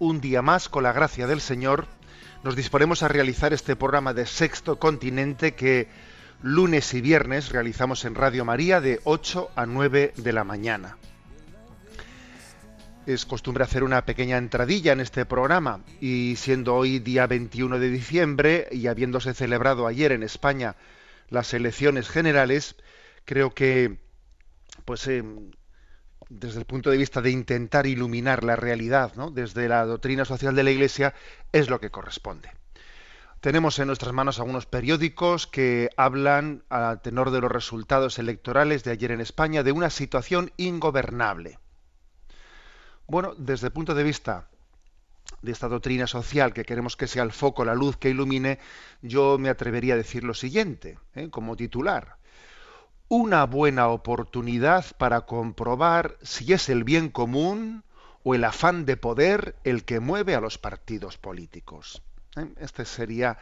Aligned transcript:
Un 0.00 0.22
día 0.22 0.40
más, 0.40 0.70
con 0.70 0.82
la 0.82 0.94
gracia 0.94 1.26
del 1.26 1.42
Señor, 1.42 1.86
nos 2.42 2.56
disponemos 2.56 3.02
a 3.02 3.08
realizar 3.08 3.52
este 3.52 3.76
programa 3.76 4.14
de 4.14 4.24
Sexto 4.24 4.78
Continente 4.78 5.52
que 5.52 5.88
lunes 6.42 6.94
y 6.94 7.02
viernes 7.02 7.50
realizamos 7.50 8.06
en 8.06 8.14
Radio 8.14 8.46
María 8.46 8.80
de 8.80 8.98
8 9.04 9.50
a 9.54 9.66
9 9.66 10.14
de 10.16 10.32
la 10.32 10.42
mañana. 10.42 10.96
Es 13.04 13.26
costumbre 13.26 13.62
hacer 13.62 13.84
una 13.84 14.06
pequeña 14.06 14.38
entradilla 14.38 14.94
en 14.94 15.00
este 15.00 15.26
programa 15.26 15.84
y 16.00 16.36
siendo 16.36 16.76
hoy 16.76 16.98
día 16.98 17.26
21 17.26 17.78
de 17.78 17.90
diciembre 17.90 18.68
y 18.72 18.86
habiéndose 18.86 19.34
celebrado 19.34 19.86
ayer 19.86 20.12
en 20.12 20.22
España 20.22 20.76
las 21.28 21.52
elecciones 21.52 22.08
generales, 22.08 22.74
creo 23.26 23.52
que 23.52 23.98
pues 24.86 25.06
eh, 25.08 25.22
desde 26.30 26.60
el 26.60 26.64
punto 26.64 26.90
de 26.90 26.96
vista 26.96 27.20
de 27.20 27.32
intentar 27.32 27.86
iluminar 27.86 28.44
la 28.44 28.56
realidad, 28.56 29.12
¿no? 29.16 29.30
desde 29.30 29.68
la 29.68 29.84
doctrina 29.84 30.24
social 30.24 30.54
de 30.54 30.62
la 30.62 30.70
Iglesia, 30.70 31.12
es 31.52 31.68
lo 31.68 31.80
que 31.80 31.90
corresponde. 31.90 32.50
Tenemos 33.40 33.78
en 33.78 33.88
nuestras 33.88 34.12
manos 34.12 34.38
algunos 34.38 34.66
periódicos 34.66 35.46
que 35.46 35.90
hablan, 35.96 36.62
a 36.70 37.00
tenor 37.02 37.30
de 37.30 37.40
los 37.40 37.50
resultados 37.50 38.18
electorales 38.18 38.84
de 38.84 38.92
ayer 38.92 39.10
en 39.10 39.20
España, 39.20 39.62
de 39.62 39.72
una 39.72 39.90
situación 39.90 40.52
ingobernable. 40.56 41.58
Bueno, 43.08 43.34
desde 43.36 43.66
el 43.66 43.72
punto 43.72 43.94
de 43.94 44.04
vista 44.04 44.46
de 45.42 45.50
esta 45.50 45.68
doctrina 45.68 46.06
social 46.06 46.52
que 46.52 46.64
queremos 46.64 46.96
que 46.96 47.08
sea 47.08 47.24
el 47.24 47.32
foco, 47.32 47.64
la 47.64 47.74
luz 47.74 47.96
que 47.96 48.10
ilumine, 48.10 48.60
yo 49.02 49.36
me 49.38 49.48
atrevería 49.48 49.94
a 49.94 49.96
decir 49.96 50.22
lo 50.22 50.34
siguiente, 50.34 50.98
¿eh? 51.14 51.28
como 51.28 51.56
titular 51.56 52.19
una 53.10 53.44
buena 53.44 53.88
oportunidad 53.88 54.86
para 54.96 55.22
comprobar 55.22 56.16
si 56.22 56.52
es 56.52 56.68
el 56.68 56.84
bien 56.84 57.10
común 57.10 57.82
o 58.22 58.36
el 58.36 58.44
afán 58.44 58.86
de 58.86 58.96
poder 58.96 59.56
el 59.64 59.84
que 59.84 59.98
mueve 59.98 60.36
a 60.36 60.40
los 60.40 60.58
partidos 60.58 61.18
políticos. 61.18 62.02
¿Eh? 62.36 62.46
Este 62.60 62.84
sería 62.84 63.38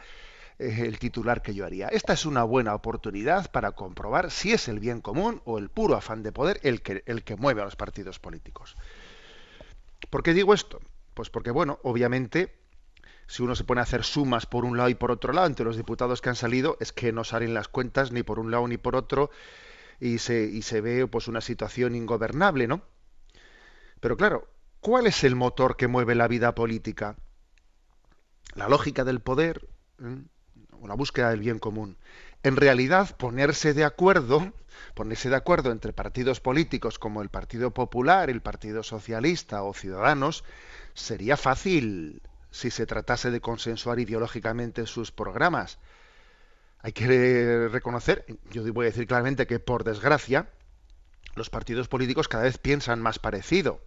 eh, 0.57 0.85
el 0.87 0.97
titular 0.97 1.43
que 1.43 1.53
yo 1.53 1.67
haría. 1.67 1.87
Esta 1.89 2.13
es 2.13 2.25
una 2.25 2.43
buena 2.43 2.73
oportunidad 2.73 3.51
para 3.51 3.73
comprobar 3.73 4.31
si 4.31 4.53
es 4.53 4.67
el 4.67 4.79
bien 4.79 5.01
común 5.01 5.39
o 5.45 5.59
el 5.59 5.69
puro 5.69 5.95
afán 5.95 6.23
de 6.23 6.31
poder 6.31 6.59
el 6.63 6.81
que, 6.81 7.03
el 7.05 7.23
que 7.23 7.35
mueve 7.35 7.61
a 7.61 7.65
los 7.65 7.75
partidos 7.75 8.17
políticos. 8.17 8.75
¿Por 10.09 10.23
qué 10.23 10.33
digo 10.33 10.55
esto? 10.55 10.79
Pues 11.13 11.29
porque, 11.29 11.51
bueno, 11.51 11.77
obviamente, 11.83 12.55
si 13.27 13.43
uno 13.43 13.55
se 13.55 13.63
pone 13.63 13.81
a 13.81 13.83
hacer 13.83 14.03
sumas 14.03 14.47
por 14.47 14.65
un 14.65 14.75
lado 14.75 14.89
y 14.89 14.95
por 14.95 15.11
otro 15.11 15.31
lado 15.31 15.45
entre 15.45 15.63
los 15.63 15.77
diputados 15.77 16.19
que 16.19 16.29
han 16.29 16.35
salido, 16.35 16.77
es 16.79 16.91
que 16.91 17.11
no 17.11 17.23
salen 17.23 17.53
las 17.53 17.67
cuentas 17.67 18.11
ni 18.11 18.23
por 18.23 18.39
un 18.39 18.49
lado 18.49 18.67
ni 18.67 18.77
por 18.77 18.95
otro 18.95 19.29
y 19.99 20.19
se, 20.19 20.43
y 20.43 20.61
se 20.61 20.81
ve 20.81 21.07
pues 21.07 21.27
una 21.27 21.41
situación 21.41 21.95
ingobernable, 21.95 22.67
¿no? 22.67 22.81
Pero 23.99 24.17
claro, 24.17 24.47
¿cuál 24.79 25.07
es 25.07 25.23
el 25.23 25.35
motor 25.35 25.75
que 25.75 25.87
mueve 25.87 26.15
la 26.15 26.27
vida 26.27 26.55
política? 26.55 27.17
La 28.55 28.69
lógica 28.69 29.03
del 29.03 29.19
poder 29.19 29.67
¿eh? 30.01 30.23
o 30.81 30.87
la 30.87 30.95
búsqueda 30.95 31.29
del 31.29 31.41
bien 31.41 31.59
común. 31.59 31.97
En 32.43 32.55
realidad, 32.55 33.17
ponerse 33.17 33.73
de 33.73 33.83
acuerdo, 33.83 34.53
ponerse 34.93 35.29
de 35.29 35.35
acuerdo 35.35 35.71
entre 35.71 35.91
partidos 35.91 36.39
políticos 36.39 36.97
como 36.97 37.21
el 37.21 37.29
Partido 37.29 37.71
Popular, 37.71 38.29
el 38.29 38.41
Partido 38.41 38.81
Socialista 38.83 39.63
o 39.63 39.73
Ciudadanos, 39.73 40.45
sería 40.93 41.35
fácil 41.35 42.21
si 42.51 42.71
se 42.71 42.85
tratase 42.85 43.29
de 43.29 43.41
consensuar 43.41 43.99
ideológicamente 43.99 44.85
sus 44.85 45.11
programas. 45.11 45.79
Hay 46.79 46.91
que 46.93 47.67
reconocer, 47.71 48.25
yo 48.51 48.61
voy 48.73 48.85
a 48.85 48.89
decir 48.89 49.07
claramente 49.07 49.47
que 49.47 49.59
por 49.59 49.83
desgracia, 49.85 50.49
los 51.35 51.49
partidos 51.49 51.87
políticos 51.89 52.27
cada 52.29 52.43
vez 52.45 52.57
piensan 52.59 53.01
más 53.01 53.19
parecido. 53.19 53.81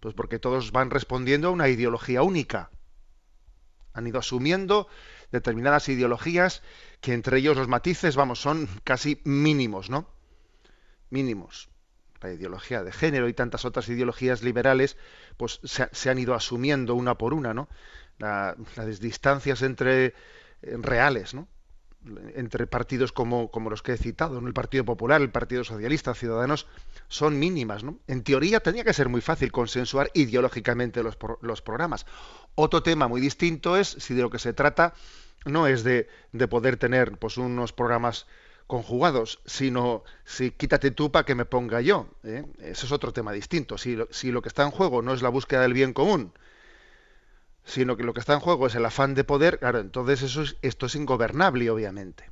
Pues 0.00 0.14
porque 0.14 0.38
todos 0.40 0.72
van 0.72 0.90
respondiendo 0.90 1.48
a 1.48 1.52
una 1.52 1.68
ideología 1.68 2.22
única. 2.22 2.70
Han 3.92 4.06
ido 4.06 4.18
asumiendo 4.18 4.88
determinadas 5.30 5.88
ideologías 5.88 6.62
que 7.00 7.12
entre 7.12 7.38
ellos 7.38 7.56
los 7.56 7.68
matices, 7.68 8.16
vamos, 8.16 8.40
son 8.40 8.68
casi 8.84 9.20
mínimos, 9.24 9.90
¿no? 9.90 10.08
Mínimos. 11.10 11.70
La 12.20 12.32
ideología 12.32 12.82
de 12.84 12.92
género 12.92 13.28
y 13.28 13.34
tantas 13.34 13.64
otras 13.64 13.88
ideologías 13.88 14.42
liberales, 14.42 14.96
pues 15.36 15.60
se, 15.64 16.10
han 16.10 16.18
ido 16.18 16.34
asumiendo 16.34 16.94
una 16.94 17.16
por 17.16 17.34
una, 17.34 17.54
¿no? 17.54 17.68
La- 18.18 18.56
las 18.76 19.00
distancias 19.00 19.62
entre 19.62 20.06
eh, 20.06 20.12
reales, 20.62 21.34
¿no? 21.34 21.48
Entre 22.34 22.66
partidos 22.66 23.12
como, 23.12 23.50
como 23.50 23.68
los 23.70 23.82
que 23.82 23.92
he 23.92 23.96
citado, 23.98 24.40
¿no? 24.40 24.48
el 24.48 24.54
Partido 24.54 24.84
Popular, 24.84 25.20
el 25.20 25.30
Partido 25.30 25.64
Socialista, 25.64 26.14
Ciudadanos, 26.14 26.66
son 27.08 27.38
mínimas. 27.38 27.84
¿no? 27.84 27.98
En 28.06 28.22
teoría 28.22 28.60
tendría 28.60 28.84
que 28.84 28.94
ser 28.94 29.08
muy 29.08 29.20
fácil 29.20 29.52
consensuar 29.52 30.10
ideológicamente 30.14 31.02
los, 31.02 31.18
los 31.42 31.62
programas. 31.62 32.06
Otro 32.54 32.82
tema 32.82 33.08
muy 33.08 33.20
distinto 33.20 33.76
es 33.76 33.88
si 33.88 34.14
de 34.14 34.22
lo 34.22 34.30
que 34.30 34.38
se 34.38 34.52
trata 34.52 34.94
no 35.44 35.66
es 35.66 35.84
de, 35.84 36.08
de 36.32 36.48
poder 36.48 36.76
tener 36.76 37.18
pues, 37.18 37.36
unos 37.36 37.72
programas 37.72 38.26
conjugados, 38.66 39.40
sino 39.46 40.04
si 40.24 40.52
quítate 40.52 40.92
tú 40.92 41.10
para 41.10 41.24
que 41.24 41.34
me 41.34 41.44
ponga 41.44 41.80
yo. 41.80 42.08
¿eh? 42.22 42.44
Ese 42.60 42.86
es 42.86 42.92
otro 42.92 43.12
tema 43.12 43.32
distinto. 43.32 43.76
Si 43.76 43.96
lo, 43.96 44.08
si 44.10 44.30
lo 44.30 44.42
que 44.42 44.48
está 44.48 44.62
en 44.62 44.70
juego 44.70 45.02
no 45.02 45.12
es 45.12 45.22
la 45.22 45.28
búsqueda 45.28 45.62
del 45.62 45.72
bien 45.74 45.92
común, 45.92 46.32
sino 47.64 47.96
que 47.96 48.04
lo 48.04 48.14
que 48.14 48.20
está 48.20 48.34
en 48.34 48.40
juego 48.40 48.66
es 48.66 48.74
el 48.74 48.84
afán 48.84 49.14
de 49.14 49.24
poder, 49.24 49.58
claro, 49.58 49.80
entonces 49.80 50.22
eso 50.22 50.42
es, 50.42 50.56
esto 50.62 50.86
es 50.86 50.94
ingobernable, 50.94 51.70
obviamente. 51.70 52.30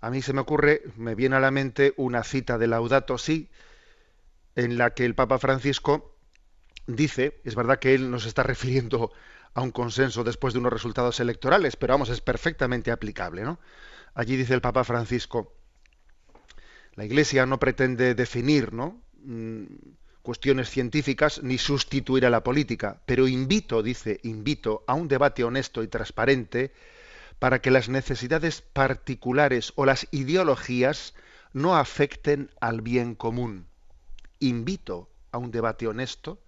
A 0.00 0.10
mí 0.10 0.22
se 0.22 0.32
me 0.32 0.40
ocurre, 0.40 0.82
me 0.96 1.14
viene 1.14 1.36
a 1.36 1.40
la 1.40 1.50
mente 1.50 1.92
una 1.96 2.24
cita 2.24 2.56
de 2.56 2.66
Laudato 2.66 3.18
Si, 3.18 3.50
en 4.56 4.78
la 4.78 4.90
que 4.90 5.04
el 5.04 5.14
Papa 5.14 5.38
Francisco 5.38 6.16
dice, 6.86 7.40
es 7.44 7.54
verdad 7.54 7.78
que 7.78 7.94
él 7.94 8.10
nos 8.10 8.26
está 8.26 8.42
refiriendo 8.42 9.12
a 9.54 9.62
un 9.62 9.70
consenso 9.70 10.24
después 10.24 10.54
de 10.54 10.60
unos 10.60 10.72
resultados 10.72 11.20
electorales, 11.20 11.76
pero 11.76 11.94
vamos, 11.94 12.08
es 12.08 12.20
perfectamente 12.20 12.90
aplicable, 12.90 13.42
¿no? 13.42 13.58
Allí 14.14 14.36
dice 14.36 14.54
el 14.54 14.60
Papa 14.60 14.84
Francisco, 14.84 15.54
la 16.94 17.04
Iglesia 17.04 17.46
no 17.46 17.58
pretende 17.58 18.14
definir, 18.14 18.72
¿no? 18.72 19.00
Cuestiones 20.30 20.70
científicas 20.70 21.42
ni 21.42 21.58
sustituir 21.58 22.24
a 22.24 22.30
la 22.30 22.44
política, 22.44 23.02
pero 23.04 23.26
invito, 23.26 23.82
dice, 23.82 24.20
invito 24.22 24.84
a 24.86 24.94
un 24.94 25.08
debate 25.08 25.42
honesto 25.42 25.82
y 25.82 25.88
transparente 25.88 26.72
para 27.40 27.60
que 27.60 27.72
las 27.72 27.88
necesidades 27.88 28.62
particulares 28.62 29.72
o 29.74 29.86
las 29.86 30.06
ideologías 30.12 31.14
no 31.52 31.76
afecten 31.76 32.48
al 32.60 32.80
bien 32.80 33.16
común. 33.16 33.66
Invito 34.38 35.10
a 35.32 35.38
un 35.38 35.50
debate 35.50 35.88
honesto 35.88 36.40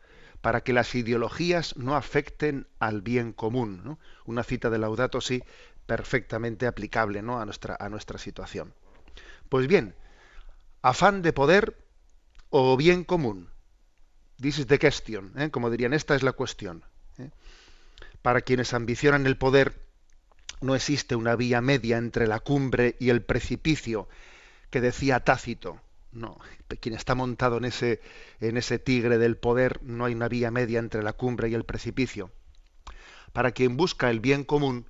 para 0.42 0.60
que 0.60 0.72
las 0.72 0.94
ideologías 0.94 1.76
no 1.76 1.96
afecten 1.96 2.68
al 2.78 3.02
bien 3.02 3.32
común. 3.32 3.98
Una 4.26 4.44
cita 4.44 4.70
de 4.70 4.78
Laudato 4.78 5.20
Si 5.20 5.42
perfectamente 5.86 6.68
aplicable 6.68 7.20
¿no? 7.20 7.40
a 7.40 7.88
nuestra 7.88 8.18
situación. 8.18 8.74
Pues 9.48 9.66
bien, 9.66 9.96
afán 10.82 11.20
de 11.20 11.32
poder 11.32 11.84
o 12.48 12.76
bien 12.76 13.02
común. 13.02 13.51
This 14.42 14.58
is 14.58 14.66
the 14.66 14.80
question, 14.80 15.32
¿eh? 15.36 15.50
como 15.50 15.70
dirían, 15.70 15.92
esta 15.92 16.16
es 16.16 16.24
la 16.24 16.32
cuestión. 16.32 16.82
¿eh? 17.18 17.30
Para 18.22 18.40
quienes 18.40 18.74
ambicionan 18.74 19.24
el 19.26 19.36
poder, 19.36 19.72
no 20.60 20.74
existe 20.74 21.14
una 21.14 21.36
vía 21.36 21.60
media 21.60 21.96
entre 21.96 22.26
la 22.26 22.40
cumbre 22.40 22.96
y 22.98 23.10
el 23.10 23.22
precipicio 23.22 24.08
que 24.70 24.80
decía 24.80 25.20
Tácito. 25.20 25.80
No, 26.10 26.38
quien 26.80 26.94
está 26.96 27.14
montado 27.14 27.56
en 27.56 27.66
ese, 27.66 28.00
en 28.40 28.56
ese 28.56 28.80
tigre 28.80 29.16
del 29.16 29.36
poder, 29.36 29.80
no 29.82 30.04
hay 30.04 30.14
una 30.14 30.28
vía 30.28 30.50
media 30.50 30.80
entre 30.80 31.04
la 31.04 31.12
cumbre 31.12 31.48
y 31.48 31.54
el 31.54 31.64
precipicio. 31.64 32.30
para 33.32 33.52
quien 33.52 33.76
busca 33.76 34.10
el 34.10 34.20
bien 34.20 34.44
común, 34.44 34.86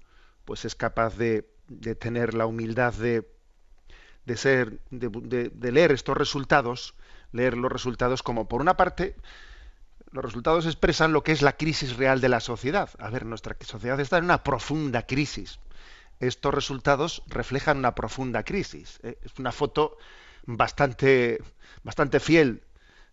pues 0.46 0.64
es 0.64 0.75
capaz 0.75 1.16
de, 1.16 1.46
de 1.69 1.94
tener 1.94 2.34
la 2.34 2.46
humildad 2.46 2.94
de, 2.94 3.28
de 4.25 4.37
ser, 4.37 4.81
de, 4.90 5.50
de, 5.52 5.72
leer 5.72 5.93
estos 5.93 6.16
resultados, 6.16 6.94
leer 7.32 7.56
los 7.56 7.73
resultados 7.73 8.23
como 8.23 8.49
por 8.49 8.61
una 8.61 8.76
parte, 8.76 9.17
los 10.12 10.25
resultados 10.25 10.67
expresan 10.67 11.12
lo 11.12 11.23
que 11.23 11.32
es 11.32 11.43
la 11.43 11.56
crisis 11.56 11.96
real 11.96 12.20
de 12.20 12.29
la 12.29 12.40
sociedad. 12.40 12.90
A 12.99 13.08
ver, 13.08 13.25
nuestra 13.25 13.56
sociedad 13.61 13.99
está 13.99 14.19
en 14.19 14.25
una 14.25 14.44
profunda 14.44 15.06
crisis. 15.06 15.58
Estos 16.20 16.55
resultados 16.55 17.23
reflejan 17.26 17.79
una 17.79 17.94
profunda 17.94 18.44
crisis. 18.44 19.00
¿eh? 19.02 19.19
Es 19.23 19.32
una 19.38 19.52
foto 19.52 19.96
bastante, 20.44 21.43
bastante 21.82 22.20
fiel 22.20 22.62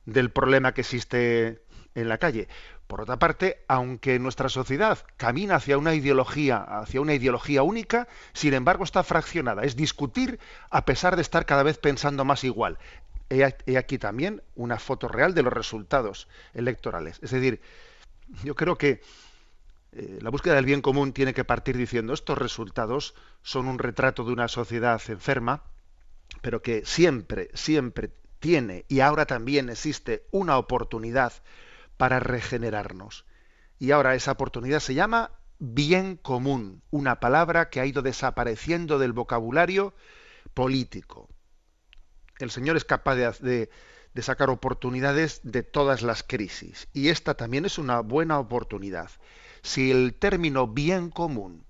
del 0.05 0.29
problema 0.29 0.73
que 0.73 0.81
existe 0.81 1.61
en 1.95 2.09
la 2.09 2.17
calle. 2.17 2.47
Por 2.87 3.01
otra 3.01 3.19
parte, 3.19 3.63
aunque 3.67 4.17
nuestra 4.19 4.49
sociedad 4.49 4.97
camina 5.15 5.55
hacia 5.55 5.77
una 5.77 5.93
ideología, 5.93 6.57
hacia 6.57 7.01
una 7.01 7.13
ideología 7.13 7.61
única, 7.61 8.07
sin 8.33 8.53
embargo 8.53 8.83
está 8.83 9.03
fraccionada. 9.03 9.63
Es 9.63 9.75
discutir 9.75 10.39
a 10.69 10.85
pesar 10.85 11.15
de 11.15 11.21
estar 11.21 11.45
cada 11.45 11.63
vez 11.63 11.77
pensando 11.77 12.25
más 12.25 12.43
igual. 12.43 12.79
He 13.29 13.77
aquí 13.77 13.97
también 13.99 14.41
una 14.55 14.79
foto 14.79 15.07
real 15.07 15.33
de 15.33 15.43
los 15.43 15.53
resultados 15.53 16.27
electorales. 16.53 17.19
Es 17.21 17.31
decir, 17.31 17.61
yo 18.43 18.55
creo 18.55 18.77
que 18.77 19.01
eh, 19.91 20.19
la 20.21 20.29
búsqueda 20.29 20.55
del 20.55 20.65
bien 20.65 20.81
común 20.81 21.13
tiene 21.13 21.33
que 21.33 21.43
partir 21.43 21.77
diciendo 21.77 22.13
estos 22.13 22.37
resultados 22.37 23.15
son 23.41 23.67
un 23.67 23.79
retrato 23.79 24.23
de 24.23 24.33
una 24.33 24.47
sociedad 24.47 25.01
enferma, 25.07 25.63
pero 26.41 26.61
que 26.61 26.85
siempre, 26.85 27.49
siempre 27.53 28.11
tiene 28.39 28.85
y 28.87 28.99
ahora 28.99 29.25
también 29.25 29.69
existe 29.69 30.25
una 30.31 30.57
oportunidad 30.57 31.33
para 31.97 32.19
regenerarnos. 32.19 33.25
Y 33.79 33.91
ahora 33.91 34.15
esa 34.15 34.31
oportunidad 34.31 34.79
se 34.79 34.93
llama 34.93 35.31
bien 35.59 36.15
común, 36.15 36.81
una 36.91 37.19
palabra 37.19 37.69
que 37.69 37.79
ha 37.79 37.85
ido 37.85 38.01
desapareciendo 38.01 38.99
del 38.99 39.13
vocabulario 39.13 39.93
político. 40.53 41.29
El 42.39 42.51
Señor 42.51 42.77
es 42.77 42.85
capaz 42.85 43.15
de, 43.15 43.69
sacar 44.21 44.49
oportunidades 44.49 45.41
de 45.43 45.63
todas 45.63 46.01
las 46.01 46.23
crisis 46.23 46.87
y 46.93 47.09
esta 47.09 47.35
también 47.35 47.65
es 47.65 47.77
una 47.77 47.99
buena 47.99 48.39
oportunidad. 48.39 49.11
Si 49.61 49.91
el 49.91 50.13
término 50.13 50.67
bien 50.67 51.09
común 51.09 51.65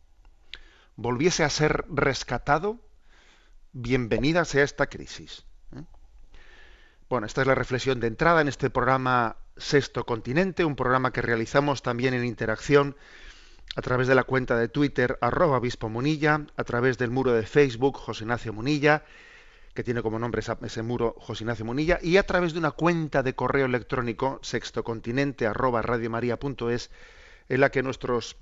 volviese 0.95 1.44
a 1.44 1.50
ser 1.50 1.86
rescatado, 1.89 2.80
bienvenida 3.71 4.45
sea 4.45 4.63
esta 4.63 4.88
crisis. 4.88 5.44
¿eh? 5.75 5.83
Bueno, 7.10 7.27
esta 7.27 7.42
es 7.42 7.48
la 7.48 7.56
reflexión 7.56 8.00
de 8.00 8.07
entrada 8.07 8.42
en 8.42 8.48
este 8.48 8.69
programa 8.69 9.38
Sexto 9.57 10.06
Continente, 10.06 10.65
un 10.65 10.75
programa 10.75 11.12
que 11.12 11.22
realizamos 11.22 11.81
también 11.81 12.13
en 12.13 12.25
interacción 12.25 12.95
a 13.75 13.81
través 13.81 14.07
de 14.07 14.15
la 14.15 14.24
cuenta 14.24 14.57
de 14.57 14.69
Twitter 14.69 15.18
arroba 15.22 15.57
obispo 15.57 15.89
Munilla, 15.89 16.45
a 16.57 16.63
través 16.63 16.98
del 16.98 17.12
muro 17.12 17.33
de 17.33 17.44
Facebook 17.44 17.98
José 17.98 18.24
Ignacio 18.24 18.54
Munilla, 18.54 19.04
que 19.74 19.83
tiene 19.83 20.01
como 20.01 20.19
nombre 20.19 20.42
ese 20.62 20.81
muro 20.81 21.16
José 21.19 21.44
Ignacio 21.44 21.66
Munilla, 21.66 22.00
y 22.01 22.18
a 22.18 22.25
través 22.25 22.54
de 22.54 22.60
una 22.60 22.71
cuenta 22.71 23.24
de 23.24 23.36
correo 23.36 23.66
electrónico 23.66 24.39
sextocontinente 24.42 25.48
arroba 25.48 25.81
radiomaria.es, 25.81 26.89
en 27.50 27.62
la 27.62 27.69
que 27.71 27.83
nuestros 27.83 28.38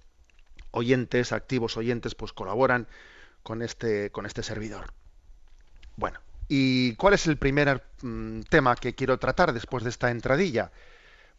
oyentes, 0.71 1.31
activos 1.31 1.77
oyentes, 1.77 2.15
pues 2.15 2.33
colaboran 2.33 2.87
con 3.43 3.61
este, 3.61 4.11
con 4.11 4.25
este 4.25 4.43
servidor. 4.43 4.93
Bueno, 5.95 6.19
¿y 6.47 6.95
cuál 6.95 7.13
es 7.13 7.27
el 7.27 7.37
primer 7.37 7.83
mm, 8.01 8.41
tema 8.49 8.75
que 8.75 8.95
quiero 8.95 9.17
tratar 9.17 9.53
después 9.53 9.83
de 9.83 9.89
esta 9.89 10.11
entradilla? 10.11 10.71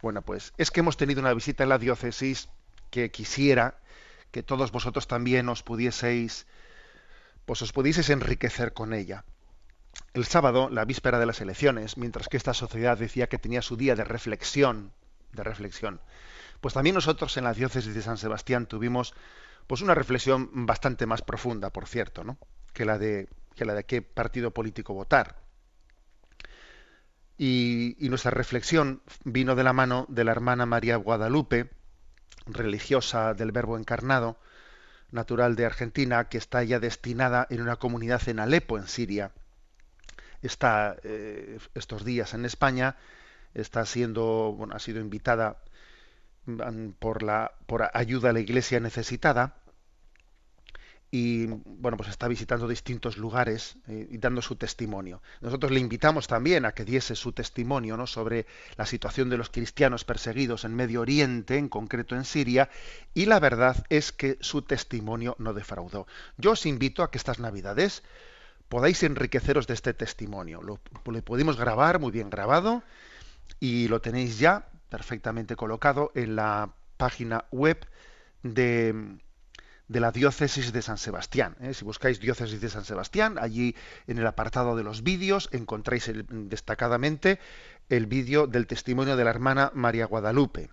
Bueno, 0.00 0.22
pues 0.22 0.52
es 0.58 0.70
que 0.70 0.80
hemos 0.80 0.96
tenido 0.96 1.20
una 1.20 1.34
visita 1.34 1.64
en 1.64 1.68
la 1.68 1.78
diócesis 1.78 2.48
que 2.90 3.10
quisiera 3.10 3.78
que 4.30 4.42
todos 4.42 4.72
vosotros 4.72 5.06
también 5.06 5.48
os 5.48 5.62
pudieseis, 5.62 6.46
pues 7.46 7.62
os 7.62 7.72
pudieseis 7.72 8.10
enriquecer 8.10 8.72
con 8.72 8.92
ella. 8.92 9.24
El 10.18 10.24
sábado, 10.24 10.68
la 10.68 10.84
víspera 10.84 11.20
de 11.20 11.26
las 11.26 11.40
elecciones, 11.40 11.96
mientras 11.96 12.28
que 12.28 12.36
esta 12.36 12.52
sociedad 12.52 12.98
decía 12.98 13.28
que 13.28 13.38
tenía 13.38 13.62
su 13.62 13.76
día 13.76 13.94
de 13.94 14.02
reflexión, 14.02 14.90
de 15.30 15.44
reflexión, 15.44 16.00
pues 16.60 16.74
también 16.74 16.96
nosotros 16.96 17.36
en 17.36 17.44
la 17.44 17.54
diócesis 17.54 17.94
de 17.94 18.02
San 18.02 18.18
Sebastián 18.18 18.66
tuvimos 18.66 19.14
pues 19.68 19.80
una 19.80 19.94
reflexión 19.94 20.66
bastante 20.66 21.06
más 21.06 21.22
profunda, 21.22 21.70
por 21.70 21.86
cierto, 21.86 22.24
¿no? 22.24 22.36
que 22.72 22.84
la 22.84 22.98
de 22.98 23.28
que 23.54 23.64
la 23.64 23.74
de 23.74 23.84
qué 23.84 24.02
partido 24.02 24.50
político 24.50 24.92
votar. 24.92 25.36
Y, 27.36 27.94
nuestra 28.00 28.32
reflexión 28.32 29.02
vino 29.22 29.54
de 29.54 29.62
la 29.62 29.72
mano 29.72 30.04
de 30.08 30.24
la 30.24 30.32
hermana 30.32 30.66
María 30.66 30.96
Guadalupe, 30.96 31.70
religiosa 32.46 33.34
del 33.34 33.52
Verbo 33.52 33.78
encarnado, 33.78 34.36
natural 35.12 35.54
de 35.54 35.66
Argentina, 35.66 36.28
que 36.28 36.38
está 36.38 36.64
ya 36.64 36.80
destinada 36.80 37.46
en 37.50 37.60
una 37.60 37.76
comunidad 37.76 38.28
en 38.28 38.40
Alepo, 38.40 38.78
en 38.78 38.88
Siria. 38.88 39.30
Está 40.42 40.96
eh, 41.02 41.58
estos 41.74 42.04
días 42.04 42.34
en 42.34 42.44
España, 42.44 42.96
está 43.54 43.84
siendo, 43.84 44.56
ha 44.72 44.78
sido 44.78 45.00
invitada 45.00 45.58
mm, 46.46 46.90
por 46.98 47.22
la 47.22 47.52
por 47.66 47.90
ayuda 47.92 48.30
a 48.30 48.32
la 48.32 48.40
iglesia 48.40 48.80
necesitada 48.80 49.56
y 51.10 51.46
bueno 51.46 51.96
pues 51.96 52.10
está 52.10 52.28
visitando 52.28 52.68
distintos 52.68 53.16
lugares 53.16 53.76
eh, 53.88 54.08
y 54.10 54.18
dando 54.18 54.42
su 54.42 54.56
testimonio 54.56 55.22
nosotros 55.40 55.72
le 55.72 55.80
invitamos 55.80 56.26
también 56.26 56.66
a 56.66 56.72
que 56.72 56.84
diese 56.84 57.16
su 57.16 57.32
testimonio 57.32 57.96
¿no? 57.96 58.06
sobre 58.06 58.46
la 58.76 58.84
situación 58.84 59.30
de 59.30 59.38
los 59.38 59.48
cristianos 59.48 60.04
perseguidos 60.04 60.64
en 60.64 60.74
Medio 60.74 61.00
Oriente 61.00 61.56
en 61.56 61.68
concreto 61.68 62.14
en 62.14 62.24
Siria 62.24 62.68
y 63.14 63.24
la 63.24 63.40
verdad 63.40 63.86
es 63.88 64.12
que 64.12 64.36
su 64.40 64.62
testimonio 64.62 65.34
no 65.38 65.54
defraudó 65.54 66.06
yo 66.36 66.52
os 66.52 66.66
invito 66.66 67.02
a 67.02 67.10
que 67.10 67.18
estas 67.18 67.38
navidades 67.38 68.02
podáis 68.68 69.02
enriqueceros 69.02 69.66
de 69.66 69.74
este 69.74 69.94
testimonio 69.94 70.62
lo, 70.62 70.80
lo 71.04 71.22
pudimos 71.22 71.56
grabar 71.56 71.98
muy 71.98 72.10
bien 72.10 72.30
grabado 72.30 72.82
y 73.60 73.88
lo 73.88 74.00
tenéis 74.00 74.38
ya 74.38 74.68
perfectamente 74.88 75.56
colocado 75.56 76.12
en 76.14 76.36
la 76.36 76.70
página 76.96 77.44
web 77.50 77.86
de 78.42 79.18
de 79.88 80.00
la 80.00 80.12
diócesis 80.12 80.72
de 80.72 80.82
San 80.82 80.98
Sebastián. 80.98 81.56
¿eh? 81.60 81.74
Si 81.74 81.84
buscáis 81.84 82.20
diócesis 82.20 82.60
de 82.60 82.68
San 82.68 82.84
Sebastián, 82.84 83.36
allí 83.40 83.74
en 84.06 84.18
el 84.18 84.26
apartado 84.26 84.76
de 84.76 84.84
los 84.84 85.02
vídeos 85.02 85.48
encontráis 85.52 86.10
destacadamente 86.28 87.40
el 87.88 88.06
vídeo 88.06 88.46
del 88.46 88.66
testimonio 88.66 89.16
de 89.16 89.24
la 89.24 89.30
hermana 89.30 89.72
María 89.74 90.06
Guadalupe. 90.06 90.70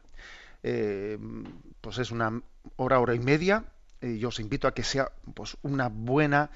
Eh, 0.64 1.18
pues 1.80 1.98
es 1.98 2.12
una 2.12 2.42
hora, 2.76 3.00
hora 3.00 3.16
y 3.16 3.20
media. 3.20 3.64
y 4.02 4.20
yo 4.20 4.28
os 4.30 4.40
invito 4.40 4.68
a 4.68 4.74
que 4.74 4.84
sea 4.84 5.12
pues, 5.34 5.58
una 5.62 5.88
buena, 5.88 6.50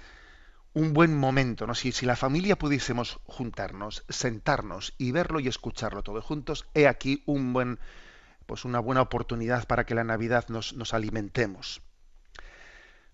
un 0.73 0.93
buen 0.93 1.15
momento. 1.15 1.67
¿no? 1.67 1.75
Si, 1.75 1.91
si 1.91 2.05
la 2.05 2.15
familia 2.15 2.57
pudiésemos 2.57 3.19
juntarnos, 3.25 4.03
sentarnos 4.09 4.93
y 4.97 5.11
verlo 5.11 5.39
y 5.39 5.47
escucharlo 5.47 6.03
todos 6.03 6.23
juntos, 6.23 6.67
he 6.73 6.87
aquí 6.87 7.23
un 7.25 7.53
buen, 7.53 7.79
pues 8.45 8.65
una 8.65 8.79
buena 8.79 9.01
oportunidad 9.01 9.67
para 9.67 9.85
que 9.85 9.95
la 9.95 10.03
Navidad 10.03 10.45
nos, 10.49 10.73
nos 10.73 10.93
alimentemos. 10.93 11.81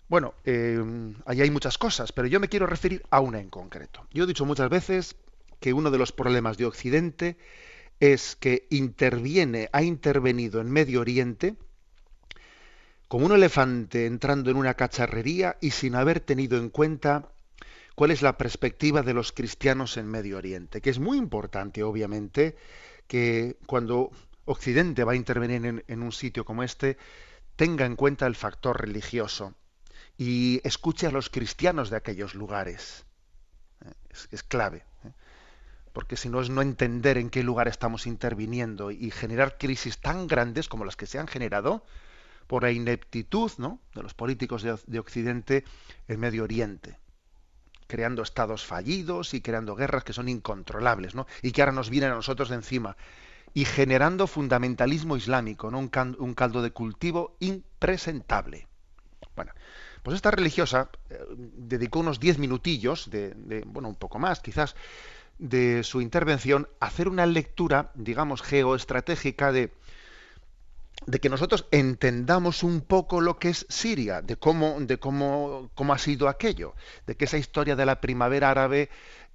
Bueno, 0.08 0.34
eh, 0.44 0.80
ahí 1.24 1.40
hay 1.40 1.50
muchas 1.50 1.78
cosas, 1.78 2.12
pero 2.12 2.28
yo 2.28 2.38
me 2.38 2.48
quiero 2.48 2.66
referir 2.66 3.02
a 3.10 3.20
una 3.20 3.40
en 3.40 3.50
concreto. 3.50 4.06
Yo 4.12 4.24
he 4.24 4.26
dicho 4.26 4.46
muchas 4.46 4.70
veces 4.70 5.16
que 5.58 5.72
uno 5.72 5.90
de 5.90 5.98
los 5.98 6.12
problemas 6.12 6.58
de 6.58 6.66
Occidente 6.66 7.36
es 7.98 8.36
que 8.36 8.66
interviene, 8.70 9.68
ha 9.72 9.82
intervenido 9.82 10.60
en 10.60 10.70
Medio 10.70 11.00
Oriente 11.00 11.56
como 13.08 13.26
un 13.26 13.32
elefante 13.32 14.06
entrando 14.06 14.50
en 14.50 14.56
una 14.56 14.74
cacharrería 14.74 15.56
y 15.60 15.70
sin 15.70 15.94
haber 15.94 16.20
tenido 16.20 16.58
en 16.58 16.70
cuenta 16.70 17.30
cuál 17.96 18.12
es 18.12 18.22
la 18.22 18.38
perspectiva 18.38 19.02
de 19.02 19.14
los 19.14 19.32
cristianos 19.32 19.96
en 19.96 20.06
Medio 20.06 20.36
Oriente, 20.36 20.80
que 20.80 20.90
es 20.90 21.00
muy 21.00 21.18
importante, 21.18 21.82
obviamente, 21.82 22.56
que 23.08 23.56
cuando 23.66 24.10
Occidente 24.44 25.02
va 25.02 25.12
a 25.12 25.16
intervenir 25.16 25.84
en 25.88 26.02
un 26.02 26.12
sitio 26.12 26.44
como 26.44 26.62
este, 26.62 26.98
tenga 27.56 27.86
en 27.86 27.96
cuenta 27.96 28.26
el 28.26 28.36
factor 28.36 28.80
religioso 28.80 29.54
y 30.18 30.60
escuche 30.62 31.06
a 31.06 31.10
los 31.10 31.30
cristianos 31.30 31.90
de 31.90 31.96
aquellos 31.96 32.34
lugares. 32.34 33.06
Eh, 33.84 33.92
es, 34.30 34.42
clave. 34.42 34.84
¿eh? 35.04 35.12
Porque 35.92 36.16
si 36.16 36.28
no 36.28 36.40
es 36.40 36.50
no 36.50 36.62
entender 36.62 37.18
en 37.18 37.30
qué 37.30 37.42
lugar 37.42 37.66
estamos 37.66 38.06
interviniendo 38.06 38.90
y 38.90 39.10
generar 39.10 39.56
crisis 39.58 39.98
tan 39.98 40.26
grandes 40.26 40.68
como 40.68 40.84
las 40.84 40.96
que 40.96 41.06
se 41.06 41.18
han 41.18 41.28
generado 41.28 41.84
por 42.46 42.62
la 42.62 42.70
ineptitud 42.70 43.50
¿no? 43.58 43.80
de 43.94 44.02
los 44.02 44.14
políticos 44.14 44.62
de, 44.62 44.98
Occidente 44.98 45.64
en 46.06 46.20
Medio 46.20 46.44
Oriente 46.44 46.98
creando 47.86 48.22
estados 48.22 48.64
fallidos 48.64 49.34
y 49.34 49.40
creando 49.40 49.76
guerras 49.76 50.04
que 50.04 50.12
son 50.12 50.28
incontrolables, 50.28 51.14
¿no? 51.14 51.26
Y 51.42 51.52
que 51.52 51.62
ahora 51.62 51.72
nos 51.72 51.90
vienen 51.90 52.12
a 52.12 52.14
nosotros 52.14 52.48
de 52.48 52.56
encima. 52.56 52.96
Y 53.54 53.64
generando 53.64 54.26
fundamentalismo 54.26 55.16
islámico, 55.16 55.70
¿no? 55.70 55.78
Un, 55.78 56.34
caldo 56.34 56.62
de 56.62 56.70
cultivo 56.72 57.36
impresentable. 57.40 58.66
Bueno, 59.34 59.52
pues 60.02 60.16
esta 60.16 60.30
religiosa 60.30 60.90
eh, 61.10 61.18
dedicó 61.36 62.00
unos 62.00 62.20
diez 62.20 62.38
minutillos, 62.38 63.10
de, 63.10 63.34
bueno, 63.66 63.88
un 63.88 63.94
poco 63.94 64.18
más 64.18 64.40
quizás, 64.40 64.76
de 65.38 65.82
su 65.82 66.00
intervención 66.00 66.68
a 66.80 66.86
hacer 66.86 67.08
una 67.08 67.26
lectura, 67.26 67.92
digamos, 67.94 68.42
geoestratégica 68.42 69.52
de, 69.52 69.72
de 71.04 71.20
que 71.20 71.28
nosotros 71.28 71.66
entendamos 71.70 72.62
un 72.62 72.80
poco 72.80 73.20
lo 73.20 73.38
que 73.38 73.50
es 73.50 73.66
Siria, 73.68 74.22
de 74.22 74.36
cómo, 74.36 74.76
de 74.80 74.98
cómo, 74.98 75.70
cómo 75.74 75.92
ha 75.92 75.98
sido 75.98 76.28
aquello, 76.28 76.74
de 77.06 77.16
que 77.16 77.26
esa 77.26 77.38
historia 77.38 77.76
de 77.76 77.86
la 77.86 78.00
primavera 78.00 78.50
árabe 78.50 78.88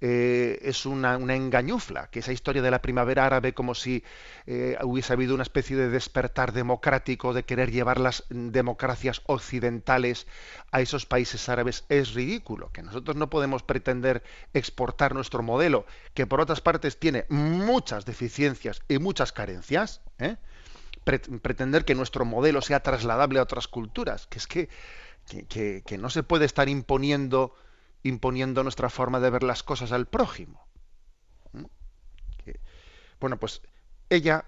eh, 0.04 0.58
es 0.62 0.84
una, 0.84 1.14
engañufla, 1.14 2.08
que 2.08 2.18
esa 2.18 2.32
historia 2.32 2.60
de 2.60 2.72
la 2.72 2.82
primavera 2.82 3.24
árabe 3.24 3.54
como 3.54 3.72
si 3.76 4.02
eh, 4.46 4.76
hubiese 4.82 5.12
habido 5.12 5.32
una 5.32 5.44
especie 5.44 5.76
de 5.76 5.88
despertar 5.88 6.52
democrático, 6.52 7.32
de 7.32 7.44
querer 7.44 7.70
llevar 7.70 8.00
las 8.00 8.24
democracias 8.28 9.22
occidentales 9.26 10.26
a 10.72 10.80
esos 10.80 11.06
países 11.06 11.48
árabes, 11.48 11.84
es 11.88 12.14
ridículo, 12.14 12.72
que 12.72 12.82
nosotros 12.82 13.16
no 13.16 13.30
podemos 13.30 13.62
pretender 13.62 14.24
exportar 14.52 15.14
nuestro 15.14 15.44
modelo, 15.44 15.86
que 16.14 16.26
por 16.26 16.40
otras 16.40 16.60
partes 16.60 16.98
tiene 16.98 17.24
muchas 17.28 18.04
deficiencias 18.04 18.82
y 18.88 18.98
muchas 18.98 19.30
carencias, 19.30 20.00
¿eh? 20.18 20.36
Pretender 21.04 21.84
que 21.84 21.94
nuestro 21.94 22.24
modelo 22.24 22.62
sea 22.62 22.80
trasladable 22.80 23.38
a 23.38 23.42
otras 23.42 23.68
culturas, 23.68 24.26
que 24.26 24.38
es 24.38 24.46
que, 24.46 24.68
que, 25.48 25.98
no 25.98 26.10
se 26.10 26.22
puede 26.22 26.44
estar 26.44 26.68
imponiendo, 26.68 27.54
imponiendo 28.02 28.62
nuestra 28.62 28.88
forma 28.90 29.20
de 29.20 29.30
ver 29.30 29.42
las 29.42 29.62
cosas 29.62 29.92
al 29.92 30.06
prójimo. 30.06 30.66
¿Mm? 31.52 31.64
bueno, 33.20 33.38
pues 33.38 33.62
ella 34.10 34.44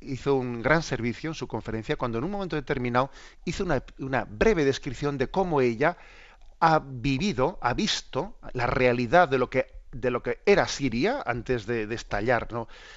hizo 0.00 0.34
un 0.34 0.62
gran 0.62 0.82
servicio 0.82 1.30
en 1.30 1.34
su 1.34 1.48
conferencia 1.48 1.96
cuando 1.96 2.18
en 2.18 2.24
un 2.24 2.30
momento 2.30 2.56
determinado 2.56 3.10
hizo 3.44 3.64
una, 3.64 3.82
una 3.98 4.24
breve 4.24 4.64
descripción 4.64 5.18
de 5.18 5.28
cómo 5.28 5.60
ella 5.60 5.96
ha 6.60 6.78
vivido, 6.78 7.58
ha 7.60 7.74
visto 7.74 8.38
la 8.52 8.66
realidad 8.66 9.28
de 9.28 9.38
lo 9.38 9.50
que 9.50 9.75
de 10.00 10.10
lo 10.10 10.22
que 10.22 10.40
era 10.46 10.68
Siria 10.68 11.22
antes 11.24 11.66
de, 11.66 11.82
estallar 11.94 12.48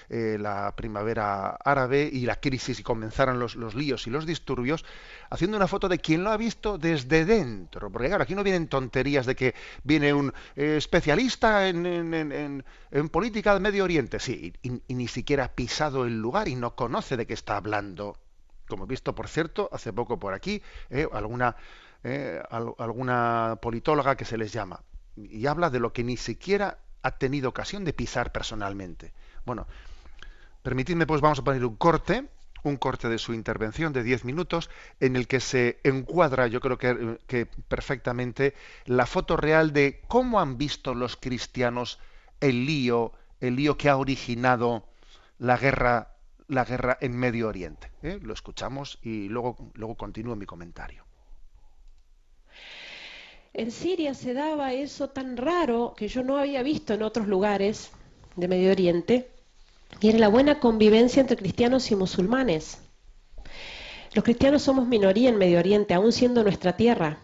eh, 0.09 0.37
la 0.39 0.73
primavera 0.75 1.49
árabe 1.63 2.09
y 2.11 2.25
la 2.25 2.39
crisis 2.39 2.79
y 2.79 2.83
comenzaron 2.83 3.39
los, 3.39 3.55
líos 3.75 4.07
y 4.07 4.09
los 4.09 4.25
disturbios, 4.25 4.85
haciendo 5.29 5.57
una 5.57 5.67
foto 5.67 5.87
de 5.87 5.99
quien 5.99 6.23
lo 6.23 6.31
ha 6.31 6.37
visto 6.37 6.77
desde 6.77 7.25
dentro. 7.25 7.91
Porque 7.91 8.07
claro, 8.07 8.23
aquí 8.23 8.35
no 8.35 8.43
vienen 8.43 8.67
tonterías 8.67 9.25
de 9.25 9.35
que 9.35 9.55
viene 9.83 10.13
un 10.13 10.33
eh, 10.55 10.75
especialista 10.77 11.67
en, 11.67 11.85
en, 12.13 13.09
política 13.09 13.53
del 13.53 13.61
Medio 13.61 13.83
Oriente, 13.83 14.19
sí, 14.19 14.53
y, 14.61 14.93
ni 14.93 15.07
siquiera 15.07 15.45
ha 15.45 15.53
pisado 15.53 16.05
el 16.05 16.19
lugar 16.19 16.47
y 16.47 16.55
no 16.55 16.75
conoce 16.75 17.17
de 17.17 17.25
qué 17.25 17.33
está 17.33 17.57
hablando. 17.57 18.17
Como 18.67 18.83
he 18.83 18.87
visto, 18.87 19.15
por 19.15 19.27
cierto, 19.27 19.69
hace 19.71 19.93
poco 19.93 20.19
por 20.19 20.33
aquí, 20.33 20.61
eh, 20.89 21.07
alguna, 21.11 21.55
alguna 22.77 23.57
politóloga 23.61 24.15
que 24.15 24.25
se 24.25 24.37
les 24.37 24.53
llama 24.53 24.83
y 25.27 25.47
habla 25.47 25.69
de 25.69 25.79
lo 25.79 25.93
que 25.93 26.03
ni 26.03 26.17
siquiera 26.17 26.79
ha 27.01 27.11
tenido 27.11 27.49
ocasión 27.49 27.85
de 27.85 27.93
pisar 27.93 28.31
personalmente. 28.31 29.13
Bueno, 29.45 29.67
permitidme 30.63 31.07
pues 31.07 31.21
vamos 31.21 31.39
a 31.39 31.43
poner 31.43 31.65
un 31.65 31.75
corte, 31.75 32.27
un 32.63 32.77
corte 32.77 33.09
de 33.09 33.17
su 33.17 33.33
intervención 33.33 33.93
de 33.93 34.03
10 34.03 34.25
minutos 34.25 34.69
en 34.99 35.15
el 35.15 35.27
que 35.27 35.39
se 35.39 35.79
encuadra, 35.83 36.47
yo 36.47 36.59
creo 36.59 36.77
que, 36.77 37.47
perfectamente, 37.67 38.53
la 38.85 39.05
foto 39.05 39.37
real 39.37 39.71
de 39.71 40.01
cómo 40.07 40.39
han 40.39 40.57
visto 40.57 40.93
los 40.93 41.15
cristianos 41.15 41.99
el 42.41 42.65
lío, 42.65 43.13
el 43.39 43.55
lío 43.55 43.77
que 43.77 43.89
ha 43.89 43.97
originado 43.97 44.85
la 45.37 45.57
guerra, 45.57 46.15
la 46.47 46.65
guerra 46.65 46.97
en 46.99 47.15
Medio 47.17 47.47
Oriente. 47.47 47.91
¿eh? 48.03 48.19
Lo 48.21 48.33
escuchamos 48.33 48.99
y 49.01 49.29
luego, 49.29 49.71
luego 49.75 49.95
continúo 49.95 50.35
mi 50.35 50.45
comentario. 50.45 51.08
En 53.53 53.71
Siria 53.71 54.13
se 54.13 54.33
daba 54.33 54.73
eso 54.73 55.09
tan 55.09 55.35
raro 55.35 55.93
que 55.97 56.07
yo 56.07 56.23
no 56.23 56.37
había 56.37 56.61
visto 56.61 56.93
en 56.93 57.01
otros 57.01 57.27
lugares 57.27 57.89
de 58.35 58.47
Medio 58.47 58.71
Oriente, 58.71 59.31
y 59.99 60.09
era 60.09 60.19
la 60.19 60.27
buena 60.27 60.59
convivencia 60.59 61.19
entre 61.19 61.35
cristianos 61.35 61.89
y 61.89 61.95
musulmanes. 61.95 62.77
Los 64.13 64.23
cristianos 64.23 64.61
somos 64.61 64.87
minoría 64.87 65.29
en 65.29 65.37
Medio 65.37 65.59
Oriente, 65.59 65.95
aún 65.95 66.11
siendo 66.11 66.43
nuestra 66.43 66.77
tierra, 66.77 67.17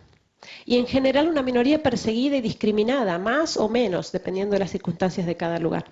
y 0.65 0.77
en 0.77 0.87
general 0.87 1.27
una 1.27 1.43
minoría 1.43 1.83
perseguida 1.83 2.37
y 2.37 2.41
discriminada, 2.41 3.19
más 3.19 3.55
o 3.55 3.69
menos, 3.69 4.11
dependiendo 4.11 4.53
de 4.53 4.59
las 4.59 4.71
circunstancias 4.71 5.27
de 5.27 5.37
cada 5.37 5.59
lugar. 5.59 5.85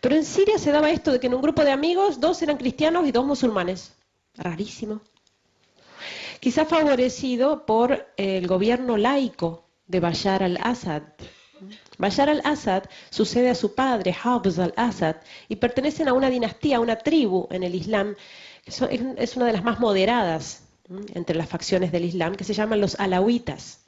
Pero 0.00 0.14
en 0.14 0.24
Siria 0.24 0.58
se 0.58 0.72
daba 0.72 0.90
esto 0.90 1.12
de 1.12 1.20
que 1.20 1.26
en 1.26 1.34
un 1.34 1.42
grupo 1.42 1.64
de 1.64 1.72
amigos 1.72 2.20
dos 2.20 2.40
eran 2.42 2.56
cristianos 2.56 3.06
y 3.06 3.12
dos 3.12 3.26
musulmanes. 3.26 3.94
Rarísimo 4.36 5.00
quizá 6.40 6.64
favorecido 6.64 7.66
por 7.66 8.06
el 8.16 8.46
gobierno 8.46 8.96
laico 8.96 9.68
de 9.86 10.00
Bashar 10.00 10.42
al-Assad. 10.42 11.02
Bashar 11.98 12.30
al-Assad 12.30 12.84
sucede 13.10 13.50
a 13.50 13.54
su 13.54 13.74
padre, 13.74 14.16
Hafez 14.22 14.58
al-Assad, 14.58 15.16
y 15.48 15.56
pertenecen 15.56 16.08
a 16.08 16.14
una 16.14 16.30
dinastía, 16.30 16.78
a 16.78 16.80
una 16.80 16.96
tribu 16.96 17.46
en 17.50 17.62
el 17.62 17.74
Islam, 17.74 18.16
que 18.64 18.70
es 19.18 19.36
una 19.36 19.46
de 19.46 19.52
las 19.52 19.62
más 19.62 19.78
moderadas 19.78 20.64
entre 21.14 21.36
las 21.36 21.48
facciones 21.48 21.92
del 21.92 22.04
Islam, 22.04 22.34
que 22.34 22.44
se 22.44 22.54
llaman 22.54 22.80
los 22.80 22.98
alawitas. 22.98 23.84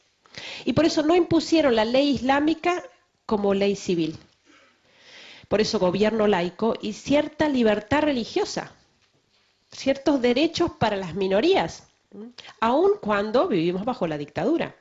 Y 0.64 0.74
por 0.74 0.84
eso 0.84 1.02
no 1.02 1.16
impusieron 1.16 1.74
la 1.74 1.84
ley 1.84 2.10
islámica 2.10 2.82
como 3.26 3.54
ley 3.54 3.76
civil. 3.76 4.18
Por 5.48 5.60
eso 5.60 5.78
gobierno 5.78 6.26
laico 6.26 6.74
y 6.80 6.92
cierta 6.92 7.48
libertad 7.48 8.02
religiosa, 8.02 8.72
ciertos 9.70 10.20
derechos 10.20 10.72
para 10.78 10.96
las 10.96 11.14
minorías, 11.14 11.88
aun 12.60 12.92
cuando 13.00 13.48
vivimos 13.48 13.84
bajo 13.84 14.06
la 14.06 14.18
dictadura. 14.18 14.74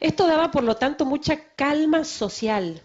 Esto 0.00 0.26
daba, 0.26 0.50
por 0.50 0.64
lo 0.64 0.76
tanto, 0.76 1.04
mucha 1.04 1.54
calma 1.54 2.04
social. 2.04 2.82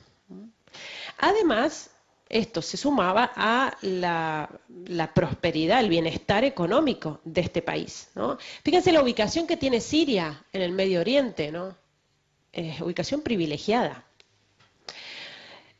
Además, 1.17 1.91
esto 2.29 2.61
se 2.61 2.77
sumaba 2.77 3.31
a 3.35 3.75
la, 3.81 4.49
prosperidad, 5.13 5.79
el 5.79 5.89
bienestar 5.89 6.43
económico 6.43 7.19
de 7.23 7.41
este 7.41 7.61
país. 7.61 8.09
Fíjense 8.63 8.91
la 8.91 9.01
ubicación 9.01 9.47
que 9.47 9.57
tiene 9.57 9.81
Siria 9.81 10.45
en 10.53 10.61
el 10.61 10.71
Medio 10.71 11.01
Oriente, 11.01 11.51
¿no? 11.51 11.75
Es 12.51 12.81
ubicación 12.81 13.21
privilegiada. 13.21 14.05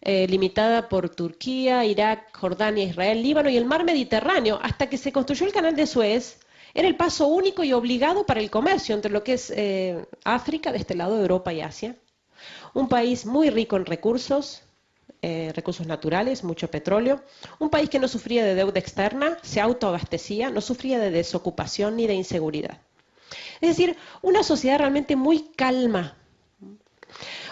Eh, 0.02 0.28
limitada 0.28 0.88
por 0.88 1.10
Turquía, 1.10 1.84
Irak, 1.84 2.36
Jordania, 2.36 2.86
Israel, 2.86 3.22
Líbano 3.22 3.50
y 3.50 3.58
el 3.58 3.66
mar 3.66 3.84
Mediterráneo, 3.84 4.58
hasta 4.62 4.90
que 4.90 4.98
se 4.98 5.12
construyó 5.12 5.46
el 5.46 5.52
canal 5.52 5.76
de 5.76 5.86
Suez, 5.86 6.40
era 6.74 6.88
el 6.88 6.96
paso 6.96 7.28
único 7.28 7.64
y 7.64 7.74
obligado 7.74 8.26
para 8.26 8.40
el 8.40 8.50
comercio 8.50 8.96
entre 8.96 9.12
lo 9.12 9.24
que 9.24 9.34
es 9.34 9.52
eh, 9.56 10.06
África, 10.24 10.72
de 10.72 10.78
este 10.78 10.96
lado 10.96 11.16
de 11.16 11.22
Europa 11.22 11.54
y 11.54 11.62
Asia. 11.62 11.96
Un 12.74 12.88
país 12.88 13.26
muy 13.26 13.50
rico 13.50 13.76
en 13.76 13.86
recursos, 13.86 14.62
eh, 15.22 15.52
recursos 15.56 15.88
naturales, 15.88 16.44
mucho 16.44 16.70
petróleo. 16.70 17.22
Un 17.60 17.70
país 17.70 17.90
que 17.90 18.00
no 18.00 18.08
sufría 18.08 18.44
de 18.44 18.56
deuda 18.56 18.80
externa, 18.80 19.38
se 19.42 19.60
autoabastecía, 19.60 20.50
no 20.50 20.62
sufría 20.62 21.00
de 21.00 21.12
desocupación 21.12 21.98
ni 21.98 22.08
de 22.08 22.14
inseguridad. 22.14 22.80
Es 23.62 23.70
decir, 23.70 23.98
una 24.22 24.44
sociedad 24.44 24.80
realmente 24.80 25.16
muy 25.16 25.50
calma. 25.56 26.16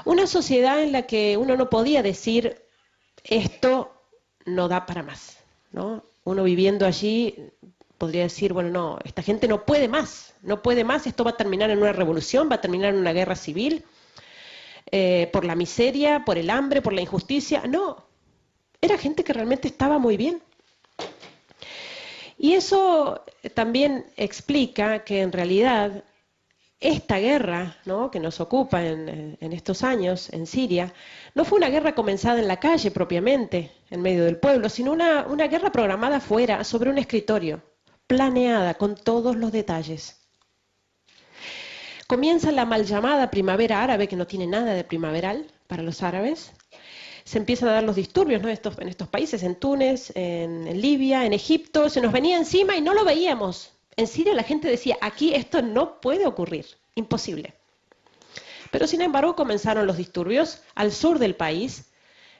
Una 0.05 0.27
sociedad 0.27 0.81
en 0.81 0.91
la 0.91 1.03
que 1.03 1.37
uno 1.37 1.57
no 1.57 1.69
podía 1.69 2.03
decir 2.03 2.63
esto 3.23 3.91
no 4.45 4.67
da 4.67 4.85
para 4.85 5.03
más. 5.03 5.37
¿no? 5.71 6.03
Uno 6.23 6.43
viviendo 6.43 6.85
allí 6.85 7.51
podría 7.97 8.23
decir, 8.23 8.53
bueno, 8.53 8.69
no, 8.69 8.99
esta 9.03 9.21
gente 9.21 9.47
no 9.47 9.65
puede 9.65 9.87
más, 9.87 10.33
no 10.41 10.61
puede 10.61 10.83
más, 10.83 11.07
esto 11.07 11.23
va 11.23 11.31
a 11.31 11.37
terminar 11.37 11.69
en 11.69 11.79
una 11.79 11.93
revolución, 11.93 12.49
va 12.49 12.55
a 12.55 12.61
terminar 12.61 12.93
en 12.93 12.99
una 12.99 13.13
guerra 13.13 13.35
civil, 13.35 13.83
eh, 14.91 15.29
por 15.33 15.43
la 15.43 15.55
miseria, 15.55 16.23
por 16.25 16.37
el 16.37 16.49
hambre, 16.49 16.81
por 16.81 16.93
la 16.93 17.01
injusticia. 17.01 17.63
No, 17.67 18.07
era 18.81 18.97
gente 18.97 19.23
que 19.23 19.33
realmente 19.33 19.67
estaba 19.67 19.99
muy 19.99 20.17
bien. 20.17 20.41
Y 22.37 22.53
eso 22.53 23.23
también 23.55 24.05
explica 24.15 25.03
que 25.03 25.21
en 25.21 25.31
realidad 25.31 26.03
esta 26.79 27.17
guerra 27.17 27.77
¿no? 27.85 28.11
que 28.11 28.19
nos 28.19 28.39
ocupa 28.39 28.85
en, 28.85 29.37
estos 29.41 29.83
años 29.83 30.31
en 30.31 30.45
Siria 30.45 30.93
no 31.33 31.43
fue 31.43 31.57
una 31.57 31.69
guerra 31.69 31.95
comenzada 31.95 32.39
en 32.39 32.47
la 32.47 32.59
calle 32.59 32.91
propiamente, 32.91 33.71
en 33.89 34.01
medio 34.03 34.25
del 34.25 34.37
pueblo, 34.37 34.69
sino 34.69 34.91
una, 34.91 35.25
una 35.27 35.47
guerra 35.47 35.71
programada 35.71 36.19
fuera, 36.19 36.63
sobre 36.63 36.91
un 36.91 36.99
escritorio 36.99 37.63
planeada 38.07 38.75
con 38.75 38.95
todos 38.95 39.35
los 39.35 39.51
detalles. 39.51 40.17
Comienza 42.07 42.53
la 42.53 42.65
mal 42.65 42.85
llamada 42.85 43.29
primavera 43.29 43.83
árabe, 43.83 44.07
que 44.07 44.15
no 44.15 44.27
tiene 44.27 44.47
nada 44.47 44.73
de 44.73 44.85
primaveral 44.85 45.51
para 45.67 45.83
los 45.83 46.01
árabes. 46.01 46.53
Se 47.25 47.37
empiezan 47.37 47.67
a 47.67 47.73
dar 47.73 47.83
los 47.83 47.97
disturbios 47.97 48.41
en 48.41 48.87
estos 48.87 49.09
países, 49.09 49.43
en 49.43 49.55
Túnez, 49.55 50.13
en, 50.15 50.81
Libia, 50.81 51.25
en 51.25 51.33
Egipto, 51.33 51.89
se 51.89 51.99
nos 51.99 52.13
venía 52.13 52.37
encima 52.37 52.77
y 52.77 52.81
no 52.81 52.93
lo 52.93 53.03
veíamos. 53.03 53.73
En 53.97 54.07
Siria 54.07 54.33
la 54.33 54.43
gente 54.43 54.69
decía, 54.69 54.97
aquí 55.01 55.33
esto 55.33 55.61
no 55.61 55.99
puede 55.99 56.25
ocurrir, 56.25 56.65
imposible. 56.95 57.55
Pero 58.71 58.87
sin 58.87 59.01
embargo 59.01 59.35
comenzaron 59.35 59.85
los 59.85 59.97
disturbios 59.97 60.61
al 60.75 60.93
sur 60.93 61.19
del 61.19 61.35
país, 61.35 61.91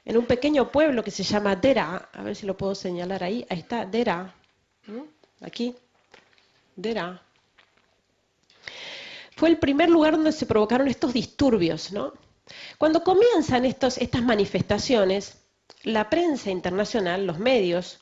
en 0.06 0.16
un 0.16 0.24
pequeño 0.24 0.72
pueblo 0.72 1.04
que 1.04 1.10
se 1.10 1.24
llama 1.24 1.56
Dera, 1.56 2.08
a 2.14 2.22
ver 2.22 2.34
si 2.34 2.46
lo 2.46 2.56
puedo 2.56 2.74
señalar 2.74 3.22
ahí, 3.22 3.44
ahí 3.50 3.58
está, 3.58 3.84
Dera 3.84 4.34
aquí, 5.40 5.74
Dera, 6.76 7.22
fue 9.36 9.48
el 9.48 9.58
primer 9.58 9.88
lugar 9.88 10.14
donde 10.14 10.32
se 10.32 10.46
provocaron 10.46 10.88
estos 10.88 11.12
disturbios. 11.12 11.92
¿no? 11.92 12.12
Cuando 12.76 13.04
comienzan 13.04 13.64
estas 13.64 14.22
manifestaciones, 14.22 15.38
la 15.84 16.10
prensa 16.10 16.50
internacional, 16.50 17.26
los 17.26 17.38
medios, 17.38 18.00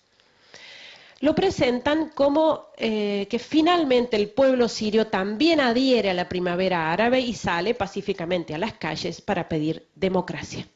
lo 1.20 1.34
presentan 1.34 2.10
como 2.10 2.66
eh, 2.76 3.26
que 3.30 3.38
finalmente 3.38 4.16
el 4.16 4.30
pueblo 4.30 4.68
sirio 4.68 5.06
también 5.06 5.60
adhiere 5.60 6.10
a 6.10 6.14
la 6.14 6.28
primavera 6.28 6.92
árabe 6.92 7.20
y 7.20 7.34
sale 7.34 7.74
pacíficamente 7.74 8.54
a 8.54 8.58
las 8.58 8.74
calles 8.74 9.20
para 9.20 9.48
pedir 9.48 9.88
democracia. 9.94 10.68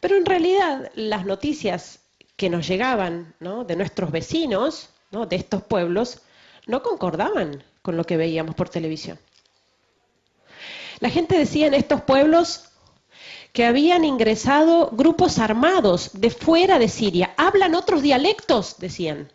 Pero 0.00 0.16
en 0.16 0.26
realidad 0.26 0.90
las 0.94 1.24
noticias 1.24 2.00
que 2.36 2.50
nos 2.50 2.68
llegaban 2.68 3.34
de 3.40 3.76
nuestros 3.76 4.12
vecinos, 4.12 4.90
de 5.10 5.36
estos 5.36 5.62
pueblos, 5.62 6.20
no 6.66 6.82
concordaban 6.82 7.62
con 7.82 7.96
lo 7.96 8.04
que 8.04 8.16
veíamos 8.16 8.54
por 8.54 8.68
televisión. 8.68 9.18
La 10.98 11.10
gente 11.10 11.38
decía 11.38 11.66
en 11.66 11.74
estos 11.74 12.02
pueblos 12.02 12.64
que 13.52 13.64
habían 13.64 14.04
ingresado 14.04 14.90
grupos 14.92 15.38
armados 15.38 16.10
de 16.14 16.30
fuera 16.30 16.78
de 16.78 16.88
Siria. 16.88 17.34
Hablan 17.36 17.74
otros 17.74 18.02
dialectos, 18.02 18.76
decían. 18.78 19.32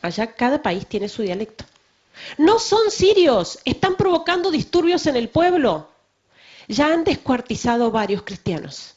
Allá 0.00 0.34
cada 0.34 0.62
país 0.62 0.86
tiene 0.86 1.08
su 1.08 1.22
dialecto. 1.22 1.64
No 2.38 2.58
son 2.58 2.90
sirios, 2.90 3.60
están 3.64 3.96
provocando 3.96 4.50
disturbios 4.50 5.06
en 5.06 5.16
el 5.16 5.28
pueblo. 5.28 5.88
Ya 6.68 6.92
han 6.92 7.04
descuartizado 7.04 7.90
varios 7.90 8.22
cristianos. 8.22 8.94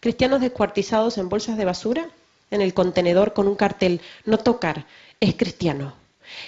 Cristianos 0.00 0.40
descuartizados 0.40 1.18
en 1.18 1.28
bolsas 1.28 1.58
de 1.58 1.64
basura, 1.64 2.08
en 2.50 2.62
el 2.62 2.74
contenedor 2.74 3.32
con 3.32 3.48
un 3.48 3.54
cartel, 3.54 4.00
no 4.24 4.38
tocar, 4.38 4.86
es 5.20 5.34
cristiano. 5.34 5.94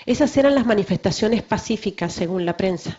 Esas 0.06 0.36
eran 0.36 0.54
las 0.54 0.66
manifestaciones 0.66 1.42
pacíficas 1.42 2.12
según 2.12 2.46
la 2.46 2.56
prensa. 2.56 2.98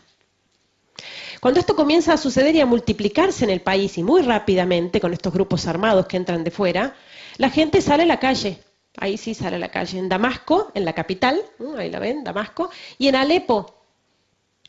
Cuando 1.42 1.60
esto 1.60 1.76
comienza 1.76 2.14
a 2.14 2.18
suceder 2.18 2.56
y 2.56 2.62
a 2.62 2.66
multiplicarse 2.66 3.44
en 3.44 3.50
el 3.50 3.62
país 3.62 3.98
y 3.98 4.04
muy 4.04 4.22
rápidamente 4.22 5.02
con 5.02 5.12
estos 5.12 5.34
grupos 5.34 5.68
armados 5.68 6.06
que 6.06 6.16
entran 6.16 6.44
de 6.44 6.52
fuera, 6.52 6.96
la 7.38 7.50
gente 7.50 7.82
sale 7.82 8.04
a 8.04 8.06
la 8.06 8.20
calle. 8.20 8.60
Ahí 8.98 9.18
sí 9.18 9.34
sale 9.34 9.56
a 9.56 9.60
la 9.60 9.70
calle. 9.70 9.98
En 9.98 10.08
Damasco, 10.08 10.72
en 10.76 10.86
la 10.86 10.94
capital, 10.94 11.42
ahí 11.78 11.90
la 11.90 12.00
ven, 12.00 12.24
Damasco, 12.24 12.70
y 12.98 13.08
en 13.08 13.16
Alepo, 13.16 13.84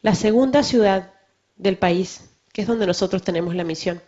la 0.00 0.14
segunda 0.14 0.62
ciudad 0.62 1.12
del 1.56 1.76
país, 1.76 2.30
que 2.52 2.62
es 2.62 2.66
donde 2.66 2.87
nosotros 2.87 3.23
tenemos 3.23 3.54
la 3.54 3.64
misión. 3.64 4.02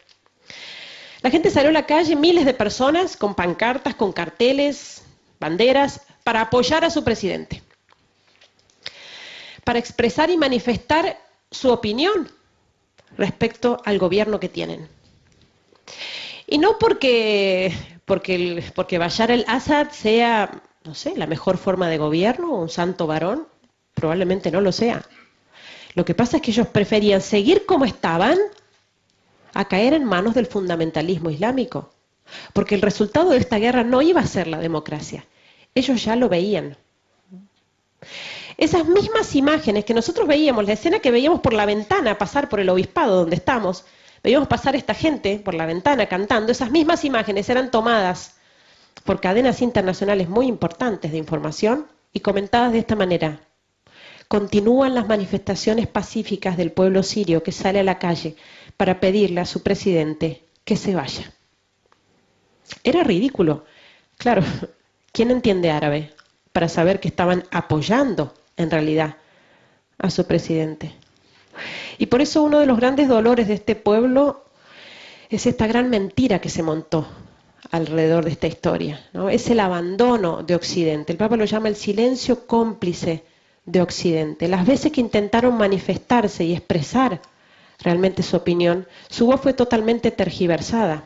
La 1.21 1.31
gente 1.31 1.51
salió 1.51 1.71
a 1.71 1.73
la 1.73 1.87
calle, 1.87 2.17
miles 2.17 2.45
de 2.45 2.55
personas, 2.55 3.17
con 3.17 3.35
pancartas, 3.35 3.95
con 3.95 4.13
carteles, 4.13 5.03
banderas, 5.39 6.01
para 6.27 6.41
apoyar 6.41 6.85
a 6.85 6.91
su 6.91 7.05
presidente, 7.05 7.63
para 9.63 9.79
expresar 9.79 10.29
y 10.29 10.37
manifestar 10.37 11.21
su 11.53 11.71
opinión 11.71 12.29
respecto 13.17 13.81
al 13.85 14.01
gobierno 14.01 14.41
que 14.41 14.49
tienen. 14.49 14.89
Y 16.49 16.59
no 16.59 16.81
porque, 16.81 17.73
porque, 18.05 18.65
porque 18.75 18.99
Bashar 18.99 19.31
el-Assad 19.31 19.93
sea, 19.93 20.63
no 20.83 20.97
sé, 20.97 21.17
la 21.17 21.29
mejor 21.29 21.59
forma 21.59 21.89
de 21.89 21.99
gobierno, 21.99 22.51
un 22.55 22.71
santo 22.71 23.07
varón, 23.07 23.47
probablemente 23.95 24.51
no 24.51 24.61
lo 24.61 24.73
sea. 24.73 25.05
Lo 25.95 26.05
que 26.05 26.17
pasa 26.17 26.39
es 26.39 26.43
que 26.43 26.51
ellos 26.51 26.67
preferían 26.67 27.21
seguir 27.21 27.67
como 27.67 27.85
estaban 27.85 28.37
a 29.55 29.69
caer 29.69 29.95
en 29.95 30.05
manos 30.05 30.35
del 30.35 30.47
fundamentalismo 30.47 31.31
islámico, 31.31 31.93
porque 32.53 32.75
el 32.75 32.83
resultado 32.83 33.31
de 33.31 33.39
esta 33.39 33.59
guerra 33.59 33.85
no 33.85 34.03
iba 34.03 34.23
a 34.23 34.27
ser 34.27 34.49
la 34.49 34.59
democracia. 34.59 35.25
Ellos 35.77 36.03
ya 36.03 36.17
lo 36.17 36.31
veían. 36.31 36.75
Esas 38.57 38.87
mismas 38.89 39.37
imágenes 39.37 39.85
que 39.85 39.93
nosotros 39.93 40.27
veíamos, 40.27 40.67
la 40.67 40.73
escena 40.73 41.01
que 41.01 41.11
veíamos 41.11 41.41
por 41.41 41.53
la 41.53 41.67
ventana 41.67 42.17
pasar 42.17 42.49
por 42.49 42.61
el 42.61 42.71
obispado 42.71 43.17
donde 43.17 43.37
estamos, 43.37 43.85
veíamos 44.25 44.49
pasar 44.49 44.75
esta 44.75 44.95
gente 44.95 45.39
por 45.39 45.53
la 45.53 45.67
ventana 45.67 46.07
cantando, 46.07 46.51
esas 46.51 46.71
mismas 46.71 47.05
imágenes 47.05 47.51
eran 47.51 47.71
tomadas 47.71 48.37
por 49.05 49.21
cadenas 49.21 49.61
internacionales 49.61 50.31
muy 50.31 50.47
importantes 50.47 51.13
de 51.13 51.19
información 51.19 51.87
y 52.15 52.21
comentadas 52.21 52.73
de 52.73 52.79
esta 52.79 52.97
manera. 52.97 53.41
Continúan 54.29 54.95
las 54.95 55.07
manifestaciones 55.07 55.87
pacíficas 55.89 56.57
del 56.57 56.73
pueblo 56.73 57.03
sirio 57.03 57.43
que 57.43 57.53
sale 57.53 57.81
a 57.81 57.85
la 57.85 57.99
calle 57.99 58.35
para 58.79 58.99
pedirle 58.99 59.43
a 59.43 59.45
su 59.45 59.63
presidente 59.63 60.47
que 60.65 60.79
se 60.79 60.95
vaya. 60.95 61.31
Era 62.83 63.05
ridículo. 63.05 63.67
Claro, 64.17 64.43
¿quién 65.17 65.31
entiende 65.31 65.71
árabe? 65.71 66.13
Para 66.53 66.69
saber 66.69 67.01
que 67.01 67.09
estaban 67.09 67.45
apoyando 67.51 68.35
en 68.59 68.71
realidad, 68.71 69.17
a 69.97 70.11
su 70.11 70.27
presidente. 70.27 70.93
Y 71.97 72.07
por 72.07 72.21
eso 72.21 72.43
uno 72.43 72.61
de 72.61 72.67
los 72.67 72.77
grandes 72.77 73.09
dolores 73.09 73.49
de 73.49 73.55
este 73.55 73.77
pueblo 73.77 74.45
es 75.31 75.47
esta 75.47 75.67
gran 75.67 75.89
mentira 75.89 76.39
que 76.39 76.51
se 76.51 76.63
montó 76.63 77.09
alrededor 77.71 78.27
de 78.27 78.33
esta 78.33 78.47
historia. 78.47 79.09
Es 79.31 79.49
el 79.49 79.61
abandono 79.61 80.43
de 80.43 80.55
Occidente. 80.55 81.13
El 81.13 81.19
Papa 81.19 81.39
lo 81.39 81.47
llama 81.47 81.69
el 81.69 81.77
silencio 81.77 82.47
cómplice 82.47 83.25
de 83.65 83.81
Occidente. 83.81 84.49
Las 84.49 84.67
veces 84.67 84.93
que 84.93 85.01
intentaron 85.01 85.57
manifestarse 85.57 86.45
y 86.45 86.53
expresar 86.53 87.23
realmente 87.79 88.23
su 88.23 88.37
opinión, 88.37 88.87
su 89.09 89.25
voz 89.25 89.41
fue 89.41 89.55
totalmente 89.55 90.11
tergiversada. 90.11 91.05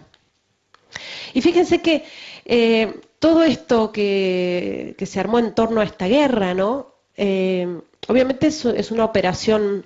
Y 1.33 1.43
fíjense 1.43 1.81
que 1.81 2.05
eh, 2.45 3.01
todo 3.21 3.45
esto 3.45 3.93
que, 3.93 4.97
se 5.07 5.21
armó 5.21 5.39
en 5.39 5.55
torno 5.55 5.81
a 5.81 5.85
esta 5.85 6.09
guerra, 6.09 6.55
¿no? 6.55 6.95
Eh, 7.17 7.81
obviamente 8.09 8.49
es, 8.49 8.91
una 8.91 9.05
operación 9.05 9.85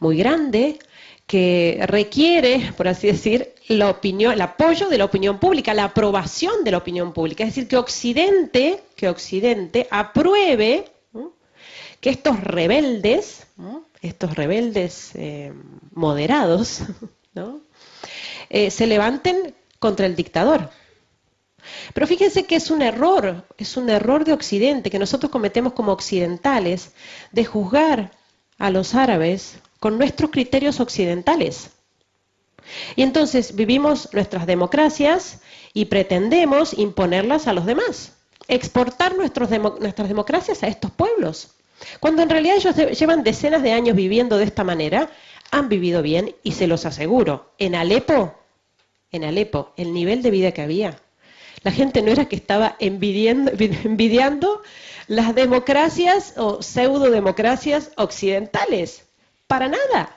muy 0.00 0.16
grande 0.18 0.78
que 1.26 1.78
requiere, 1.86 2.72
por 2.76 2.88
así 2.88 3.06
decir, 3.06 3.54
la 3.68 3.88
opinión, 3.88 4.32
el 4.32 4.40
apoyo 4.40 4.88
de 4.88 4.98
la 4.98 5.04
opinión 5.04 5.38
pública, 5.38 5.72
la 5.72 5.84
aprobación 5.84 6.64
de 6.64 6.72
la 6.72 6.78
opinión 6.78 7.12
pública. 7.12 7.44
Es 7.44 7.50
decir, 7.50 7.68
que 7.68 7.76
Occidente, 7.76 8.82
que 8.96 9.08
Occidente 9.08 9.86
apruebe 9.90 10.86
que 12.00 12.10
estos 12.10 12.40
rebeldes, 12.40 13.46
estos 14.02 14.34
rebeldes 14.34 15.12
eh, 15.14 15.52
moderados, 15.92 16.80
eh, 18.50 18.70
se 18.72 18.86
levanten 18.88 19.54
contra 19.78 20.06
el 20.06 20.16
dictador. 20.16 20.70
Pero 21.94 22.06
fíjense 22.06 22.44
que 22.44 22.56
es 22.56 22.70
un 22.70 22.82
error, 22.82 23.46
es 23.58 23.76
un 23.76 23.90
error 23.90 24.24
de 24.24 24.32
Occidente, 24.32 24.90
que 24.90 24.98
nosotros 24.98 25.30
cometemos 25.30 25.72
como 25.72 25.92
occidentales, 25.92 26.92
de 27.32 27.44
juzgar 27.44 28.12
a 28.58 28.70
los 28.70 28.94
árabes 28.94 29.58
con 29.78 29.98
nuestros 29.98 30.30
criterios 30.30 30.80
occidentales. 30.80 31.70
Y 32.96 33.02
entonces 33.02 33.54
vivimos 33.54 34.08
nuestras 34.12 34.46
democracias 34.46 35.40
y 35.72 35.86
pretendemos 35.86 36.78
imponerlas 36.78 37.46
a 37.48 37.52
los 37.52 37.66
demás, 37.66 38.12
exportar 38.48 39.16
nuestras 39.16 39.50
democracias 39.50 40.62
a 40.62 40.68
estos 40.68 40.90
pueblos, 40.90 41.54
cuando 41.98 42.22
en 42.22 42.30
realidad 42.30 42.56
ellos 42.56 42.76
llevan 42.98 43.22
decenas 43.22 43.62
de 43.62 43.72
años 43.72 43.96
viviendo 43.96 44.36
de 44.36 44.44
esta 44.44 44.64
manera, 44.64 45.10
han 45.50 45.68
vivido 45.68 46.02
bien 46.02 46.34
y 46.42 46.52
se 46.52 46.66
los 46.66 46.86
aseguro, 46.86 47.52
en 47.58 47.74
Alepo, 47.74 48.34
en 49.10 49.24
Alepo, 49.24 49.72
el 49.76 49.92
nivel 49.92 50.22
de 50.22 50.30
vida 50.30 50.52
que 50.52 50.62
había, 50.62 51.00
la 51.62 51.72
gente 51.72 52.02
no 52.02 52.10
era 52.10 52.26
que 52.26 52.36
estaba 52.36 52.76
envidiando, 52.80 54.62
las 55.06 55.34
democracias 55.34 56.34
o 56.36 56.62
pseudo-democracias 56.62 57.90
occidentales. 57.96 59.06
Para 59.46 59.68
nada. 59.68 60.16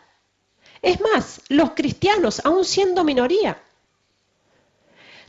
Es 0.82 1.00
más, 1.02 1.42
los 1.48 1.72
cristianos, 1.72 2.42
aun 2.44 2.66
siendo 2.66 3.04
minoría, 3.04 3.62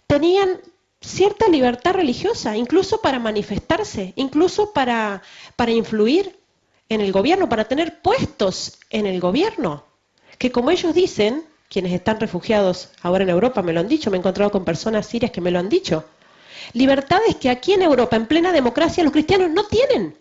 tenían 0.06 0.60
cierta 1.00 1.48
libertad 1.48 1.94
religiosa, 1.94 2.56
incluso 2.56 3.00
para 3.00 3.18
manifestarse, 3.18 4.12
incluso 4.16 4.72
para, 4.72 5.22
para 5.56 5.70
influir 5.70 6.38
en 6.88 7.00
el 7.00 7.12
gobierno, 7.12 7.48
para 7.48 7.64
tener 7.64 8.00
puestos 8.02 8.78
en 8.90 9.06
el 9.06 9.20
gobierno. 9.20 9.84
Que 10.38 10.50
como 10.50 10.70
ellos 10.70 10.94
dicen, 10.94 11.44
quienes 11.68 11.92
están 11.92 12.20
refugiados 12.20 12.90
ahora 13.02 13.24
en 13.24 13.30
Europa 13.30 13.62
me 13.62 13.72
lo 13.72 13.80
han 13.80 13.88
dicho, 13.88 14.10
me 14.10 14.16
he 14.16 14.20
encontrado 14.20 14.50
con 14.50 14.64
personas 14.64 15.06
sirias 15.06 15.30
que 15.32 15.40
me 15.40 15.50
lo 15.50 15.58
han 15.58 15.68
dicho. 15.68 16.04
Libertades 16.72 17.36
que 17.36 17.50
aquí 17.50 17.72
en 17.72 17.82
Europa, 17.82 18.16
en 18.16 18.26
plena 18.26 18.52
democracia, 18.52 19.04
los 19.04 19.12
cristianos 19.12 19.50
no 19.50 19.64
tienen. 19.64 20.16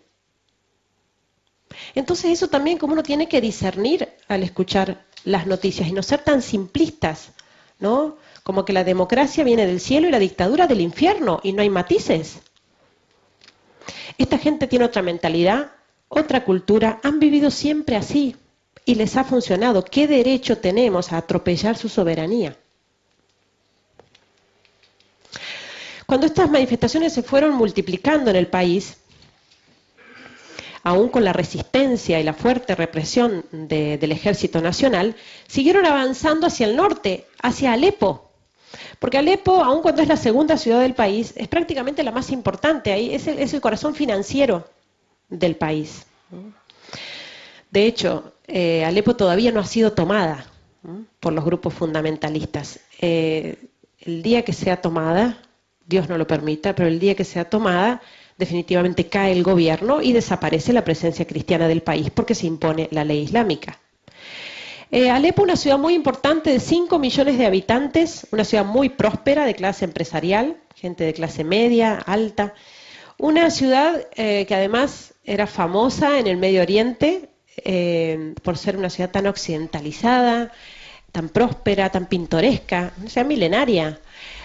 Entonces 1.94 2.32
eso 2.32 2.48
también 2.48 2.78
como 2.78 2.92
uno 2.92 3.02
tiene 3.02 3.28
que 3.28 3.40
discernir 3.40 4.08
al 4.28 4.42
escuchar 4.42 5.04
las 5.24 5.46
noticias 5.46 5.88
y 5.88 5.92
no 5.92 6.02
ser 6.02 6.20
tan 6.20 6.42
simplistas, 6.42 7.30
¿no? 7.78 8.16
Como 8.42 8.64
que 8.64 8.72
la 8.72 8.84
democracia 8.84 9.44
viene 9.44 9.66
del 9.66 9.80
cielo 9.80 10.08
y 10.08 10.10
la 10.10 10.18
dictadura 10.18 10.66
del 10.66 10.80
infierno 10.80 11.40
y 11.42 11.52
no 11.52 11.62
hay 11.62 11.70
matices. 11.70 12.40
Esta 14.18 14.38
gente 14.38 14.66
tiene 14.66 14.84
otra 14.84 15.02
mentalidad, 15.02 15.72
otra 16.08 16.44
cultura, 16.44 17.00
han 17.02 17.18
vivido 17.18 17.50
siempre 17.50 17.96
así 17.96 18.36
y 18.84 18.94
les 18.94 19.16
ha 19.16 19.24
funcionado. 19.24 19.84
¿Qué 19.84 20.06
derecho 20.06 20.58
tenemos 20.58 21.12
a 21.12 21.18
atropellar 21.18 21.76
su 21.76 21.88
soberanía? 21.88 22.56
Cuando 26.06 26.26
estas 26.26 26.50
manifestaciones 26.50 27.12
se 27.14 27.22
fueron 27.22 27.54
multiplicando 27.54 28.30
en 28.30 28.36
el 28.36 28.46
país, 28.46 28.98
aún 30.82 31.08
con 31.08 31.24
la 31.24 31.32
resistencia 31.32 32.20
y 32.20 32.24
la 32.24 32.34
fuerte 32.34 32.74
represión 32.74 33.44
del 33.50 34.12
ejército 34.12 34.60
nacional, 34.60 35.16
siguieron 35.48 35.86
avanzando 35.86 36.46
hacia 36.46 36.66
el 36.66 36.76
norte, 36.76 37.26
hacia 37.40 37.72
Alepo. 37.72 38.30
Porque 38.98 39.16
Alepo, 39.16 39.64
aun 39.64 39.80
cuando 39.80 40.02
es 40.02 40.08
la 40.08 40.18
segunda 40.18 40.58
ciudad 40.58 40.80
del 40.80 40.94
país, 40.94 41.32
es 41.36 41.48
prácticamente 41.48 42.02
la 42.02 42.12
más 42.12 42.30
importante 42.30 42.92
ahí, 42.92 43.14
es 43.14 43.26
el, 43.26 43.60
corazón 43.62 43.94
financiero 43.94 44.68
del 45.30 45.56
país. 45.56 46.04
De 47.70 47.86
hecho, 47.86 48.33
eh, 48.46 48.84
Alepo 48.84 49.16
todavía 49.16 49.52
no 49.52 49.60
ha 49.60 49.66
sido 49.66 49.92
tomada 49.92 50.46
por 51.20 51.32
los 51.32 51.44
grupos 51.44 51.72
fundamentalistas. 51.72 52.80
Eh, 53.00 53.56
el 54.00 54.22
día 54.22 54.42
que 54.42 54.52
sea 54.52 54.82
tomada, 54.82 55.38
Dios 55.86 56.10
no 56.10 56.18
lo 56.18 56.26
permita, 56.26 56.74
pero 56.74 56.88
el 56.88 56.98
día 56.98 57.14
que 57.14 57.24
sea 57.24 57.48
tomada, 57.48 58.02
definitivamente 58.36 59.08
cae 59.08 59.32
el 59.32 59.42
gobierno 59.42 60.02
y 60.02 60.12
desaparece 60.12 60.74
la 60.74 60.84
presencia 60.84 61.26
cristiana 61.26 61.68
del 61.68 61.82
país 61.82 62.10
porque 62.10 62.34
se 62.34 62.46
impone 62.46 62.88
la 62.90 63.04
ley 63.04 63.20
islámica. 63.20 63.78
Eh, 64.90 65.08
Alepo, 65.08 65.42
una 65.42 65.56
ciudad 65.56 65.78
muy 65.78 65.94
importante 65.94 66.50
de 66.50 66.60
5 66.60 66.98
millones 66.98 67.38
de 67.38 67.46
habitantes, 67.46 68.26
una 68.30 68.44
ciudad 68.44 68.64
muy 68.64 68.90
próspera 68.90 69.46
de 69.46 69.54
clase 69.54 69.86
empresarial, 69.86 70.58
gente 70.74 71.04
de 71.04 71.14
clase 71.14 71.44
media, 71.44 71.94
alta. 71.96 72.54
Una 73.16 73.50
ciudad 73.50 74.06
que 74.10 74.46
además 74.50 75.14
era 75.24 75.46
famosa 75.46 76.18
en 76.18 76.26
el 76.26 76.36
Medio 76.36 76.60
Oriente 76.60 77.30
eh, 77.58 78.34
por 78.42 78.58
ser 78.58 78.76
una 78.76 78.90
ciudad 78.90 79.10
tan 79.10 79.26
occidentalizada, 79.26 80.52
tan 81.12 81.28
próspera, 81.28 81.90
tan 81.90 82.06
pintoresca, 82.06 82.92
una 82.98 83.24
milenaria. 83.24 84.00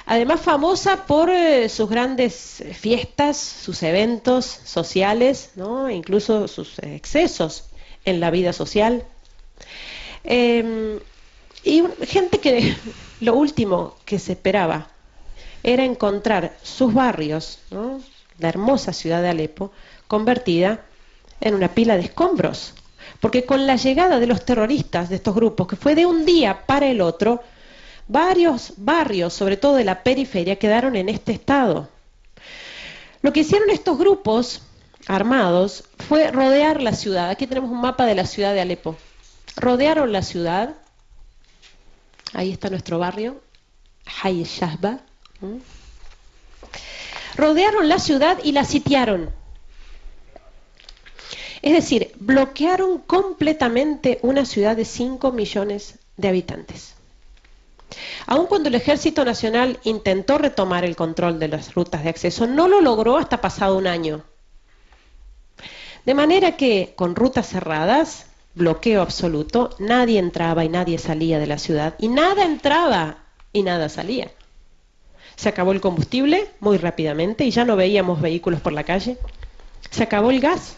Además 0.06 0.41
famosa 0.41 1.06
por 1.06 1.32
sus 1.69 1.89
grandes 1.89 2.63
fiestas, 2.74 3.38
sus 3.38 3.84
eventos 3.84 4.45
sociales, 4.45 5.52
¿no? 5.56 5.89
incluso 5.89 6.48
sus 6.48 6.80
excesos 6.80 7.65
en 8.06 8.19
la 8.19 8.32
vida 8.32 8.54
social. 8.54 9.04
Em, 10.24 11.00
y 11.63 11.84
gente 12.06 12.39
que 12.39 12.76
lo 13.19 13.36
último 13.36 13.95
que 14.06 14.19
se 14.19 14.34
esperaba 14.34 14.89
era 15.63 15.84
encontrar 15.84 16.56
sus 16.63 16.93
barrios, 16.93 17.60
la 18.38 18.50
hermosa 18.50 18.93
ciudad 18.93 19.22
de 19.22 19.30
Alepo, 19.30 19.72
convertida 20.08 20.86
en 21.41 21.54
una 21.54 21.74
pila 21.74 21.98
de 21.98 22.04
escombros. 22.04 22.74
Porque 23.20 23.46
con 23.46 23.68
la 23.68 23.76
llegada 23.76 24.20
de 24.20 24.28
los 24.28 24.46
terroristas 24.46 25.10
de 25.10 25.18
estos 25.18 25.36
grupos, 25.36 25.68
que 25.68 25.76
fue 25.76 25.96
de 25.96 26.06
un 26.06 26.26
día 26.26 26.66
para 26.66 26.88
el 26.88 27.02
otro, 27.02 27.44
varios 28.08 28.74
barrios, 28.78 29.34
sobre 29.34 29.58
todo 29.58 29.76
de 29.76 29.84
la 29.84 30.04
periferia, 30.04 30.58
quedaron 30.58 30.96
en 30.96 31.10
este 31.10 31.32
estado. 31.34 31.90
Lo 33.22 33.34
que 33.34 33.42
hicieron 33.42 33.70
estos 33.70 33.98
grupos 33.98 34.62
armados 35.08 35.84
fue 36.08 36.32
rodear 36.32 36.82
la 36.82 36.94
ciudad. 36.94 37.30
Aquí 37.30 37.48
tenemos 37.48 37.70
un 37.70 37.82
mapa 37.82 38.06
de 38.06 38.16
la 38.16 38.26
ciudad 38.26 38.54
de 38.54 38.62
Alepo 38.62 38.96
rodearon 39.60 40.12
la 40.12 40.22
ciudad. 40.22 40.76
Ahí 42.34 42.52
está 42.52 42.70
nuestro 42.70 43.00
barrio, 43.00 43.42
Hay. 44.24 44.46
Rodearon 47.36 47.88
la 47.88 48.00
ciudad 48.00 48.40
y 48.44 48.52
la 48.52 48.64
sitiaron. 48.64 49.32
Es 51.62 51.74
decir, 51.74 52.12
bloquearon 52.19 53.00
completamente 53.00 54.19
una 54.22 54.45
ciudad 54.45 54.76
de 54.76 54.86
5 54.86 55.32
millones 55.32 56.00
de 56.17 56.28
habitantes. 56.30 56.95
Aun 58.28 58.48
cuando 58.48 58.69
el 58.69 58.76
Ejército 58.76 59.26
Nacional 59.26 59.80
intentó 59.84 60.38
retomar 60.38 60.86
el 60.86 60.95
control 60.95 61.39
de 61.39 61.48
las 61.48 61.74
rutas 61.74 62.04
de 62.04 62.10
acceso, 62.10 62.48
no 62.48 62.67
lo 62.67 62.82
logró 62.82 63.17
hasta 63.17 63.41
pasado 63.41 63.78
un 63.78 63.88
año. 63.88 64.24
De 66.06 66.13
manera 66.13 66.56
que, 66.56 66.93
con 66.95 67.15
rutas 67.15 67.48
cerradas, 67.50 68.28
bloqueo 68.56 69.02
absoluto, 69.02 69.76
nadie 69.80 70.19
entraba 70.19 70.63
y 70.63 70.69
nadie 70.69 70.98
salía 70.98 71.39
de 71.39 71.48
la 71.48 71.58
ciudad 71.58 71.95
y 72.00 72.08
nada 72.08 72.45
entraba 72.45 73.17
y 73.52 73.63
nada 73.63 73.89
salía. 73.89 74.32
Se 75.36 75.50
acabó 75.50 75.72
el 75.72 75.82
combustible 75.82 76.50
muy 76.60 76.78
rápidamente 76.78 77.45
y 77.45 77.52
ya 77.52 77.65
no 77.65 77.76
veíamos 77.76 78.22
vehículos 78.22 78.62
por 78.62 78.74
la 78.74 78.84
calle. 78.84 79.17
Se 79.89 80.04
acabó 80.04 80.32
el 80.32 80.39
gas. 80.39 80.76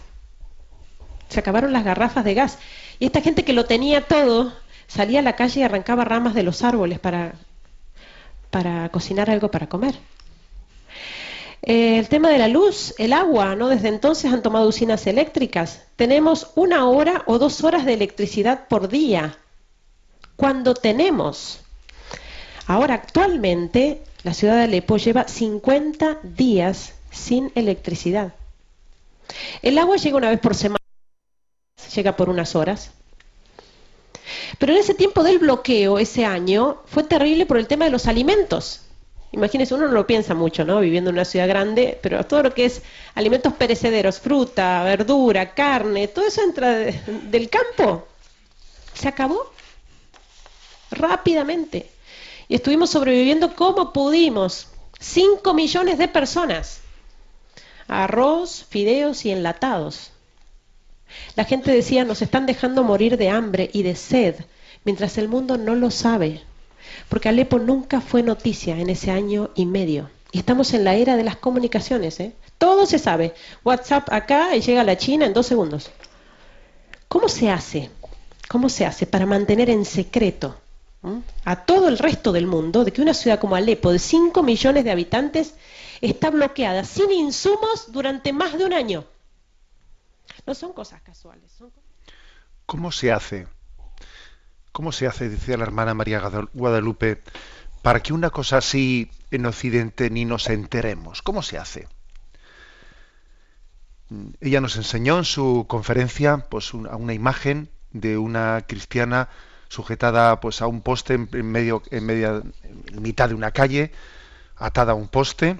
Se 1.32 1.40
acabaron 1.40 1.72
las 1.72 1.86
garrafas 1.86 2.26
de 2.26 2.34
gas. 2.34 2.60
Y 3.00 3.06
esta 3.06 3.22
gente 3.22 3.44
que 3.44 3.54
lo 3.54 3.66
tenía 3.66 4.02
todo 4.02 4.54
salía 4.88 5.20
a 5.20 5.24
la 5.24 5.38
calle 5.38 5.62
y 5.62 5.64
arrancaba 5.64 6.04
ramas 6.04 6.34
de 6.34 6.44
los 6.44 6.62
árboles 6.62 7.00
para, 7.00 7.36
para 8.50 8.90
cocinar 8.90 9.30
algo 9.30 9.50
para 9.50 9.68
comer. 9.68 9.96
El 11.62 12.10
tema 12.10 12.30
de 12.30 12.38
la 12.38 12.48
luz, 12.48 12.94
el 12.98 13.14
agua, 13.14 13.56
¿no? 13.56 13.70
Desde 13.70 13.88
entonces 13.88 14.34
han 14.34 14.42
tomado 14.42 14.68
usinas 14.68 15.08
eléctricas. 15.08 15.84
Tenemos 15.96 16.52
una 16.56 16.90
hora 16.90 17.24
o 17.28 17.40
dos 17.40 17.64
horas 17.64 17.86
de 17.86 17.94
electricidad 17.94 18.68
por 18.68 18.90
día. 18.90 19.38
Cuando 20.36 20.74
tenemos. 20.74 21.62
Ahora, 22.68 22.96
actualmente, 22.96 24.02
la 24.24 24.34
ciudad 24.34 24.56
de 24.56 24.64
Alepo 24.64 24.98
lleva 24.98 25.28
50 25.28 26.20
días 26.24 26.96
sin 27.12 27.52
electricidad. 27.56 28.34
El 29.62 29.78
agua 29.78 29.98
llega 29.98 30.18
una 30.18 30.30
vez 30.30 30.40
por 30.40 30.56
semana, 30.56 30.81
llega 31.90 32.16
por 32.16 32.30
unas 32.30 32.56
horas. 32.56 32.92
Pero 34.60 34.74
en 34.74 34.80
ese 34.80 34.94
tiempo 34.94 35.24
del 35.24 35.40
bloqueo, 35.40 36.00
ese 36.00 36.26
año, 36.26 36.82
fue 36.86 37.04
terrible 37.04 37.46
por 37.46 37.58
el 37.58 37.68
tema 37.68 37.86
de 37.86 37.92
los 37.92 38.08
alimentos. 38.08 38.82
Imagínense, 39.34 39.74
uno 39.74 39.88
no 39.88 39.94
lo 39.94 40.08
piensa 40.08 40.34
mucho, 40.34 40.66
¿no? 40.66 40.80
Viviendo 40.82 41.10
en 41.10 41.16
una 41.16 41.26
ciudad 41.26 41.48
grande, 41.48 41.98
pero 42.02 42.26
todo 42.26 42.44
lo 42.44 42.54
que 42.54 42.66
es 42.66 42.82
alimentos 43.16 43.54
perecederos, 43.54 44.20
fruta, 44.20 44.84
verdura, 44.84 45.54
carne, 45.54 46.10
todo 46.10 46.26
eso 46.26 46.42
entra 46.42 46.70
del 46.70 47.50
campo. 47.50 48.08
Se 48.94 49.08
acabó 49.08 49.52
rápidamente. 50.92 51.90
Y 52.50 52.56
estuvimos 52.56 52.90
sobreviviendo 52.90 53.56
como 53.56 53.94
pudimos. 53.94 54.68
Cinco 55.00 55.54
millones 55.54 55.98
de 55.98 56.10
personas. 56.10 56.82
Arroz, 57.88 58.66
fideos 58.70 59.26
y 59.26 59.32
enlatados. 59.32 60.12
La 61.36 61.46
gente 61.46 61.72
decía, 61.72 62.04
nos 62.04 62.22
están 62.22 62.46
dejando 62.46 62.84
morir 62.84 63.18
de 63.18 63.30
hambre 63.30 63.70
y 63.74 63.84
de 63.84 63.96
sed, 63.96 64.36
mientras 64.84 65.18
el 65.18 65.28
mundo 65.28 65.58
no 65.58 65.76
lo 65.76 65.92
sabe 65.92 66.42
porque 67.10 67.30
Alepo 67.30 67.60
nunca 67.60 68.02
fue 68.02 68.24
noticia 68.24 68.78
en 68.78 68.90
ese 68.90 69.12
año 69.12 69.50
y 69.56 69.66
medio. 69.66 70.10
Y 70.32 70.40
estamos 70.40 70.74
en 70.74 70.84
la 70.84 70.96
era 70.96 71.18
de 71.18 71.24
las 71.24 71.36
comunicaciones, 71.36 72.20
¿eh? 72.20 72.34
Todo 72.58 72.86
se 72.86 73.00
sabe. 73.00 73.34
WhatsApp 73.64 74.12
acá 74.12 74.56
y 74.56 74.62
llega 74.62 74.82
a 74.82 74.86
la 74.86 74.98
China 74.98 75.26
en 75.26 75.34
dos 75.34 75.48
segundos. 75.48 75.92
¿Cómo 77.08 77.28
se 77.28 77.50
hace? 77.50 77.90
¿Cómo 78.48 78.70
se 78.70 78.86
hace 78.86 79.06
para 79.06 79.26
mantener 79.26 79.70
en 79.70 79.86
secreto 79.86 80.56
a 81.46 81.66
todo 81.66 81.88
el 81.88 81.98
resto 81.98 82.32
del 82.32 82.46
mundo 82.46 82.84
de 82.84 82.94
que 82.94 83.02
una 83.02 83.16
ciudad 83.16 83.40
como 83.40 83.56
Alepo, 83.56 83.92
de 83.92 83.98
5 83.98 84.44
millones 84.44 84.84
de 84.84 84.92
habitantes, 84.92 85.56
está 86.00 86.30
bloqueada 86.30 86.84
sin 86.84 87.12
insumos 87.12 87.92
durante 87.92 88.34
más 88.34 88.58
de 88.58 88.66
un 88.66 88.74
año? 88.74 89.06
No 90.46 90.54
son 90.54 90.74
cosas 90.74 91.02
casuales. 91.02 91.52
¿Cómo 92.66 92.92
se 92.92 93.12
hace? 93.12 93.48
¿Cómo 94.72 94.92
se 94.92 95.08
hace, 95.08 95.30
decía 95.30 95.58
la 95.58 95.64
hermana 95.64 95.94
María 95.94 96.22
Guadalupe, 96.54 97.22
para 97.82 98.02
que 98.02 98.14
una 98.14 98.30
cosa 98.30 98.58
así 98.58 99.12
en 99.30 99.46
Occidente 99.46 100.10
ni 100.10 100.26
nos 100.26 100.50
enteremos? 100.50 101.22
¿Cómo 101.22 101.44
se 101.44 101.58
hace? 101.58 101.88
Mm, 104.10 104.30
ella 104.40 104.62
nos 104.62 104.78
enseñó 104.78 105.18
en 105.18 105.26
su 105.26 105.66
conferencia 105.68 106.46
pues, 106.50 106.74
una, 106.74 106.96
una 106.96 107.14
imagen 107.14 107.70
de 107.92 108.18
una 108.18 108.64
cristiana 108.68 109.30
sujetada 109.68 110.40
pues, 110.40 110.62
a 110.62 110.68
un 110.68 110.82
poste 110.82 111.16
en, 111.16 111.52
medio, 111.52 111.84
en, 111.92 112.06
media, 112.06 112.42
en 112.64 113.02
mitad 113.02 113.30
de 113.30 113.36
una 113.36 113.52
calle, 113.52 113.92
atada 114.56 114.94
a 114.94 114.96
un 114.96 115.08
poste, 115.08 115.60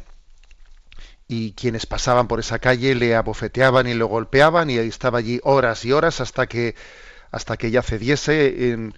y 1.32 1.54
quienes 1.54 1.86
pasaban 1.86 2.28
por 2.28 2.42
esa 2.42 2.60
calle 2.60 2.94
le 2.94 3.16
abofeteaban 3.16 3.88
y 3.88 3.94
lo 3.94 4.08
golpeaban 4.08 4.70
y 4.70 4.76
estaba 4.78 5.20
allí 5.20 5.40
horas 5.44 5.86
y 5.86 5.94
horas 5.94 6.20
hasta 6.20 6.46
que 6.46 6.76
hasta 7.32 7.56
que 7.56 7.68
ella 7.68 7.82
cediese 7.82 8.92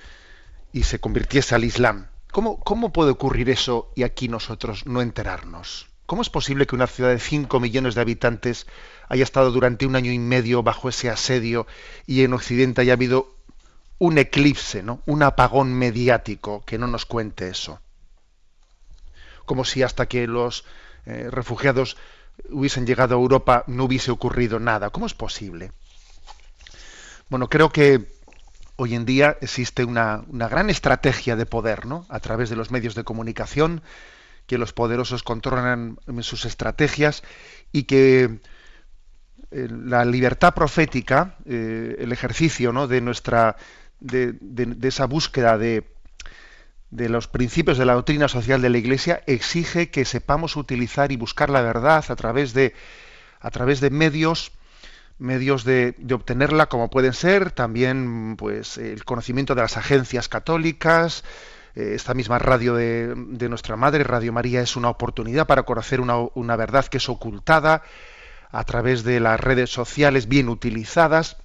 y 0.72 0.84
se 0.84 1.00
convirtiese 1.00 1.54
al 1.54 1.64
Islam. 1.64 2.08
¿Cómo, 2.32 2.60
¿Cómo 2.62 2.92
puede 2.92 3.12
ocurrir 3.12 3.52
eso 3.52 3.92
y 3.96 4.02
aquí 4.02 4.30
nosotros 4.30 4.88
no 4.88 5.04
enterarnos? 5.04 5.90
¿Cómo 6.08 6.24
es 6.24 6.32
posible 6.32 6.66
que 6.66 6.74
una 6.74 6.88
ciudad 6.88 7.12
de 7.12 7.20
5 7.20 7.60
millones 7.60 7.94
de 7.94 8.02
habitantes 8.02 8.66
haya 9.10 9.24
estado 9.24 9.52
durante 9.52 9.86
un 9.86 9.96
año 9.96 10.12
y 10.12 10.18
medio 10.18 10.64
bajo 10.64 10.90
ese 10.90 11.12
asedio 11.12 11.68
y 12.08 12.24
en 12.24 12.34
Occidente 12.34 12.82
haya 12.82 12.94
habido 12.94 13.36
un 14.00 14.18
eclipse, 14.18 14.82
¿no? 14.82 15.04
un 15.06 15.22
apagón 15.22 15.72
mediático 15.72 16.64
que 16.66 16.80
no 16.80 16.88
nos 16.88 17.06
cuente 17.06 17.48
eso? 17.48 17.80
Como 19.46 19.66
si 19.66 19.84
hasta 19.84 20.08
que 20.08 20.26
los 20.26 20.66
eh, 21.06 21.28
refugiados 21.30 21.98
hubiesen 22.50 22.86
llegado 22.86 23.16
a 23.16 23.20
Europa 23.20 23.64
no 23.68 23.86
hubiese 23.86 24.12
ocurrido 24.12 24.60
nada. 24.60 24.90
¿Cómo 24.90 25.06
es 25.06 25.14
posible? 25.14 25.72
Bueno, 27.30 27.50
creo 27.50 27.72
que 27.72 28.08
hoy 28.76 28.96
en 28.96 29.06
día 29.06 29.38
existe 29.42 29.86
una, 29.86 30.24
gran 30.28 30.70
estrategia 30.70 31.36
de 31.36 31.46
poder, 31.46 31.86
¿no? 31.86 32.06
A 32.10 32.20
través 32.20 32.50
de 32.50 32.56
los 32.56 32.72
medios 32.72 32.96
de 32.96 33.04
comunicación, 33.04 33.82
que 34.48 34.58
los 34.58 34.74
poderosos 34.74 35.24
controlan 35.24 35.98
sus 36.22 36.46
estrategias 36.46 37.24
y 37.72 37.84
que 37.84 38.40
eh, 39.52 39.68
la 39.70 40.04
libertad 40.04 40.54
profética, 40.54 41.38
eh, 41.46 41.96
el 42.00 42.12
ejercicio 42.12 42.74
¿no? 42.74 42.88
de 42.88 43.00
nuestra 43.00 43.56
de, 44.00 44.36
esa 44.82 45.06
búsqueda 45.06 45.58
de, 45.58 45.93
de 46.96 47.10
los 47.10 47.28
principios 47.28 47.80
de 47.80 47.86
la 47.86 47.96
doctrina 47.96 48.28
social 48.28 48.62
de 48.62 48.70
la 48.70 48.78
Iglesia 48.78 49.24
exige 49.26 49.90
que 49.90 50.06
sepamos 50.06 50.56
utilizar 50.56 51.12
y 51.12 51.18
buscar 51.18 51.50
la 51.50 51.62
verdad 51.62 52.06
a 52.08 52.16
través 52.16 52.54
de, 52.54 52.74
a 53.40 53.50
través 53.50 53.82
de 53.82 53.90
medios 53.90 54.52
medios 55.18 55.64
de, 55.64 55.96
obtenerla 56.12 56.68
como 56.68 56.90
pueden 56.90 57.14
ser 57.14 57.52
también 57.52 58.36
pues 58.38 58.78
el 58.78 59.06
conocimiento 59.06 59.56
de 59.56 59.62
las 59.62 59.78
agencias 59.78 60.28
católicas 60.28 61.24
eh, 61.76 61.94
esta 61.96 62.14
misma 62.14 62.38
radio 62.38 62.76
de, 62.76 63.16
nuestra 63.50 63.76
madre 63.76 64.04
Radio 64.04 64.32
María 64.32 64.62
es 64.62 64.76
una 64.76 64.90
oportunidad 64.90 65.48
para 65.48 65.64
conocer 65.64 66.00
una, 66.00 66.18
una 66.36 66.56
verdad 66.56 66.86
que 66.86 66.98
es 66.98 67.10
ocultada 67.10 67.82
a 68.52 68.64
través 68.66 69.04
de 69.04 69.20
las 69.20 69.40
redes 69.40 69.72
sociales 69.72 70.28
bien 70.28 70.48
utilizadas 70.48 71.38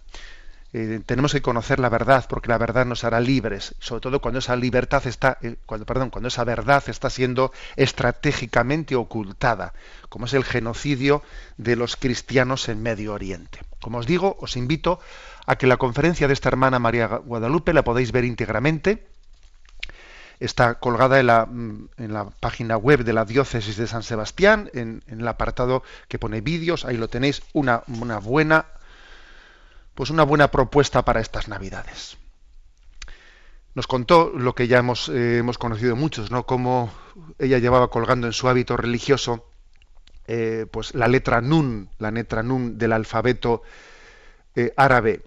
eh, 0.74 1.00
tenemos 1.07 1.33
que 1.33 1.40
conocer 1.40 1.78
la 1.78 1.88
verdad 1.88 2.26
porque 2.28 2.50
la 2.50 2.59
verdad 2.59 2.85
nos 2.85 3.02
hará 3.02 3.20
libres, 3.20 3.74
sobre 3.78 4.02
todo 4.02 4.20
cuando 4.20 4.40
esa 4.40 4.54
libertad 4.54 5.07
está, 5.07 5.38
eh, 5.40 5.57
cuando, 5.64 5.87
perdón, 5.87 6.11
cuando 6.11 6.28
esa 6.28 6.44
verdad 6.44 6.85
está 6.88 7.09
siendo 7.09 7.52
estratégicamente 7.76 8.94
ocultada, 8.94 9.72
como 10.11 10.26
es 10.26 10.35
el 10.35 10.44
genocidio 10.44 11.22
de 11.57 11.74
los 11.76 11.96
cristianos 11.96 12.68
en 12.68 12.83
Medio 12.83 13.14
Oriente. 13.14 13.61
Como 13.81 13.98
os 13.98 14.07
digo, 14.07 14.37
os 14.40 14.57
invito 14.57 15.00
a 15.46 15.57
que 15.57 15.66
la 15.66 15.78
conferencia 15.78 16.26
de 16.26 16.35
esta 16.35 16.50
hermana 16.50 16.78
María 16.78 17.07
Guadalupe 17.07 17.72
la 17.72 17.85
podéis 17.85 18.12
ver 18.12 18.24
íntegramente. 18.24 19.07
Está 20.38 20.74
colgada 20.74 21.18
en 21.18 21.26
la, 21.28 21.46
mm, 21.46 21.88
en 21.96 22.12
la 22.12 22.26
página 22.26 22.76
web 22.76 23.04
de 23.04 23.14
la 23.14 23.24
diócesis 23.24 23.78
de 23.78 23.87
San 23.87 24.02
Sebastián, 24.02 24.70
en, 24.74 25.02
en 25.07 25.20
el 25.20 25.28
apartado 25.28 25.83
que 26.09 26.18
pone 26.18 26.42
vídeos, 26.42 26.85
ahí 26.85 26.98
lo 26.98 27.09
tenéis, 27.09 27.42
una, 27.54 27.83
una 27.88 28.18
buena 28.18 28.66
pues 29.98 30.11
una 30.11 30.22
buena 30.22 30.52
propuesta 30.52 31.04
para 31.04 31.18
estas 31.18 31.48
Navidades. 31.48 32.18
Nos 33.74 33.88
contó 33.88 34.30
lo 34.32 34.54
que 34.54 34.68
ya 34.68 34.78
hemos, 34.78 35.08
eh, 35.08 35.38
hemos 35.38 35.58
conocido 35.58 35.96
muchos, 35.96 36.30
¿no? 36.30 36.46
Cómo 36.46 36.92
ella 37.37 37.58
llevaba 37.58 37.90
colgando 37.90 38.28
en 38.28 38.32
su 38.32 38.48
hábito 38.48 38.76
religioso 38.76 39.50
eh, 40.28 40.66
pues 40.70 40.94
la 40.94 41.08
letra 41.08 41.40
Nun, 41.40 41.88
la 41.98 42.12
letra 42.12 42.44
Nun 42.44 42.78
del 42.78 42.92
alfabeto 42.92 43.62
eh, 44.54 44.72
árabe, 44.76 45.20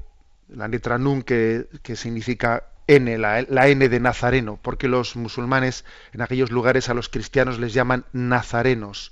la 0.47 0.69
letra 0.69 0.97
Nun 0.97 1.23
que, 1.23 1.67
significa 1.95 2.63
N, 2.87 3.17
la, 3.17 3.41
la, 3.41 3.67
N 3.67 3.89
de 3.89 3.99
Nazareno, 3.99 4.57
porque 4.61 4.87
los 4.87 5.17
musulmanes 5.17 5.83
en 6.13 6.21
aquellos 6.21 6.49
lugares 6.49 6.87
a 6.87 6.93
los 6.93 7.09
cristianos 7.09 7.59
les 7.59 7.73
llaman 7.73 8.05
nazarenos 8.13 9.11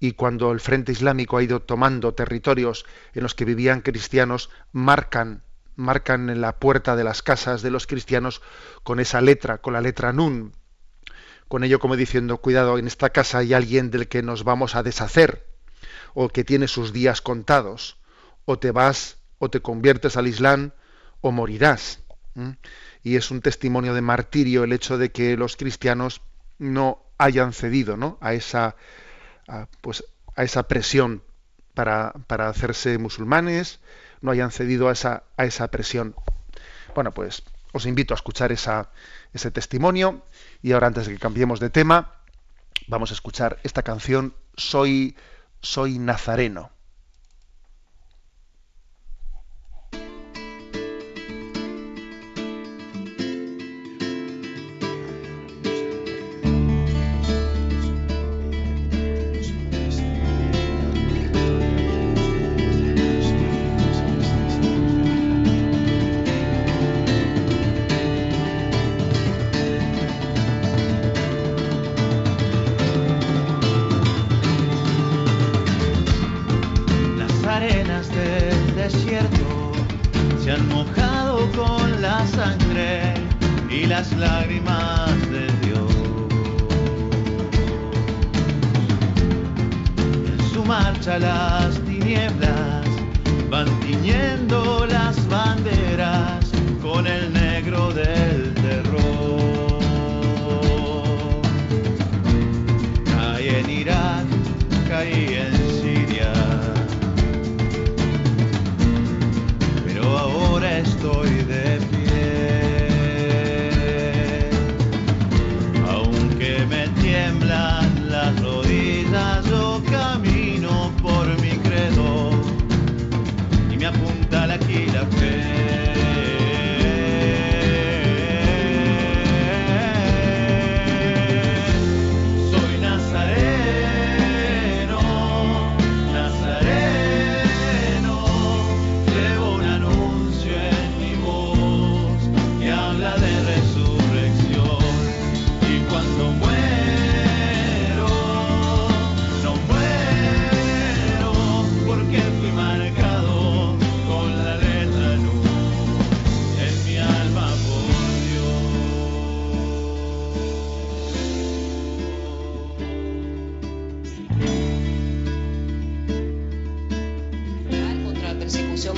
y 0.00 0.12
cuando 0.12 0.52
el 0.52 0.60
Frente 0.60 0.92
Islámico 0.92 1.36
ha 1.36 1.42
ido 1.42 1.60
tomando 1.60 2.14
territorios 2.14 2.86
en 3.14 3.22
los 3.22 3.34
que 3.34 3.44
vivían 3.44 3.80
cristianos, 3.80 4.50
marcan, 4.72 5.42
marcan 5.76 6.30
en 6.30 6.40
la 6.40 6.58
puerta 6.58 6.96
de 6.96 7.04
las 7.04 7.22
casas 7.22 7.62
de 7.62 7.70
los 7.70 7.86
cristianos 7.86 8.40
con 8.82 9.00
esa 9.00 9.20
letra, 9.20 9.58
con 9.58 9.72
la 9.72 9.80
letra 9.80 10.12
Nun, 10.12 10.52
con 11.48 11.64
ello 11.64 11.80
como 11.80 11.96
diciendo, 11.96 12.38
cuidado, 12.38 12.78
en 12.78 12.86
esta 12.86 13.10
casa 13.10 13.38
hay 13.38 13.54
alguien 13.54 13.90
del 13.90 14.08
que 14.08 14.22
nos 14.22 14.44
vamos 14.44 14.76
a 14.76 14.82
deshacer, 14.82 15.46
o 16.14 16.28
que 16.28 16.44
tiene 16.44 16.68
sus 16.68 16.92
días 16.92 17.20
contados, 17.20 17.96
o 18.44 18.58
te 18.58 18.70
vas, 18.70 19.18
o 19.38 19.50
te 19.50 19.60
conviertes 19.60 20.16
al 20.16 20.26
Islam, 20.26 20.72
o 21.20 21.32
morirás. 21.32 22.00
Y 23.02 23.16
es 23.16 23.30
un 23.30 23.40
testimonio 23.40 23.94
de 23.94 24.02
martirio 24.02 24.64
el 24.64 24.72
hecho 24.72 24.98
de 24.98 25.10
que 25.10 25.36
los 25.36 25.56
cristianos 25.56 26.20
no 26.58 27.02
hayan 27.18 27.52
cedido 27.52 27.96
¿no? 27.96 28.18
a 28.20 28.34
esa 28.34 28.76
a, 29.48 29.66
pues, 29.80 30.04
a 30.36 30.44
esa 30.44 30.68
presión 30.68 31.22
para, 31.74 32.12
para, 32.26 32.48
hacerse 32.48 32.98
musulmanes, 32.98 33.80
no 34.20 34.30
hayan 34.30 34.50
cedido 34.50 34.88
a 34.88 34.92
esa, 34.92 35.24
a 35.36 35.44
esa 35.44 35.68
presión. 35.68 36.14
Bueno, 36.94 37.12
pues 37.12 37.42
os 37.72 37.86
invito 37.86 38.14
a 38.14 38.16
escuchar 38.16 38.52
esa, 38.52 38.90
ese 39.32 39.50
testimonio 39.50 40.22
y 40.62 40.72
ahora 40.72 40.88
antes 40.88 41.06
de 41.06 41.14
que 41.14 41.18
cambiemos 41.18 41.60
de 41.60 41.70
tema, 41.70 42.14
vamos 42.86 43.10
a 43.10 43.14
escuchar 43.14 43.58
esta 43.62 43.82
canción 43.82 44.34
Soy, 44.56 45.16
soy 45.60 45.98
Nazareno. 45.98 46.70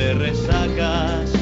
del 0.00 0.22
amor. 0.50 1.39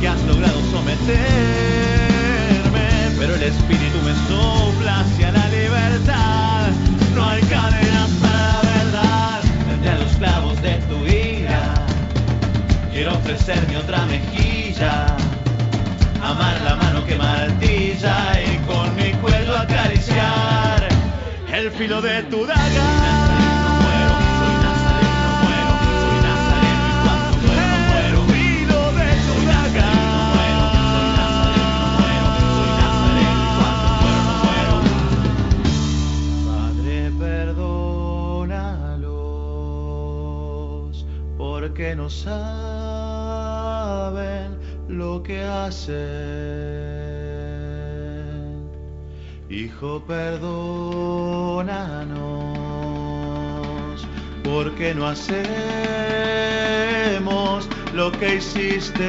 que 0.00 0.08
has 0.08 0.22
logrado 0.24 0.60
someterme, 0.70 1.16
pero 3.18 3.34
el 3.34 3.42
espíritu 3.42 3.98
me 4.04 4.14
sopla 4.28 5.00
hacia 5.00 5.32
la 5.32 5.48
libertad. 5.48 6.70
No 7.14 7.24
hay 7.28 7.40
cadenas 7.42 8.10
para 8.20 8.52
la 8.52 8.60
verdad, 8.62 9.40
tendré 9.68 9.98
los 9.98 10.12
clavos 10.16 10.60
de 10.62 10.74
tu 10.88 11.06
ira. 11.06 11.74
Quiero 12.92 13.14
ofrecerme 13.14 13.76
otra 13.76 14.04
mejilla, 14.06 15.16
amar 16.22 16.60
la 16.62 16.76
mano 16.76 17.04
que 17.04 17.16
martilla 17.16 18.40
y 18.40 18.58
con 18.66 18.94
mi 18.96 19.12
cuello 19.20 19.56
acariciar 19.56 20.88
el 21.52 21.70
filo 21.72 22.02
de 22.02 22.22
tu 22.24 22.44
daga. 22.46 23.65
Que 41.86 41.94
no 41.94 42.10
saben 42.10 43.46
lo 44.88 45.22
que 45.22 45.44
hacen. 45.44 45.94
Hijo, 49.48 50.02
perdónanos, 50.04 50.48
porque 54.42 54.96
no 54.96 55.06
hacemos 55.06 55.38
lo 57.94 58.10
que 58.10 58.34
hiciste. 58.34 59.08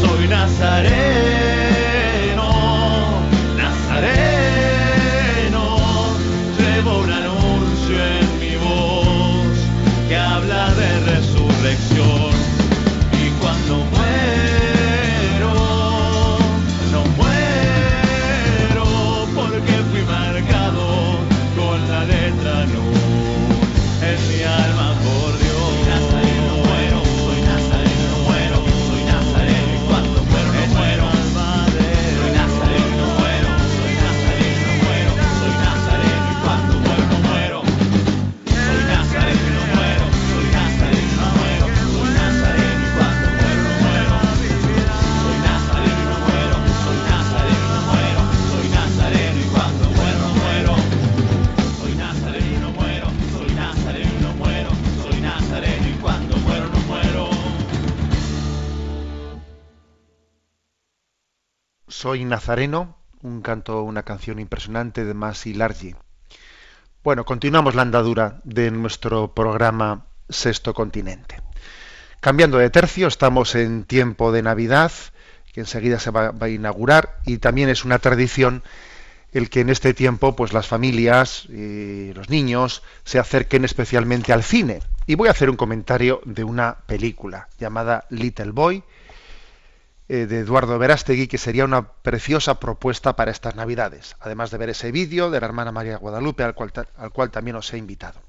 Soy 0.00 0.26
Nazaret. 0.26 1.31
Soy 62.02 62.24
Nazareno, 62.24 62.96
un 63.22 63.42
canto, 63.42 63.84
una 63.84 64.02
canción 64.02 64.40
impresionante 64.40 65.04
de 65.04 65.14
Masi 65.14 65.54
Largi. 65.54 65.94
Bueno, 67.04 67.24
continuamos 67.24 67.76
la 67.76 67.82
andadura 67.82 68.40
de 68.42 68.72
nuestro 68.72 69.34
programa 69.34 70.06
Sexto 70.28 70.74
Continente. 70.74 71.40
Cambiando 72.18 72.58
de 72.58 72.70
tercio, 72.70 73.06
estamos 73.06 73.54
en 73.54 73.84
tiempo 73.84 74.32
de 74.32 74.42
Navidad, 74.42 74.90
que 75.52 75.60
enseguida 75.60 76.00
se 76.00 76.10
va, 76.10 76.34
a 76.40 76.48
inaugurar, 76.48 77.20
y 77.24 77.38
también 77.38 77.68
es 77.68 77.84
una 77.84 78.00
tradición 78.00 78.64
el 79.30 79.48
que 79.48 79.60
en 79.60 79.70
este 79.70 79.94
tiempo 79.94 80.34
pues 80.34 80.52
las 80.52 80.66
familias 80.66 81.44
y 81.44 82.12
los 82.14 82.28
niños 82.30 82.82
se 83.04 83.20
acerquen 83.20 83.64
especialmente 83.64 84.32
al 84.32 84.42
cine. 84.42 84.80
Y 85.06 85.14
voy 85.14 85.28
a 85.28 85.30
hacer 85.30 85.48
un 85.48 85.56
comentario 85.56 86.20
de 86.24 86.42
una 86.42 86.78
película 86.84 87.46
llamada 87.60 88.06
Little 88.10 88.50
Boy, 88.50 88.82
eh, 90.12 90.26
de 90.26 90.40
Eduardo 90.40 90.78
Verástegui, 90.78 91.26
que 91.26 91.38
sería 91.38 91.64
una 91.64 91.88
preciosa 91.90 92.60
propuesta 92.60 93.16
para 93.16 93.30
estas 93.30 93.56
Navidades, 93.56 94.14
además 94.20 94.50
de 94.50 94.58
ver 94.58 94.68
ese 94.68 94.92
vídeo 94.92 95.30
de 95.30 95.40
la 95.40 95.46
hermana 95.46 95.72
María 95.72 95.96
Guadalupe, 95.96 96.42
al 96.42 96.54
cual, 96.54 96.70
al 96.98 97.12
cual 97.12 97.30
también 97.30 97.56
os 97.56 97.72
he 97.72 97.78
invitado. 97.78 98.20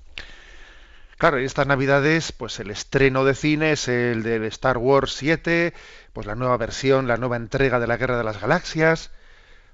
Claro, 1.17 1.39
en 1.39 1.43
estas 1.43 1.67
Navidades, 1.67 2.31
pues 2.31 2.57
el 2.61 2.71
estreno 2.71 3.25
de 3.25 3.35
cine 3.35 3.73
es 3.73 3.89
el 3.89 4.23
del 4.23 4.45
Star 4.45 4.77
Wars 4.77 5.11
7, 5.11 5.73
pues 6.13 6.25
la 6.25 6.35
nueva 6.35 6.55
versión, 6.55 7.05
la 7.09 7.17
nueva 7.17 7.35
entrega 7.35 7.81
de 7.81 7.87
la 7.87 7.97
Guerra 7.97 8.17
de 8.17 8.23
las 8.23 8.39
Galaxias. 8.39 9.11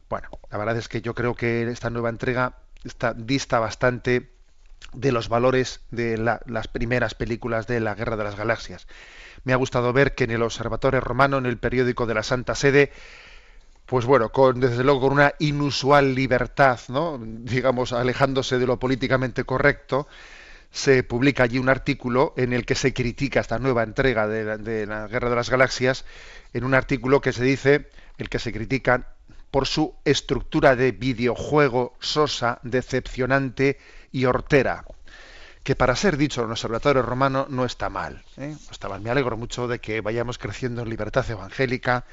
Bueno, 0.10 0.30
la 0.50 0.58
verdad 0.58 0.78
es 0.78 0.88
que 0.88 1.04
yo 1.04 1.14
creo 1.14 1.36
que 1.36 1.70
esta 1.70 1.92
nueva 1.92 2.10
entrega 2.10 2.56
está, 2.84 3.14
dista 3.14 3.60
bastante 3.60 4.32
de 4.94 5.12
los 5.12 5.30
valores 5.30 5.82
de 5.92 6.18
las 6.18 6.68
primeras 6.70 7.14
películas 7.14 7.68
de 7.68 7.80
la 7.80 7.94
Guerra 7.94 8.16
de 8.16 8.24
las 8.24 8.36
Galaxias 8.36 8.88
me 9.44 9.54
ha 9.54 9.58
gustado 9.58 9.94
ver 9.94 10.16
que 10.16 10.26
en 10.26 10.32
el 10.32 10.42
Observatorio 10.42 11.02
Romano, 11.02 11.38
en 11.38 11.46
el 11.46 11.58
periódico 11.58 12.06
de 12.06 12.14
la 12.14 12.24
Santa 12.24 12.56
Sede, 12.56 12.92
pues 13.86 14.06
bueno, 14.06 14.30
con, 14.32 14.60
desde 14.60 14.84
luego 14.84 15.02
con 15.02 15.14
una 15.14 15.34
inusual 15.40 16.14
libertad, 16.14 16.80
¿no? 16.90 17.20
digamos, 17.22 17.92
alejándose 17.92 18.60
de 18.60 18.68
lo 18.68 18.78
políticamente 18.78 19.44
correcto, 19.44 20.08
se 20.72 21.02
publica 21.04 21.44
allí 21.44 21.58
un 21.58 21.70
artículo 21.70 22.34
en 22.38 22.54
el 22.54 22.66
que 22.66 22.76
se 22.76 22.94
critica 22.94 23.40
esta 23.40 23.58
nueva 23.58 23.82
entrega 23.82 24.28
de 24.28 24.44
la, 24.44 24.58
de 24.58 24.86
la 24.86 25.08
Guerra 25.08 25.32
de 25.32 25.36
las 25.36 25.50
Galaxias, 25.50 26.06
en 26.54 26.64
un 26.64 26.76
artículo 26.76 27.22
que 27.22 27.34
se 27.34 27.44
dice, 27.44 27.90
el 28.20 28.30
que 28.30 28.38
se 28.38 28.54
critica 28.54 29.08
por 29.50 29.66
su 29.66 29.96
estructura 30.06 30.76
de 30.76 30.92
videojuego 30.92 31.96
sosa, 32.00 32.60
decepcionante 32.62 33.80
y 34.12 34.26
hortera 34.26 34.86
que 35.70 35.76
para 35.76 35.96
ser 35.96 36.18
dicho 36.18 36.42
en 36.42 36.48
el 36.48 36.54
observatorio 36.54 37.04
romano 37.04 37.46
no 37.48 37.64
está 37.64 37.92
mal. 37.92 38.24
¿eh? 38.38 38.58
está 38.72 38.90
mal. 38.90 39.02
Me 39.02 39.12
alegro 39.12 39.38
mucho 39.38 39.68
de 39.68 39.78
que 39.78 40.02
vayamos 40.02 40.40
creciendo 40.40 40.82
en 40.82 40.90
libertad 40.90 41.30
evangélica 41.30 42.06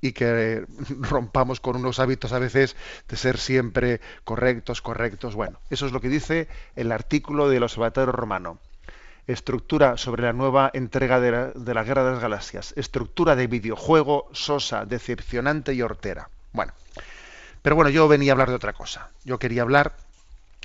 y 0.00 0.12
que 0.12 0.64
rompamos 1.00 1.58
con 1.58 1.74
unos 1.74 1.98
hábitos 1.98 2.32
a 2.32 2.38
veces 2.38 2.76
de 3.08 3.16
ser 3.16 3.38
siempre 3.38 4.00
correctos, 4.22 4.80
correctos. 4.80 5.34
Bueno, 5.34 5.58
eso 5.70 5.86
es 5.86 5.92
lo 5.92 6.00
que 6.00 6.08
dice 6.08 6.46
el 6.76 6.92
artículo 6.92 7.48
del 7.48 7.64
observatorio 7.64 8.12
romano. 8.12 8.60
Estructura 9.26 9.96
sobre 9.96 10.22
la 10.22 10.32
nueva 10.32 10.70
entrega 10.72 11.18
de 11.18 11.32
la, 11.32 11.46
de 11.48 11.74
la 11.74 11.82
Guerra 11.82 12.04
de 12.04 12.12
las 12.12 12.22
Galaxias. 12.22 12.74
Estructura 12.76 13.34
de 13.34 13.48
videojuego 13.48 14.28
sosa, 14.30 14.86
decepcionante 14.86 15.74
y 15.74 15.82
hortera. 15.82 16.30
Bueno, 16.52 16.74
pero 17.60 17.74
bueno, 17.74 17.90
yo 17.90 18.06
venía 18.06 18.30
a 18.30 18.34
hablar 18.34 18.50
de 18.50 18.54
otra 18.54 18.72
cosa. 18.72 19.10
Yo 19.24 19.40
quería 19.40 19.62
hablar 19.62 19.96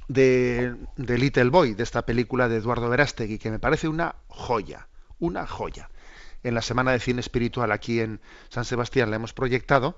de, 0.08 0.76
Little 0.98 1.50
Boy, 1.50 1.74
de 1.74 1.84
esta 1.84 2.06
película 2.06 2.48
de 2.48 2.58
Eduardo 2.58 2.90
Verástegui, 2.90 3.38
que 3.38 3.52
me 3.52 3.60
parece 3.60 3.88
una 3.88 4.16
joya, 4.28 4.88
una 5.20 5.48
joya. 5.48 5.90
En 6.44 6.54
la 6.54 6.62
Semana 6.62 6.92
de 6.92 7.00
Cine 7.00 7.20
Espiritual 7.20 7.72
aquí 7.72 8.00
en 8.00 8.20
San 8.50 8.66
Sebastián 8.66 9.10
la 9.10 9.16
hemos 9.16 9.34
proyectado. 9.34 9.98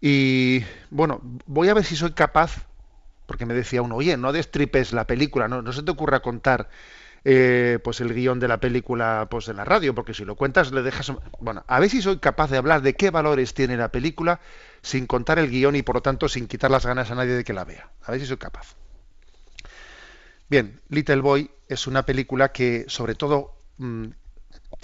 Y 0.00 0.64
bueno, 0.90 1.20
voy 1.46 1.68
a 1.68 1.74
ver 1.74 1.84
si 1.84 1.94
soy 1.94 2.12
capaz, 2.12 2.66
porque 3.26 3.46
me 3.46 3.54
decía 3.54 3.82
uno, 3.82 3.96
oye, 3.96 4.16
no 4.16 4.32
destripes 4.32 4.92
la 4.92 5.06
película, 5.06 5.46
no, 5.46 5.62
no 5.62 5.72
se 5.72 5.84
te 5.84 5.92
ocurra 5.92 6.20
contar 6.20 6.68
eh, 7.24 7.78
pues 7.84 8.00
el 8.00 8.12
guion 8.12 8.40
de 8.40 8.48
la 8.48 8.58
película 8.58 9.28
pues 9.30 9.46
en 9.48 9.56
la 9.56 9.64
radio, 9.64 9.94
porque 9.94 10.12
si 10.12 10.24
lo 10.24 10.34
cuentas 10.34 10.72
le 10.72 10.82
dejas... 10.82 11.12
Bueno, 11.38 11.62
a 11.68 11.78
ver 11.78 11.88
si 11.88 12.02
soy 12.02 12.18
capaz 12.18 12.50
de 12.50 12.58
hablar 12.58 12.82
de 12.82 12.94
qué 12.94 13.10
valores 13.10 13.54
tiene 13.54 13.76
la 13.76 13.92
película 13.92 14.40
sin 14.82 15.06
contar 15.06 15.38
el 15.38 15.48
guion 15.48 15.76
y 15.76 15.82
por 15.82 15.96
lo 15.96 16.02
tanto 16.02 16.28
sin 16.28 16.48
quitar 16.48 16.70
las 16.70 16.84
ganas 16.84 17.10
a 17.10 17.14
nadie 17.14 17.32
de 17.32 17.44
que 17.44 17.52
la 17.52 17.64
vea. 17.64 17.90
A 18.02 18.10
ver 18.10 18.20
si 18.20 18.26
soy 18.26 18.36
capaz. 18.36 18.74
Bien, 20.50 20.80
Little 20.88 21.20
Boy 21.20 21.50
es 21.68 21.86
una 21.86 22.04
película 22.04 22.52
que 22.52 22.84
sobre 22.88 23.14
todo 23.14 23.54
mm, 23.78 24.08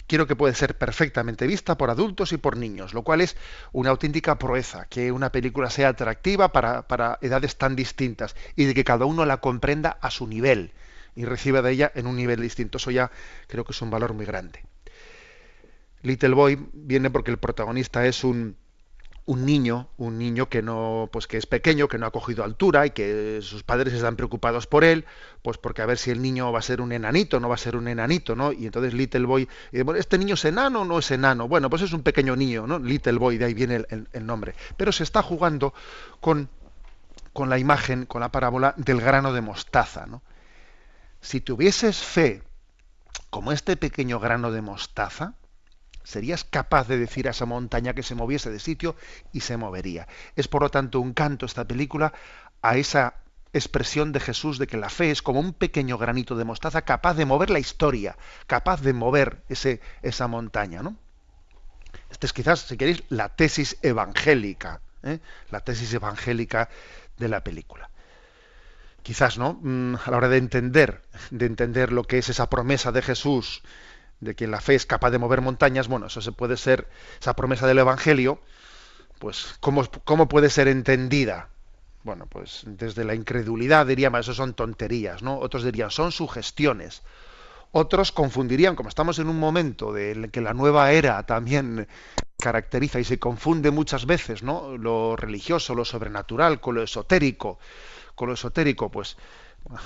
quiero 0.06 0.26
que 0.26 0.36
puede 0.36 0.54
ser 0.54 0.78
perfectamente 0.78 1.46
vista 1.46 1.76
por 1.76 1.90
adultos 1.90 2.32
y 2.32 2.38
por 2.38 2.56
niños, 2.56 2.94
lo 2.94 3.02
cual 3.02 3.20
es 3.20 3.36
una 3.72 3.90
auténtica 3.90 4.38
proeza, 4.38 4.86
que 4.86 5.12
una 5.12 5.30
película 5.30 5.68
sea 5.68 5.88
atractiva 5.88 6.52
para, 6.52 6.88
para 6.88 7.18
edades 7.20 7.56
tan 7.56 7.76
distintas 7.76 8.34
y 8.56 8.64
de 8.64 8.74
que 8.74 8.84
cada 8.84 9.04
uno 9.04 9.26
la 9.26 9.38
comprenda 9.38 9.98
a 10.00 10.10
su 10.10 10.26
nivel 10.26 10.72
y 11.14 11.24
reciba 11.24 11.60
de 11.60 11.72
ella 11.72 11.92
en 11.94 12.06
un 12.06 12.16
nivel 12.16 12.40
distinto. 12.40 12.78
Eso 12.78 12.90
ya 12.90 13.10
creo 13.48 13.64
que 13.64 13.72
es 13.72 13.82
un 13.82 13.90
valor 13.90 14.14
muy 14.14 14.24
grande. 14.24 14.64
Little 16.02 16.34
Boy 16.34 16.68
viene 16.72 17.10
porque 17.10 17.32
el 17.32 17.38
protagonista 17.38 18.06
es 18.06 18.22
un, 18.22 18.56
un 19.28 19.44
niño, 19.44 19.88
un 19.98 20.16
niño 20.16 20.48
que 20.48 20.62
no, 20.62 21.10
pues 21.12 21.26
que 21.26 21.36
es 21.36 21.44
pequeño, 21.44 21.86
que 21.86 21.98
no 21.98 22.06
ha 22.06 22.10
cogido 22.10 22.44
altura 22.44 22.86
y 22.86 22.90
que 22.92 23.40
sus 23.42 23.62
padres 23.62 23.92
están 23.92 24.16
preocupados 24.16 24.66
por 24.66 24.84
él, 24.84 25.04
pues 25.42 25.58
porque 25.58 25.82
a 25.82 25.86
ver 25.86 25.98
si 25.98 26.10
el 26.10 26.22
niño 26.22 26.50
va 26.50 26.60
a 26.60 26.62
ser 26.62 26.80
un 26.80 26.92
enanito, 26.92 27.38
no 27.38 27.50
va 27.50 27.56
a 27.56 27.58
ser 27.58 27.76
un 27.76 27.88
enanito, 27.88 28.34
¿no? 28.34 28.52
Y 28.52 28.64
entonces 28.64 28.94
Little 28.94 29.26
Boy, 29.26 29.46
bueno, 29.84 29.96
este 29.96 30.16
niño 30.16 30.32
es 30.32 30.44
enano 30.46 30.80
o 30.80 30.84
no 30.86 30.98
es 30.98 31.10
enano, 31.10 31.46
bueno, 31.46 31.68
pues 31.68 31.82
es 31.82 31.92
un 31.92 32.02
pequeño 32.02 32.36
niño, 32.36 32.66
¿no? 32.66 32.78
Little 32.78 33.18
Boy, 33.18 33.36
de 33.36 33.44
ahí 33.44 33.52
viene 33.52 33.84
el, 33.90 34.08
el 34.10 34.24
nombre, 34.24 34.54
pero 34.78 34.92
se 34.92 35.02
está 35.02 35.22
jugando 35.22 35.74
con, 36.20 36.48
con 37.34 37.50
la 37.50 37.58
imagen, 37.58 38.06
con 38.06 38.22
la 38.22 38.32
parábola 38.32 38.72
del 38.78 39.02
grano 39.02 39.34
de 39.34 39.42
mostaza, 39.42 40.06
¿no? 40.06 40.22
si 41.20 41.40
tuvieses 41.40 41.98
fe 41.98 42.42
como 43.30 43.52
este 43.52 43.76
pequeño 43.76 44.20
grano 44.20 44.50
de 44.52 44.62
mostaza, 44.62 45.34
serías 46.08 46.44
capaz 46.44 46.88
de 46.88 46.96
decir 46.96 47.28
a 47.28 47.32
esa 47.32 47.44
montaña 47.44 47.92
que 47.92 48.02
se 48.02 48.14
moviese 48.14 48.50
de 48.50 48.58
sitio 48.58 48.96
y 49.30 49.40
se 49.40 49.58
movería. 49.58 50.08
Es 50.36 50.48
por 50.48 50.62
lo 50.62 50.70
tanto 50.70 51.00
un 51.00 51.12
canto 51.12 51.44
esta 51.44 51.66
película 51.66 52.14
a 52.62 52.78
esa 52.78 53.16
expresión 53.52 54.12
de 54.12 54.20
Jesús 54.20 54.58
de 54.58 54.66
que 54.66 54.78
la 54.78 54.88
fe 54.88 55.10
es 55.10 55.20
como 55.20 55.40
un 55.40 55.52
pequeño 55.52 55.98
granito 55.98 56.34
de 56.34 56.44
mostaza 56.44 56.82
capaz 56.82 57.14
de 57.14 57.26
mover 57.26 57.50
la 57.50 57.58
historia, 57.58 58.16
capaz 58.46 58.80
de 58.80 58.94
mover 58.94 59.42
ese, 59.50 59.82
esa 60.00 60.28
montaña. 60.28 60.82
¿no? 60.82 60.96
Esta 62.10 62.26
es 62.26 62.32
quizás, 62.32 62.60
si 62.60 62.78
queréis, 62.78 63.04
la 63.10 63.28
tesis 63.28 63.76
evangélica, 63.82 64.80
¿eh? 65.02 65.20
la 65.50 65.60
tesis 65.60 65.92
evangélica 65.92 66.70
de 67.18 67.28
la 67.28 67.44
película. 67.44 67.90
Quizás, 69.02 69.36
¿no? 69.36 69.58
Mm, 69.60 69.96
a 70.04 70.10
la 70.10 70.16
hora 70.16 70.28
de 70.28 70.38
entender, 70.38 71.02
de 71.30 71.44
entender 71.44 71.92
lo 71.92 72.04
que 72.04 72.18
es 72.18 72.30
esa 72.30 72.48
promesa 72.48 72.92
de 72.92 73.02
Jesús 73.02 73.62
de 74.20 74.34
que 74.34 74.46
la 74.46 74.60
fe 74.60 74.74
es 74.74 74.86
capaz 74.86 75.10
de 75.10 75.18
mover 75.18 75.40
montañas, 75.40 75.88
bueno, 75.88 76.06
eso 76.06 76.20
se 76.20 76.32
puede 76.32 76.56
ser, 76.56 76.88
esa 77.20 77.34
promesa 77.34 77.66
del 77.66 77.78
Evangelio, 77.78 78.40
pues, 79.18 79.56
¿cómo, 79.60 79.84
cómo 80.04 80.28
puede 80.28 80.50
ser 80.50 80.68
entendida? 80.68 81.48
Bueno, 82.04 82.26
pues 82.26 82.62
desde 82.64 83.04
la 83.04 83.14
incredulidad 83.14 83.86
diríamos, 83.86 84.20
eso 84.20 84.34
son 84.34 84.54
tonterías, 84.54 85.22
¿no? 85.22 85.38
Otros 85.38 85.64
dirían, 85.64 85.90
son 85.90 86.12
sugestiones. 86.12 87.02
Otros 87.72 88.12
confundirían, 88.12 88.76
como 88.76 88.88
estamos 88.88 89.18
en 89.18 89.28
un 89.28 89.38
momento 89.38 89.92
de 89.92 90.30
que 90.32 90.40
la 90.40 90.54
nueva 90.54 90.92
era 90.92 91.24
también 91.26 91.86
caracteriza 92.38 93.00
y 93.00 93.04
se 93.04 93.18
confunde 93.18 93.70
muchas 93.70 94.06
veces, 94.06 94.42
¿no? 94.42 94.76
Lo 94.76 95.16
religioso, 95.16 95.74
lo 95.74 95.84
sobrenatural, 95.84 96.60
con 96.60 96.76
lo 96.76 96.82
esotérico. 96.82 97.58
Con 98.14 98.28
lo 98.28 98.34
esotérico, 98.34 98.90
pues 98.90 99.16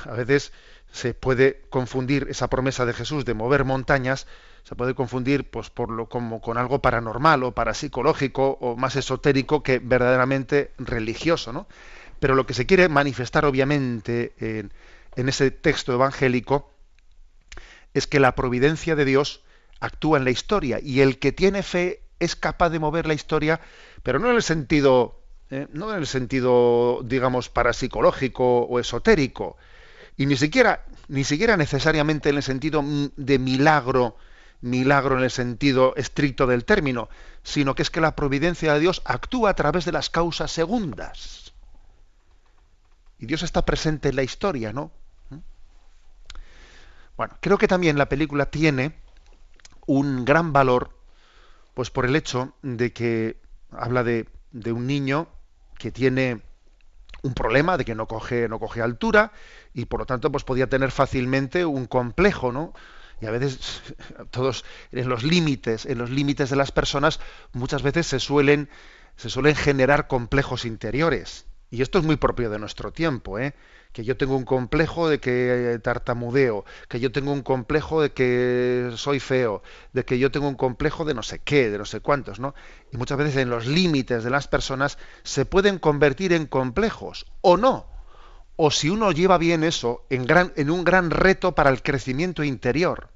a 0.04 0.12
veces 0.12 0.52
se 0.92 1.14
puede 1.14 1.62
confundir 1.70 2.26
esa 2.30 2.48
promesa 2.48 2.86
de 2.86 2.92
Jesús 2.92 3.24
de 3.24 3.34
mover 3.34 3.64
montañas, 3.64 4.26
se 4.62 4.76
puede 4.76 4.94
confundir 4.94 5.50
pues 5.50 5.70
por 5.70 5.90
lo 5.90 6.08
como 6.08 6.40
con 6.40 6.58
algo 6.58 6.80
paranormal 6.80 7.42
o 7.42 7.52
parapsicológico 7.52 8.58
o 8.60 8.76
más 8.76 8.94
esotérico 8.94 9.62
que 9.62 9.80
verdaderamente 9.80 10.70
religioso, 10.78 11.52
¿no? 11.52 11.66
Pero 12.20 12.36
lo 12.36 12.46
que 12.46 12.54
se 12.54 12.66
quiere 12.66 12.88
manifestar 12.88 13.44
obviamente 13.44 14.32
en, 14.38 14.72
en 15.16 15.28
ese 15.28 15.50
texto 15.50 15.92
evangélico 15.92 16.70
es 17.94 18.06
que 18.06 18.20
la 18.20 18.36
providencia 18.36 18.94
de 18.94 19.04
Dios 19.04 19.42
actúa 19.80 20.18
en 20.18 20.24
la 20.24 20.30
historia 20.30 20.78
y 20.80 21.00
el 21.00 21.18
que 21.18 21.32
tiene 21.32 21.62
fe 21.62 22.02
es 22.20 22.36
capaz 22.36 22.70
de 22.70 22.78
mover 22.78 23.06
la 23.06 23.14
historia, 23.14 23.60
pero 24.04 24.20
no 24.20 24.30
en 24.30 24.36
el 24.36 24.42
sentido, 24.42 25.20
eh, 25.50 25.66
no 25.72 25.92
en 25.92 25.98
el 25.98 26.06
sentido, 26.06 27.00
digamos, 27.04 27.48
parapsicológico 27.48 28.60
o 28.60 28.78
esotérico, 28.78 29.56
y 30.16 30.26
ni 30.26 30.36
siquiera, 30.36 30.84
ni 31.08 31.24
siquiera 31.24 31.56
necesariamente 31.56 32.28
en 32.28 32.36
el 32.36 32.42
sentido 32.42 32.82
de 33.16 33.38
milagro, 33.38 34.16
milagro 34.60 35.16
en 35.18 35.24
el 35.24 35.30
sentido 35.30 35.94
estricto 35.96 36.46
del 36.46 36.64
término, 36.64 37.08
sino 37.42 37.74
que 37.74 37.82
es 37.82 37.90
que 37.90 38.00
la 38.00 38.14
providencia 38.14 38.74
de 38.74 38.80
Dios 38.80 39.02
actúa 39.04 39.50
a 39.50 39.54
través 39.54 39.84
de 39.84 39.92
las 39.92 40.10
causas 40.10 40.50
segundas. 40.50 41.52
Y 43.18 43.26
Dios 43.26 43.42
está 43.42 43.64
presente 43.64 44.10
en 44.10 44.16
la 44.16 44.22
historia, 44.22 44.72
¿no? 44.72 44.90
¿Mm? 45.30 45.38
Bueno, 47.16 47.36
creo 47.40 47.58
que 47.58 47.68
también 47.68 47.98
la 47.98 48.08
película 48.08 48.46
tiene 48.46 48.94
un 49.86 50.24
gran 50.24 50.52
valor, 50.52 50.90
pues 51.74 51.90
por 51.90 52.04
el 52.04 52.16
hecho 52.16 52.54
de 52.62 52.92
que 52.92 53.40
habla 53.70 54.04
de, 54.04 54.28
de 54.52 54.72
un 54.72 54.86
niño 54.86 55.28
que 55.78 55.90
tiene 55.90 56.42
un 57.22 57.34
problema 57.34 57.76
de 57.76 57.84
que 57.84 57.94
no 57.94 58.06
coge, 58.06 58.48
no 58.48 58.58
coge 58.58 58.82
altura 58.82 59.32
y 59.74 59.86
por 59.86 60.00
lo 60.00 60.06
tanto 60.06 60.30
pues 60.30 60.44
podía 60.44 60.68
tener 60.68 60.90
fácilmente 60.90 61.64
un 61.64 61.86
complejo, 61.86 62.52
¿no? 62.52 62.72
Y 63.20 63.26
a 63.26 63.30
veces 63.30 63.82
todos 64.30 64.64
en 64.90 65.08
los 65.08 65.22
límites, 65.22 65.86
en 65.86 65.98
los 65.98 66.10
límites 66.10 66.50
de 66.50 66.56
las 66.56 66.72
personas 66.72 67.20
muchas 67.52 67.82
veces 67.82 68.06
se 68.06 68.20
suelen 68.20 68.68
se 69.16 69.30
suelen 69.30 69.54
generar 69.54 70.08
complejos 70.08 70.64
interiores. 70.64 71.46
Y 71.70 71.80
esto 71.80 71.98
es 71.98 72.04
muy 72.04 72.16
propio 72.16 72.50
de 72.50 72.58
nuestro 72.58 72.92
tiempo, 72.92 73.38
¿eh? 73.38 73.54
que 73.92 74.04
yo 74.04 74.16
tengo 74.16 74.36
un 74.36 74.44
complejo 74.44 75.08
de 75.08 75.20
que 75.20 75.78
tartamudeo, 75.82 76.64
que 76.88 77.00
yo 77.00 77.12
tengo 77.12 77.32
un 77.32 77.42
complejo 77.42 78.02
de 78.02 78.12
que 78.12 78.90
soy 78.96 79.20
feo, 79.20 79.62
de 79.92 80.04
que 80.04 80.18
yo 80.18 80.30
tengo 80.30 80.48
un 80.48 80.54
complejo 80.54 81.04
de 81.04 81.14
no 81.14 81.22
sé 81.22 81.38
qué, 81.38 81.70
de 81.70 81.78
no 81.78 81.84
sé 81.84 82.00
cuántos, 82.00 82.40
¿no? 82.40 82.54
Y 82.90 82.96
muchas 82.96 83.18
veces 83.18 83.36
en 83.36 83.50
los 83.50 83.66
límites 83.66 84.24
de 84.24 84.30
las 84.30 84.48
personas 84.48 84.98
se 85.22 85.44
pueden 85.44 85.78
convertir 85.78 86.32
en 86.32 86.46
complejos 86.46 87.26
o 87.42 87.56
no. 87.56 87.91
O 88.56 88.70
si 88.70 88.90
uno 88.90 89.12
lleva 89.12 89.38
bien 89.38 89.64
eso, 89.64 90.04
en, 90.10 90.24
gran, 90.24 90.52
un 90.56 90.84
gran 90.84 91.10
reto 91.10 91.54
para 91.54 91.70
el 91.70 91.82
crecimiento 91.82 92.44
interior. 92.44 93.08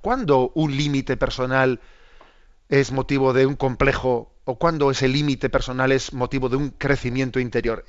¿Cuándo 0.00 0.52
un 0.54 0.76
límite 0.76 1.16
personal 1.16 1.80
es 2.68 2.92
motivo 2.92 3.32
de 3.32 3.46
un 3.46 3.56
complejo 3.56 4.32
o 4.44 4.58
cuándo 4.58 4.90
ese 4.90 5.08
límite 5.08 5.50
personal 5.50 5.92
es 5.92 6.12
motivo 6.12 6.48
de 6.48 6.56
un 6.56 6.70
crecimiento 6.70 7.40
interior? 7.40 7.84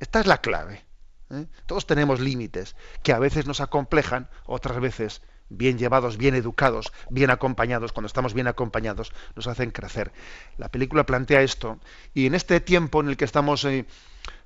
Esta 0.00 0.20
es 0.20 0.26
la 0.26 0.40
clave. 0.40 0.84
¿eh? 1.30 1.46
Todos 1.66 1.86
tenemos 1.86 2.20
límites 2.20 2.74
que 3.02 3.12
a 3.12 3.18
veces 3.18 3.46
nos 3.46 3.60
acomplejan, 3.60 4.28
otras 4.46 4.80
veces 4.80 5.22
bien 5.48 5.78
llevados, 5.78 6.16
bien 6.16 6.34
educados, 6.34 6.92
bien 7.10 7.30
acompañados, 7.30 7.92
cuando 7.92 8.06
estamos 8.06 8.34
bien 8.34 8.48
acompañados, 8.48 9.12
nos 9.36 9.46
hacen 9.46 9.70
crecer. 9.70 10.12
La 10.56 10.68
película 10.68 11.06
plantea 11.06 11.42
esto 11.42 11.78
y 12.12 12.26
en 12.26 12.34
este 12.34 12.60
tiempo 12.60 13.00
en 13.00 13.08
el 13.08 13.16
que 13.16 13.24
estamos, 13.24 13.64
eh, 13.64 13.86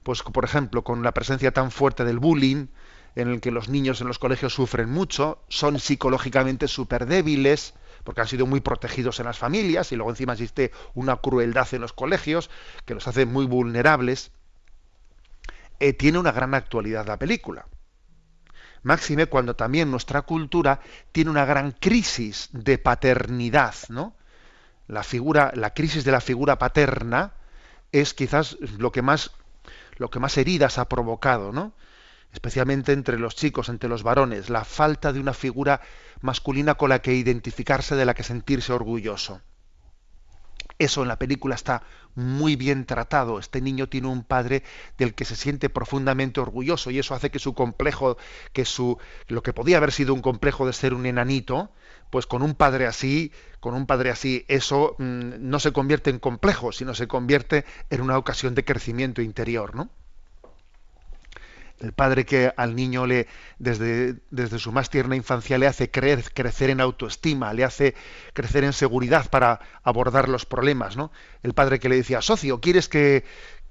pues 0.02 0.22
por 0.22 0.44
ejemplo, 0.44 0.84
con 0.84 1.02
la 1.02 1.12
presencia 1.12 1.52
tan 1.52 1.70
fuerte 1.70 2.04
del 2.04 2.18
bullying, 2.18 2.66
en 3.14 3.28
el 3.28 3.40
que 3.40 3.50
los 3.50 3.68
niños 3.68 4.00
en 4.00 4.06
los 4.06 4.18
colegios 4.18 4.54
sufren 4.54 4.88
mucho, 4.90 5.42
son 5.48 5.80
psicológicamente 5.80 6.68
súper 6.68 7.06
débiles, 7.06 7.74
porque 8.04 8.20
han 8.20 8.28
sido 8.28 8.46
muy 8.46 8.60
protegidos 8.60 9.18
en 9.20 9.26
las 9.26 9.38
familias 9.38 9.92
y 9.92 9.96
luego 9.96 10.10
encima 10.10 10.34
existe 10.34 10.72
una 10.94 11.16
crueldad 11.16 11.68
en 11.72 11.80
los 11.80 11.92
colegios 11.92 12.48
que 12.84 12.94
los 12.94 13.06
hace 13.08 13.26
muy 13.26 13.44
vulnerables. 13.44 14.30
Eh, 15.80 15.92
tiene 15.92 16.18
una 16.18 16.32
gran 16.32 16.54
actualidad 16.54 17.06
la 17.06 17.18
película. 17.18 17.66
Máxime 18.82 19.26
cuando 19.26 19.56
también 19.56 19.90
nuestra 19.90 20.22
cultura 20.22 20.80
tiene 21.12 21.30
una 21.30 21.44
gran 21.44 21.72
crisis 21.72 22.48
de 22.52 22.78
paternidad, 22.78 23.74
¿no? 23.88 24.14
La 24.86 25.02
figura, 25.02 25.52
la 25.54 25.74
crisis 25.74 26.04
de 26.04 26.12
la 26.12 26.20
figura 26.20 26.58
paterna 26.58 27.34
es 27.92 28.14
quizás 28.14 28.56
lo 28.78 28.92
que 28.92 29.02
más, 29.02 29.32
lo 29.98 30.10
que 30.10 30.20
más 30.20 30.36
heridas 30.38 30.78
ha 30.78 30.88
provocado, 30.88 31.52
¿no? 31.52 31.74
Especialmente 32.32 32.92
entre 32.92 33.18
los 33.18 33.36
chicos, 33.36 33.68
entre 33.68 33.88
los 33.88 34.02
varones, 34.02 34.50
la 34.50 34.64
falta 34.64 35.12
de 35.12 35.20
una 35.20 35.34
figura 35.34 35.80
masculina 36.20 36.74
con 36.74 36.90
la 36.90 37.00
que 37.00 37.14
identificarse, 37.14 37.96
de 37.96 38.04
la 38.04 38.14
que 38.14 38.22
sentirse 38.22 38.72
orgulloso. 38.72 39.40
Eso 40.78 41.02
en 41.02 41.08
la 41.08 41.18
película 41.18 41.54
está 41.54 41.82
muy 42.14 42.56
bien 42.56 42.84
tratado. 42.84 43.38
Este 43.38 43.60
niño 43.60 43.88
tiene 43.88 44.08
un 44.08 44.22
padre 44.22 44.62
del 44.96 45.14
que 45.14 45.24
se 45.24 45.36
siente 45.36 45.68
profundamente 45.70 46.40
orgulloso 46.40 46.90
y 46.90 46.98
eso 46.98 47.14
hace 47.14 47.30
que 47.30 47.38
su 47.38 47.54
complejo, 47.54 48.16
que 48.52 48.64
su 48.64 48.98
lo 49.26 49.42
que 49.42 49.52
podía 49.52 49.78
haber 49.78 49.92
sido 49.92 50.14
un 50.14 50.22
complejo 50.22 50.66
de 50.66 50.72
ser 50.72 50.94
un 50.94 51.06
enanito, 51.06 51.72
pues 52.10 52.26
con 52.26 52.42
un 52.42 52.54
padre 52.54 52.86
así, 52.86 53.32
con 53.60 53.74
un 53.74 53.86
padre 53.86 54.10
así, 54.10 54.44
eso 54.48 54.94
mmm, 54.98 55.34
no 55.40 55.60
se 55.60 55.72
convierte 55.72 56.10
en 56.10 56.18
complejo, 56.18 56.72
sino 56.72 56.94
se 56.94 57.08
convierte 57.08 57.64
en 57.90 58.00
una 58.00 58.18
ocasión 58.18 58.54
de 58.54 58.64
crecimiento 58.64 59.22
interior, 59.22 59.74
¿no? 59.74 59.90
El 61.80 61.92
padre 61.92 62.24
que 62.24 62.52
al 62.56 62.74
niño 62.74 63.06
le 63.06 63.28
desde, 63.58 64.16
desde 64.30 64.58
su 64.58 64.72
más 64.72 64.90
tierna 64.90 65.16
infancia 65.16 65.58
le 65.58 65.66
hace 65.66 65.90
crecer 65.90 66.70
en 66.70 66.80
autoestima, 66.80 67.52
le 67.52 67.64
hace 67.64 67.94
crecer 68.32 68.64
en 68.64 68.72
seguridad 68.72 69.28
para 69.30 69.60
abordar 69.82 70.28
los 70.28 70.44
problemas, 70.44 70.96
¿no? 70.96 71.12
El 71.42 71.54
padre 71.54 71.78
que 71.78 71.88
le 71.88 71.96
decía, 71.96 72.20
socio, 72.20 72.60
¿quieres 72.60 72.88
que 72.88 73.24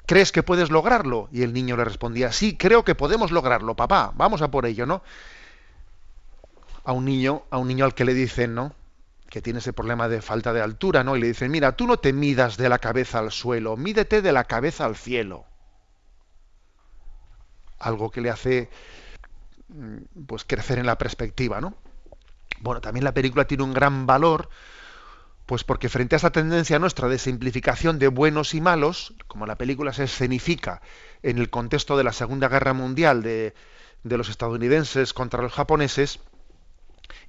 crees 0.05 0.31
que 0.31 0.43
puedes 0.43 0.69
lograrlo? 0.69 1.27
Y 1.31 1.43
el 1.43 1.53
niño 1.53 1.75
le 1.75 1.83
respondía, 1.83 2.31
sí, 2.31 2.55
creo 2.55 2.85
que 2.85 2.95
podemos 2.95 3.31
lograrlo, 3.31 3.75
papá, 3.75 4.13
vamos 4.15 4.41
a 4.41 4.51
por 4.51 4.65
ello, 4.65 4.85
¿no? 4.85 5.03
A 6.85 6.93
un 6.93 7.05
niño, 7.05 7.43
a 7.49 7.57
un 7.57 7.67
niño 7.67 7.83
al 7.83 7.93
que 7.93 8.05
le 8.05 8.13
dicen, 8.13 8.55
¿no? 8.55 8.73
que 9.29 9.41
tiene 9.41 9.59
ese 9.59 9.73
problema 9.73 10.07
de 10.07 10.21
falta 10.21 10.53
de 10.53 10.61
altura, 10.61 11.03
¿no? 11.03 11.17
Y 11.17 11.19
le 11.19 11.27
dicen, 11.27 11.51
mira, 11.51 11.75
tú 11.75 11.85
no 11.85 11.97
te 11.97 12.13
midas 12.13 12.55
de 12.55 12.69
la 12.69 12.79
cabeza 12.79 13.19
al 13.19 13.33
suelo, 13.33 13.75
mídete 13.75 14.21
de 14.21 14.31
la 14.31 14.45
cabeza 14.45 14.85
al 14.85 14.95
cielo 14.95 15.45
algo 17.79 18.11
que 18.11 18.21
le 18.21 18.29
hace 18.29 18.69
mm, 19.69 20.25
pues 20.25 20.43
crecer 20.43 20.79
en 20.79 20.85
la 20.85 20.97
perspectiva, 20.97 21.61
¿no? 21.61 21.75
Bueno, 22.59 22.81
también 22.81 23.03
la 23.03 23.13
película 23.13 23.45
tiene 23.45 23.63
un 23.63 23.73
gran 23.73 24.05
valor, 24.05 24.49
pues 25.45 25.63
porque 25.63 25.89
frente 25.89 26.15
a 26.15 26.17
esa 26.17 26.31
tendencia 26.31 26.79
nuestra 26.79 27.07
de 27.07 27.19
simplificación 27.19 27.99
de 27.99 28.07
buenos 28.07 28.53
y 28.53 28.61
malos, 28.61 29.13
como 29.27 29.45
la 29.45 29.57
película 29.57 29.93
se 29.93 30.05
escenifica 30.05 30.81
en 31.23 31.37
el 31.37 31.49
contexto 31.49 31.97
de 31.97 32.03
la 32.03 32.13
Segunda 32.13 32.49
Guerra 32.49 32.73
Mundial 32.73 33.21
de, 33.21 33.53
de 34.03 34.17
los 34.17 34.29
estadounidenses 34.29 35.13
contra 35.13 35.41
los 35.41 35.53
japoneses, 35.53 36.19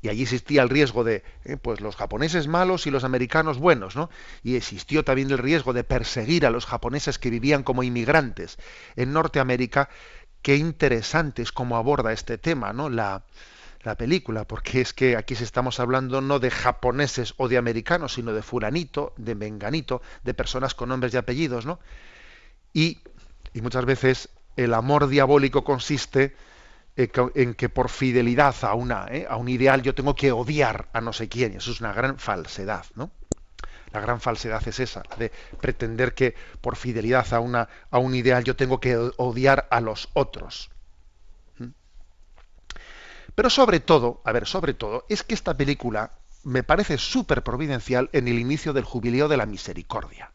y 0.01 0.09
allí 0.09 0.23
existía 0.23 0.63
el 0.63 0.69
riesgo 0.69 1.05
de 1.05 1.25
eh, 1.45 1.57
pues 1.57 1.81
los 1.81 1.97
japoneses 1.97 2.47
malos 2.47 2.87
y 2.87 2.91
los 2.91 3.05
americanos 3.05 3.59
buenos, 3.59 3.97
¿no? 3.97 4.11
Y 4.43 4.57
existió 4.57 5.05
también 5.05 5.31
el 5.31 5.39
riesgo 5.39 5.73
de 5.73 5.85
perseguir 5.85 6.47
a 6.47 6.51
los 6.51 6.67
japoneses 6.67 7.19
que 7.19 7.31
vivían 7.31 7.63
como 7.63 7.83
inmigrantes 7.83 8.59
en 8.97 9.13
Norteamérica 9.13 9.89
qué 10.43 10.57
interesante 10.57 11.43
es 11.43 11.53
cómo 11.53 11.77
aborda 11.77 12.13
este 12.13 12.39
tema, 12.39 12.73
¿no? 12.73 12.89
La, 12.89 13.23
la 13.83 13.97
película, 13.97 14.45
porque 14.45 14.81
es 14.81 14.93
que 14.93 15.17
aquí 15.17 15.35
estamos 15.35 15.81
hablando 15.81 16.21
no 16.21 16.39
de 16.39 16.51
japoneses 16.51 17.35
o 17.37 17.49
de 17.49 17.59
americanos, 17.59 18.15
sino 18.15 18.33
de 18.33 18.43
fulanito, 18.43 19.15
de 19.17 19.35
menganito, 19.35 20.03
de 20.25 20.35
personas 20.35 20.75
con 20.75 20.89
nombres 20.89 21.15
y 21.15 21.17
apellidos, 21.17 21.67
¿no? 21.67 21.79
Y, 22.73 22.99
y 23.55 23.61
muchas 23.61 23.85
veces 23.85 24.29
el 24.57 24.75
amor 24.75 25.09
diabólico 25.09 25.65
consiste 25.65 26.35
en 26.97 27.55
que 27.55 27.69
por 27.69 27.89
fidelidad 27.89 28.57
a, 28.63 28.75
una, 28.75 29.07
¿eh? 29.09 29.25
a 29.29 29.37
un 29.37 29.49
ideal 29.49 29.83
yo 29.83 29.95
tengo 29.95 30.17
que 30.17 30.33
odiar 30.33 30.89
a 30.93 31.01
no 31.01 31.13
sé 31.13 31.29
quién. 31.29 31.55
Eso 31.55 31.71
es 31.71 31.81
una 31.81 31.93
gran 31.93 32.19
falsedad, 32.19 32.85
¿no? 32.97 33.13
La 33.93 34.01
gran 34.01 34.21
falsedad 34.21 34.67
es 34.67 34.81
esa, 34.81 35.03
de 35.19 35.33
pretender 35.61 36.15
que 36.15 36.35
por 36.61 36.77
fidelidad 36.77 37.33
a, 37.33 37.41
una, 37.41 37.69
a 37.91 37.99
un 37.99 38.15
ideal 38.15 38.45
yo 38.45 38.57
tengo 38.57 38.81
que 38.81 38.97
odiar 39.17 39.67
a 39.71 39.81
los 39.81 40.11
otros. 40.15 40.71
¿Mm? 41.59 41.69
Pero 43.35 43.51
sobre 43.51 43.81
todo, 43.81 44.21
a 44.25 44.33
ver, 44.33 44.47
sobre 44.47 44.75
todo, 44.75 45.05
es 45.09 45.23
que 45.23 45.35
esta 45.35 45.57
película 45.57 46.13
me 46.45 46.63
parece 46.63 46.99
súper 46.99 47.43
providencial 47.43 48.11
en 48.13 48.29
el 48.29 48.39
inicio 48.39 48.73
del 48.73 48.85
jubileo 48.85 49.29
de 49.29 49.37
la 49.37 49.47
misericordia. 49.47 50.33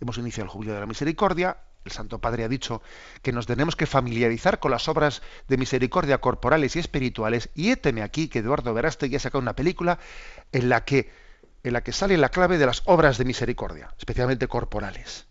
Hemos 0.00 0.18
iniciado 0.18 0.44
el 0.44 0.50
jubileo 0.50 0.74
de 0.74 0.80
la 0.80 0.86
misericordia, 0.86 1.58
el 1.84 1.92
Santo 1.92 2.18
Padre 2.18 2.44
ha 2.44 2.48
dicho 2.48 2.82
que 3.22 3.32
nos 3.32 3.46
tenemos 3.46 3.76
que 3.76 3.86
familiarizar 3.86 4.58
con 4.58 4.70
las 4.70 4.88
obras 4.88 5.22
de 5.48 5.58
misericordia 5.58 6.18
corporales 6.18 6.76
y 6.76 6.78
espirituales, 6.78 7.50
y 7.54 7.70
éteme 7.70 8.02
aquí 8.02 8.28
que 8.28 8.38
Eduardo 8.38 8.72
Verástegui 8.72 9.16
ha 9.16 9.20
sacado 9.20 9.42
una 9.42 9.54
película 9.54 9.98
en 10.52 10.68
la 10.68 10.84
que, 10.84 11.10
en 11.64 11.72
la 11.72 11.82
que 11.82 11.92
sale 11.92 12.16
la 12.18 12.28
clave 12.28 12.58
de 12.58 12.66
las 12.66 12.82
obras 12.84 13.18
de 13.18 13.24
misericordia, 13.24 13.92
especialmente 13.98 14.46
corporales. 14.46 15.26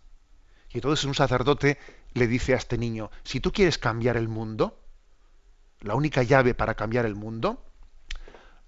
Y 0.70 0.78
entonces 0.78 1.04
un 1.04 1.14
sacerdote 1.14 1.78
le 2.12 2.26
dice 2.26 2.54
a 2.54 2.56
este 2.56 2.76
niño, 2.76 3.10
si 3.22 3.40
tú 3.40 3.52
quieres 3.52 3.78
cambiar 3.78 4.16
el 4.16 4.28
mundo, 4.28 4.80
la 5.80 5.94
única 5.94 6.24
llave 6.24 6.52
para 6.54 6.74
cambiar 6.74 7.06
el 7.06 7.14
mundo 7.14 7.62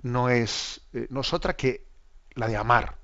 no 0.02 0.28
es, 0.28 0.80
eh, 0.92 1.08
no 1.10 1.22
es 1.22 1.32
otra 1.32 1.56
que 1.56 1.86
la 2.34 2.46
de 2.46 2.56
amar, 2.56 2.98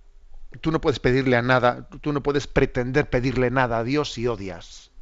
tú 0.60 0.70
no 0.70 0.80
puedes 0.80 1.00
pedirle 1.00 1.36
a 1.36 1.42
nada, 1.42 1.88
tú 2.00 2.12
no 2.12 2.22
puedes 2.22 2.46
pretender 2.46 3.10
pedirle 3.10 3.50
nada 3.50 3.78
a 3.78 3.84
Dios 3.84 4.12
si 4.12 4.28
odias. 4.28 4.92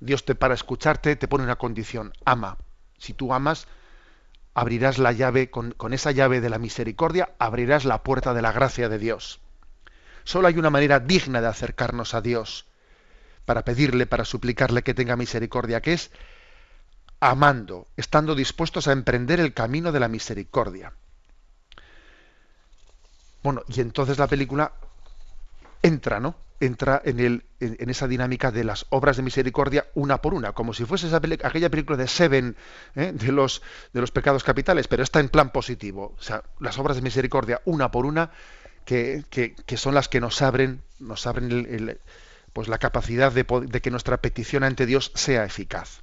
Dios 0.00 0.26
te 0.26 0.34
para 0.34 0.52
escucharte 0.52 1.16
te 1.16 1.28
pone 1.28 1.44
una 1.44 1.56
condición, 1.56 2.12
ama. 2.26 2.58
Si 2.98 3.14
tú 3.14 3.32
amas, 3.32 3.66
abrirás 4.56 4.96
la 4.96 5.12
llave, 5.12 5.50
con, 5.50 5.74
esa 5.92 6.12
llave 6.12 6.40
de 6.40 6.48
la 6.48 6.58
misericordia, 6.58 7.28
abrirás 7.38 7.84
la 7.84 8.02
puerta 8.02 8.32
de 8.32 8.40
la 8.40 8.52
gracia 8.52 8.88
de 8.88 8.98
Dios. 8.98 9.38
Solo 10.24 10.48
hay 10.48 10.58
una 10.58 10.70
manera 10.70 10.98
digna 10.98 11.42
de 11.42 11.46
acercarnos 11.46 12.14
a 12.14 12.22
Dios 12.22 12.64
para 13.44 13.66
pedirle, 13.66 14.06
para 14.06 14.24
suplicarle 14.24 14.82
que 14.82 14.94
tenga 14.94 15.14
misericordia, 15.14 15.82
que 15.82 15.92
es 15.92 16.10
amando, 17.20 17.86
estando 17.98 18.34
dispuestos 18.34 18.88
a 18.88 18.92
emprender 18.92 19.40
el 19.40 19.52
camino 19.52 19.92
de 19.92 20.00
la 20.00 20.08
misericordia. 20.08 20.94
Bueno, 23.42 23.60
y 23.68 23.82
entonces 23.82 24.16
la 24.16 24.26
película 24.26 24.72
entra, 25.82 26.18
¿no? 26.18 26.34
Entra 26.58 27.02
en, 27.04 27.42
esa 27.60 28.08
dinámica 28.08 28.50
de 28.50 28.64
las 28.64 28.86
obras 28.90 29.16
de 29.16 29.22
misericordia 29.22 29.86
una 29.94 30.22
por 30.22 30.34
una, 30.34 30.52
como 30.52 30.72
si 30.72 30.84
fuese 30.84 31.06
esa 31.06 31.16
aquella 31.16 31.70
película 31.70 31.98
de 31.98 32.08
Seven, 32.08 32.56
¿eh? 32.94 33.12
de, 33.12 33.32
los, 33.32 33.60
pecados 34.12 34.42
capitales, 34.42 34.88
pero 34.88 35.02
está 35.02 35.20
en 35.20 35.28
plan 35.28 35.50
positivo. 35.50 36.14
O 36.18 36.22
sea, 36.22 36.44
las 36.60 36.78
obras 36.78 36.96
de 36.96 37.02
misericordia 37.02 37.60
una 37.64 37.90
por 37.90 38.06
una, 38.06 38.30
que, 38.84 39.24
son 39.76 39.94
las 39.94 40.08
que 40.08 40.20
nos 40.20 40.40
abren, 40.42 40.82
nos 40.98 41.26
abren 41.26 41.98
pues 42.52 42.68
la 42.68 42.78
capacidad 42.78 43.32
de 43.32 43.80
que 43.82 43.90
nuestra 43.90 44.16
petición 44.18 44.64
ante 44.64 44.86
Dios 44.86 45.12
sea 45.14 45.44
eficaz. 45.44 46.02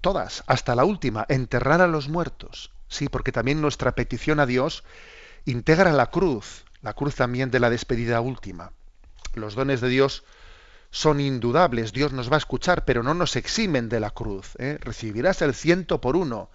Todas, 0.00 0.44
hasta 0.46 0.74
la 0.74 0.84
última, 0.84 1.26
enterrar 1.28 1.80
a 1.80 1.88
los 1.88 2.08
muertos. 2.08 2.70
Sí, 2.88 3.08
porque 3.08 3.32
también 3.32 3.60
nuestra 3.60 3.92
petición 3.92 4.40
a 4.40 4.46
Dios 4.46 4.84
integra 5.44 5.92
la 5.92 6.10
cruz, 6.10 6.64
la 6.82 6.92
cruz 6.92 7.14
también 7.14 7.50
de 7.50 7.60
la 7.60 7.70
despedida 7.70 8.20
última. 8.20 8.72
Los 9.34 9.54
dones 9.54 9.80
de 9.80 9.88
Dios 9.88 10.24
son 10.90 11.20
indudables, 11.20 11.92
Dios 11.92 12.12
nos 12.12 12.30
va 12.30 12.36
a 12.36 12.38
escuchar, 12.38 12.84
pero 12.84 13.02
no 13.02 13.14
nos 13.14 13.36
eximen 13.36 13.88
de 13.88 14.00
la 14.00 14.10
cruz. 14.10 14.54
¿eh? 14.58 14.78
Recibirás 14.80 15.42
el 15.42 15.54
ciento 15.54 16.00
por 16.00 16.16
uno, 16.16 16.48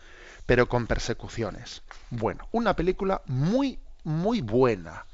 pero 0.46 0.68
con 0.68 0.88
persecuciones. 0.88 1.84
Bueno, 2.10 2.48
una 2.52 2.76
película 2.76 3.22
muy, 3.28 3.80
muy 4.04 4.42
buena, 4.42 5.06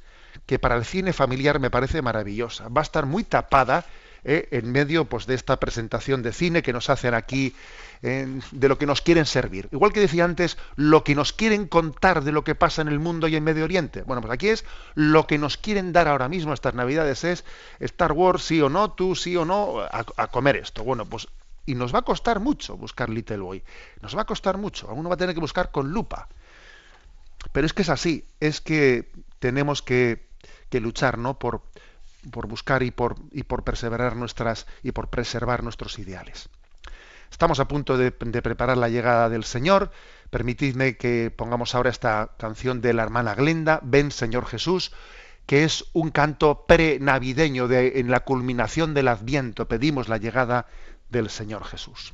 que 0.46 0.60
para 0.60 0.76
el 0.76 0.86
cine 0.86 1.14
familiar 1.14 1.60
me 1.60 1.70
parece 1.70 2.02
maravillosa. 2.02 2.70
Va 2.70 2.82
a 2.82 2.84
estar 2.84 3.06
muy 3.06 3.24
tapada 3.24 3.86
¿eh? 4.24 4.48
en 4.52 4.72
medio 4.72 5.06
pues, 5.06 5.26
de 5.26 5.36
esta 5.36 5.60
presentación 5.60 6.24
de 6.24 6.34
cine 6.34 6.62
que 6.62 6.74
nos 6.74 6.90
hacen 6.90 7.14
aquí, 7.14 7.56
de 8.02 8.70
lo 8.70 8.78
que 8.78 8.86
nos 8.86 9.02
quieren 9.02 9.26
servir. 9.26 9.70
Igual 9.72 9.92
que 9.92 10.00
decía 10.00 10.24
antes, 10.24 10.58
lo 10.76 11.04
que 11.04 11.16
nos 11.16 11.34
quieren 11.34 11.68
contar 11.68 12.24
de 12.24 12.32
lo 12.32 12.44
que 12.44 12.54
pasa 12.54 12.82
en 12.82 12.88
el 12.88 13.00
mundo 13.00 13.28
y 13.28 13.36
en 13.36 13.44
Medio 13.44 13.64
Oriente. 13.64 14.04
Bueno, 14.04 14.22
pues 14.22 14.34
aquí 14.34 14.50
es 14.50 14.66
lo 14.94 15.26
que 15.26 15.38
nos 15.38 15.58
quieren 15.58 15.94
dar 15.94 16.08
ahora 16.08 16.30
mismo 16.30 16.54
estas 16.54 16.76
Navidades, 16.76 17.24
es 17.24 17.44
Star 17.80 18.12
Wars, 18.12 18.44
sí 18.44 18.62
o 18.62 18.70
no, 18.70 18.92
tú 18.92 19.16
sí 19.16 19.36
o 19.36 19.46
no, 19.46 19.80
a, 19.80 20.28
comer 20.28 20.58
esto. 20.58 20.84
Bueno, 20.84 21.06
pues 21.06 21.28
y 21.66 21.76
nos 21.76 21.94
va 21.94 22.00
a 22.00 22.04
costar 22.04 22.40
mucho 22.40 22.78
buscar 22.78 23.10
Little 23.10 23.38
Boy. 23.38 23.64
Nos 24.02 24.16
va 24.16 24.22
a 24.22 24.26
costar 24.26 24.58
mucho. 24.58 24.88
Uno 24.88 25.10
va 25.10 25.16
a 25.16 25.18
tener 25.18 25.36
que 25.36 25.42
buscar 25.42 25.72
con 25.72 25.92
lupa. 25.92 26.30
Pero 27.52 27.66
es 27.66 27.74
que 27.74 27.82
es 27.82 27.90
así. 27.90 28.26
Es 28.40 28.62
que 28.62 29.12
tenemos 29.40 29.82
que, 29.82 30.28
que 30.70 30.80
luchar, 30.80 31.18
¿no? 31.18 31.38
Por, 31.38 31.62
por 32.32 32.48
buscar 32.48 32.84
y 32.84 32.92
por, 32.92 33.16
y 33.32 33.44
por 33.44 33.64
perseverar 33.64 34.16
nuestras 34.16 34.68
y 34.84 34.92
por 34.92 35.10
preservar 35.10 35.64
nuestros 35.64 36.00
ideales. 36.00 36.50
Estamos 37.32 37.60
a 37.60 37.68
punto 37.68 37.98
de, 37.98 38.12
preparar 38.12 38.78
la 38.78 38.90
llegada 38.90 39.30
del 39.30 39.44
Señor. 39.44 39.92
Permitidme 40.30 40.98
que 40.98 41.32
pongamos 41.32 41.76
ahora 41.76 41.90
esta 41.90 42.32
canción 42.38 42.82
de 42.82 42.94
la 42.94 43.04
hermana 43.04 43.36
Glenda, 43.36 43.80
Ven 43.84 44.12
Señor 44.12 44.46
Jesús, 44.46 44.92
que 45.46 45.64
es 45.64 45.86
un 45.94 46.12
canto 46.12 46.66
prenavideño 46.68 47.68
de 47.68 48.00
en 48.00 48.12
la 48.12 48.22
culminación 48.22 48.94
del 48.94 49.08
Adviento. 49.08 49.68
Pedimos 49.68 50.10
la 50.10 50.18
llegada 50.18 50.68
del 51.10 51.30
Señor 51.30 51.64
Jesús. 51.66 52.14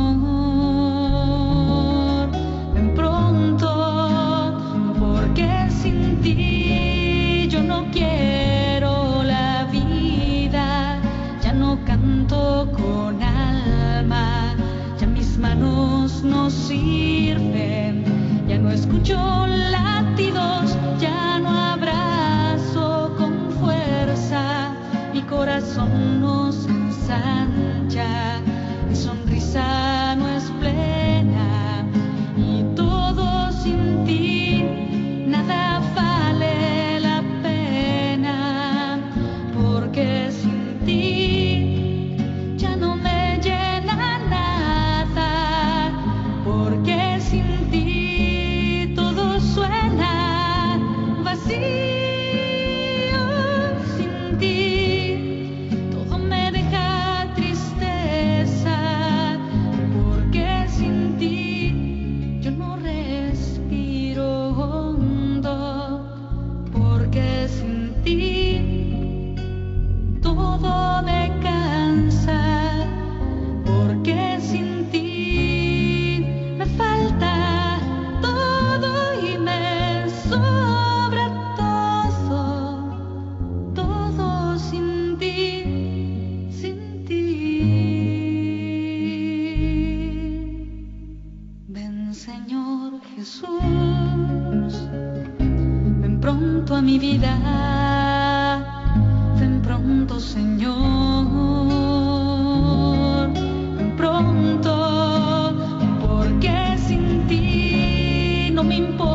Me 108.71 108.77
importa 108.77 109.10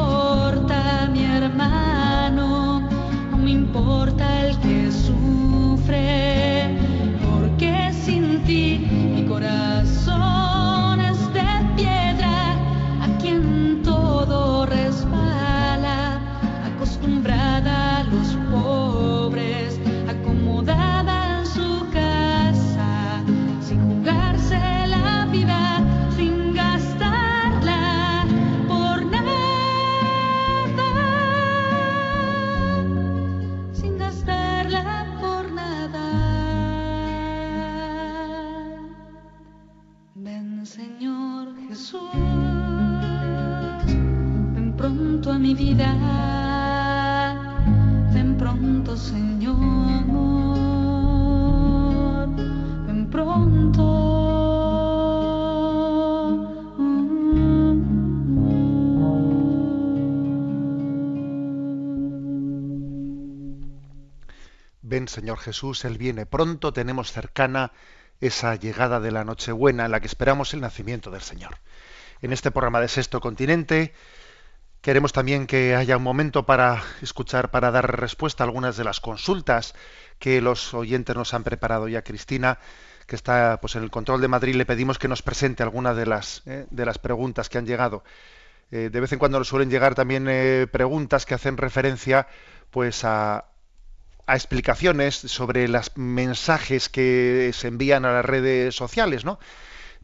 Señor 65.09 65.39
Jesús, 65.39 65.85
Él 65.85 65.99
viene 65.99 66.27
pronto, 66.27 66.73
tenemos 66.73 67.13
cercana 67.13 67.73
esa 68.21 68.55
llegada 68.55 69.01
de 69.01 69.11
la 69.11 69.25
Nochebuena 69.25 69.85
en 69.85 69.91
la 69.91 70.01
que 70.01 70.07
esperamos 70.07 70.55
el 70.55 70.61
nacimiento 70.61 71.11
del 71.11 71.21
Señor. 71.21 71.59
En 72.23 72.33
este 72.33 72.51
programa 72.51 72.81
de 72.81 72.89
Sexto 72.89 73.21
Continente 73.21 73.93
queremos 74.81 75.13
también 75.13 75.47
que 75.47 75.75
haya 75.75 75.97
un 75.97 76.03
momento 76.03 76.47
para 76.47 76.83
escuchar, 77.03 77.51
para 77.51 77.71
dar 77.71 78.01
respuesta 78.01 78.45
a 78.45 78.47
algunas 78.47 78.77
de 78.77 78.85
las 78.85 79.01
consultas 79.01 79.75
que 80.19 80.41
los 80.41 80.75
oyentes 80.75 81.17
nos 81.17 81.35
han 81.35 81.45
preparado 81.45 81.89
ya. 81.89 82.03
Cristina, 82.03 82.59
que 83.07 83.17
está 83.17 83.59
pues, 83.61 83.75
en 83.77 83.83
el 83.83 83.91
control 83.91 84.21
de 84.21 84.29
Madrid, 84.29 84.55
le 84.55 84.65
pedimos 84.65 84.99
que 84.99 85.09
nos 85.09 85.23
presente 85.23 85.63
algunas 85.63 85.97
de 85.97 86.07
las, 86.07 86.43
eh, 86.47 86.67
de 86.71 86.87
las 86.87 86.99
preguntas 86.99 87.49
que 87.49 87.59
han 87.59 87.67
llegado. 87.67 88.05
Eh, 88.71 88.91
de 88.91 89.01
vez 89.01 89.13
en 89.13 89.19
cuando 89.19 89.39
nos 89.39 89.49
suelen 89.49 89.71
llegar 89.71 89.95
también 89.95 90.27
eh, 90.29 90.67
preguntas 90.71 91.27
que 91.27 91.35
hacen 91.35 91.57
referencia 91.57 92.27
pues 92.71 93.05
a, 93.05 93.47
a 94.27 94.35
explicaciones 94.35 95.14
sobre 95.16 95.68
los 95.68 95.93
mensajes 95.97 96.89
que 96.89 97.51
se 97.55 97.68
envían 97.68 98.05
a 98.05 98.12
las 98.12 98.24
redes 98.24 98.74
sociales, 98.74 99.24
¿no? 99.24 99.39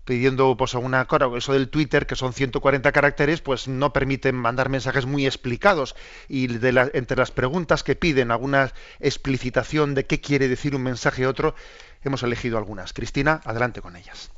pidiendo 0.04 0.56
pues 0.56 0.74
alguna 0.74 1.04
cosa, 1.06 1.28
eso 1.36 1.52
del 1.52 1.68
Twitter 1.68 2.06
que 2.06 2.16
son 2.16 2.32
140 2.32 2.90
caracteres, 2.92 3.40
pues 3.40 3.68
no 3.68 3.92
permiten 3.92 4.34
mandar 4.34 4.68
mensajes 4.68 5.06
muy 5.06 5.26
explicados 5.26 5.94
y 6.28 6.48
de 6.48 6.72
la- 6.72 6.90
entre 6.92 7.16
las 7.16 7.30
preguntas 7.30 7.84
que 7.84 7.94
piden 7.96 8.30
alguna 8.32 8.72
explicitación 9.00 9.94
de 9.94 10.06
qué 10.06 10.20
quiere 10.20 10.48
decir 10.48 10.74
un 10.74 10.82
mensaje 10.82 11.26
otro, 11.26 11.54
hemos 12.02 12.22
elegido 12.24 12.58
algunas. 12.58 12.92
Cristina, 12.92 13.40
adelante 13.44 13.80
con 13.80 13.94
ellas. 13.96 14.30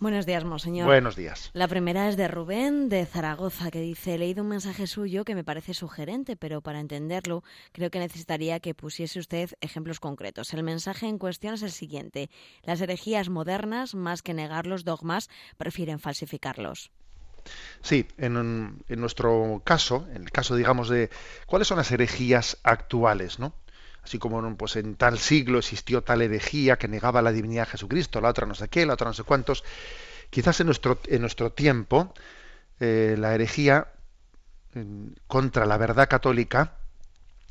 Buenos 0.00 0.26
días, 0.26 0.44
monseñor. 0.44 0.86
Buenos 0.86 1.16
días. 1.16 1.50
La 1.54 1.66
primera 1.66 2.08
es 2.08 2.16
de 2.16 2.28
Rubén 2.28 2.88
de 2.88 3.04
Zaragoza, 3.04 3.72
que 3.72 3.80
dice, 3.80 4.14
he 4.14 4.18
leído 4.18 4.44
un 4.44 4.48
mensaje 4.48 4.86
suyo 4.86 5.24
que 5.24 5.34
me 5.34 5.42
parece 5.42 5.74
sugerente, 5.74 6.36
pero 6.36 6.60
para 6.60 6.78
entenderlo 6.78 7.42
creo 7.72 7.90
que 7.90 7.98
necesitaría 7.98 8.60
que 8.60 8.74
pusiese 8.74 9.18
usted 9.18 9.50
ejemplos 9.60 9.98
concretos. 9.98 10.54
El 10.54 10.62
mensaje 10.62 11.06
en 11.08 11.18
cuestión 11.18 11.54
es 11.54 11.62
el 11.62 11.72
siguiente. 11.72 12.30
Las 12.62 12.80
herejías 12.80 13.28
modernas, 13.28 13.96
más 13.96 14.22
que 14.22 14.34
negar 14.34 14.68
los 14.68 14.84
dogmas, 14.84 15.30
prefieren 15.56 15.98
falsificarlos. 15.98 16.92
Sí, 17.80 18.06
en, 18.18 18.84
en 18.88 19.00
nuestro 19.00 19.62
caso, 19.64 20.06
en 20.14 20.22
el 20.22 20.30
caso, 20.30 20.54
digamos, 20.54 20.88
de 20.88 21.10
cuáles 21.46 21.66
son 21.66 21.78
las 21.78 21.90
herejías 21.90 22.58
actuales, 22.62 23.40
¿no? 23.40 23.52
Así 24.08 24.18
como 24.18 24.56
pues 24.56 24.76
en 24.76 24.94
tal 24.94 25.18
siglo 25.18 25.58
existió 25.58 26.02
tal 26.02 26.22
herejía 26.22 26.78
que 26.78 26.88
negaba 26.88 27.20
la 27.20 27.30
divinidad 27.30 27.66
de 27.66 27.72
Jesucristo, 27.72 28.22
la 28.22 28.30
otra 28.30 28.46
no 28.46 28.54
sé 28.54 28.68
qué, 28.68 28.86
la 28.86 28.94
otra 28.94 29.08
no 29.08 29.12
sé 29.12 29.22
cuántos. 29.22 29.64
Quizás 30.30 30.60
en 30.60 30.66
nuestro, 30.66 31.52
tiempo 31.52 32.14
eh, 32.80 33.16
la 33.18 33.34
herejía 33.34 33.88
contra 35.26 35.66
la 35.66 35.76
verdad 35.76 36.08
católica, 36.08 36.78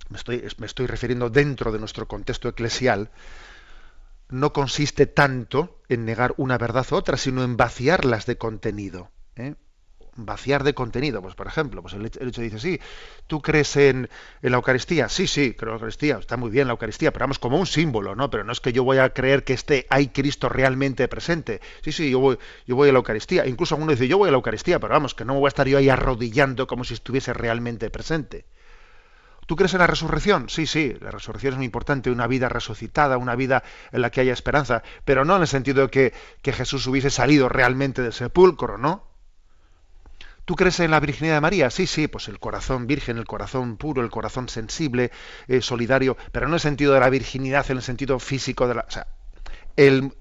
me 0.10 0.18
estoy, 0.18 0.44
me 0.58 0.66
estoy 0.66 0.88
refiriendo 0.88 1.30
dentro 1.30 1.72
de 1.72 1.78
nuestro 1.78 2.08
contexto 2.08 2.50
eclesial, 2.50 3.12
no 4.30 4.52
consiste 4.52 5.06
tanto 5.06 5.82
en 5.90 6.06
negar 6.06 6.34
una 6.38 6.58
verdad 6.58 6.88
u 6.90 6.96
otra, 6.96 7.18
sino 7.18 7.44
en 7.44 7.56
vaciarlas 7.56 8.26
de 8.26 8.40
contenido. 8.40 9.12
¿eh? 9.36 9.54
Vaciar 10.20 10.64
de 10.64 10.74
contenido, 10.74 11.22
pues 11.22 11.36
por 11.36 11.46
ejemplo, 11.46 11.84
pues 11.84 11.94
el 11.94 12.06
hecho, 12.06 12.42
dice, 12.42 12.60
sí, 12.60 12.80
¿tú 13.28 13.40
crees 13.42 13.76
en, 13.76 14.10
en 14.42 14.52
la 14.52 14.58
Eucaristía? 14.58 15.10
Sí, 15.10 15.28
sí, 15.28 15.54
creo 15.54 15.70
en 15.70 15.74
la 15.74 15.76
Eucaristía, 15.76 16.18
está 16.18 16.38
muy 16.38 16.50
bien 16.50 16.66
la 16.66 16.74
Eucaristía, 16.74 17.14
pero 17.14 17.24
vamos, 17.24 17.38
como 17.38 17.60
un 17.60 17.68
símbolo, 17.68 18.16
¿no? 18.16 18.30
Pero 18.32 18.44
no 18.44 18.52
es 18.52 18.60
que 18.60 18.74
yo 18.74 18.84
voy 18.84 18.98
a 18.98 19.12
creer 19.14 19.44
que 19.44 19.54
esté, 19.54 19.86
hay 19.92 20.08
Cristo 20.08 20.50
realmente 20.50 21.08
presente. 21.08 21.62
Sí, 21.84 21.92
sí, 21.92 22.10
yo 22.10 22.20
voy, 22.20 22.40
yo 22.66 22.76
voy 22.76 22.90
a 22.90 22.92
la 22.94 22.98
Eucaristía. 22.98 23.46
Incluso 23.46 23.76
alguno 23.76 23.92
dice, 23.92 24.08
yo 24.08 24.18
voy 24.18 24.30
a 24.30 24.32
la 24.32 24.38
Eucaristía, 24.38 24.80
pero 24.80 24.94
vamos, 24.94 25.14
que 25.14 25.24
no 25.24 25.34
me 25.34 25.40
voy 25.40 25.48
a 25.48 25.50
estar 25.50 25.68
yo 25.68 25.78
ahí 25.78 25.90
arrodillando 25.90 26.66
como 26.66 26.84
si 26.84 26.96
estuviese 26.96 27.34
realmente 27.34 27.90
presente. 27.92 28.46
¿Tú 29.48 29.56
crees 29.56 29.74
en 29.74 29.80
la 29.80 29.88
resurrección? 29.88 30.50
Sí, 30.50 30.66
sí, 30.68 30.96
la 31.00 31.10
resurrección 31.10 31.54
es 31.54 31.58
muy 31.58 31.66
importante, 31.66 32.12
una 32.12 32.28
vida 32.28 32.50
resucitada, 32.50 33.18
una 33.18 33.36
vida 33.36 33.64
en 33.94 34.02
la 34.02 34.10
que 34.12 34.22
haya 34.22 34.34
esperanza, 34.34 34.84
pero 35.06 35.24
no 35.26 35.38
en 35.38 35.44
el 35.44 35.48
sentido 35.48 35.84
de 35.84 35.90
que, 35.90 36.14
que 36.42 36.52
Jesús 36.54 36.86
hubiese 36.88 37.10
salido 37.10 37.48
realmente 37.48 38.02
del 38.02 38.14
sepulcro, 38.14 38.78
¿no? 38.78 39.07
¿Tú 40.48 40.56
crees 40.56 40.80
en 40.80 40.92
la 40.92 41.00
virginidad 41.00 41.36
de 41.36 41.42
María? 41.42 41.70
Sí, 41.70 41.86
sí, 41.88 42.08
pues 42.08 42.28
el 42.30 42.40
corazón 42.40 42.88
virgen, 42.88 43.18
el 43.18 43.26
corazón 43.26 43.78
puro, 43.78 44.02
el 44.02 44.10
corazón 44.10 44.50
sensible, 44.50 45.12
eh, 45.48 45.62
solidario, 45.62 46.18
pero 46.32 46.48
no 46.48 46.54
en 46.54 46.56
el 46.56 46.60
sentido 46.62 46.94
de 46.94 47.02
la 47.02 47.10
virginidad, 47.12 47.70
en 47.70 47.78
el 47.78 47.84
sentido 47.84 48.18
físico 48.20 48.68
de 48.68 48.76
la... 48.76 48.86
O 48.88 48.92
sea, 48.92 49.08
el, 49.78 50.14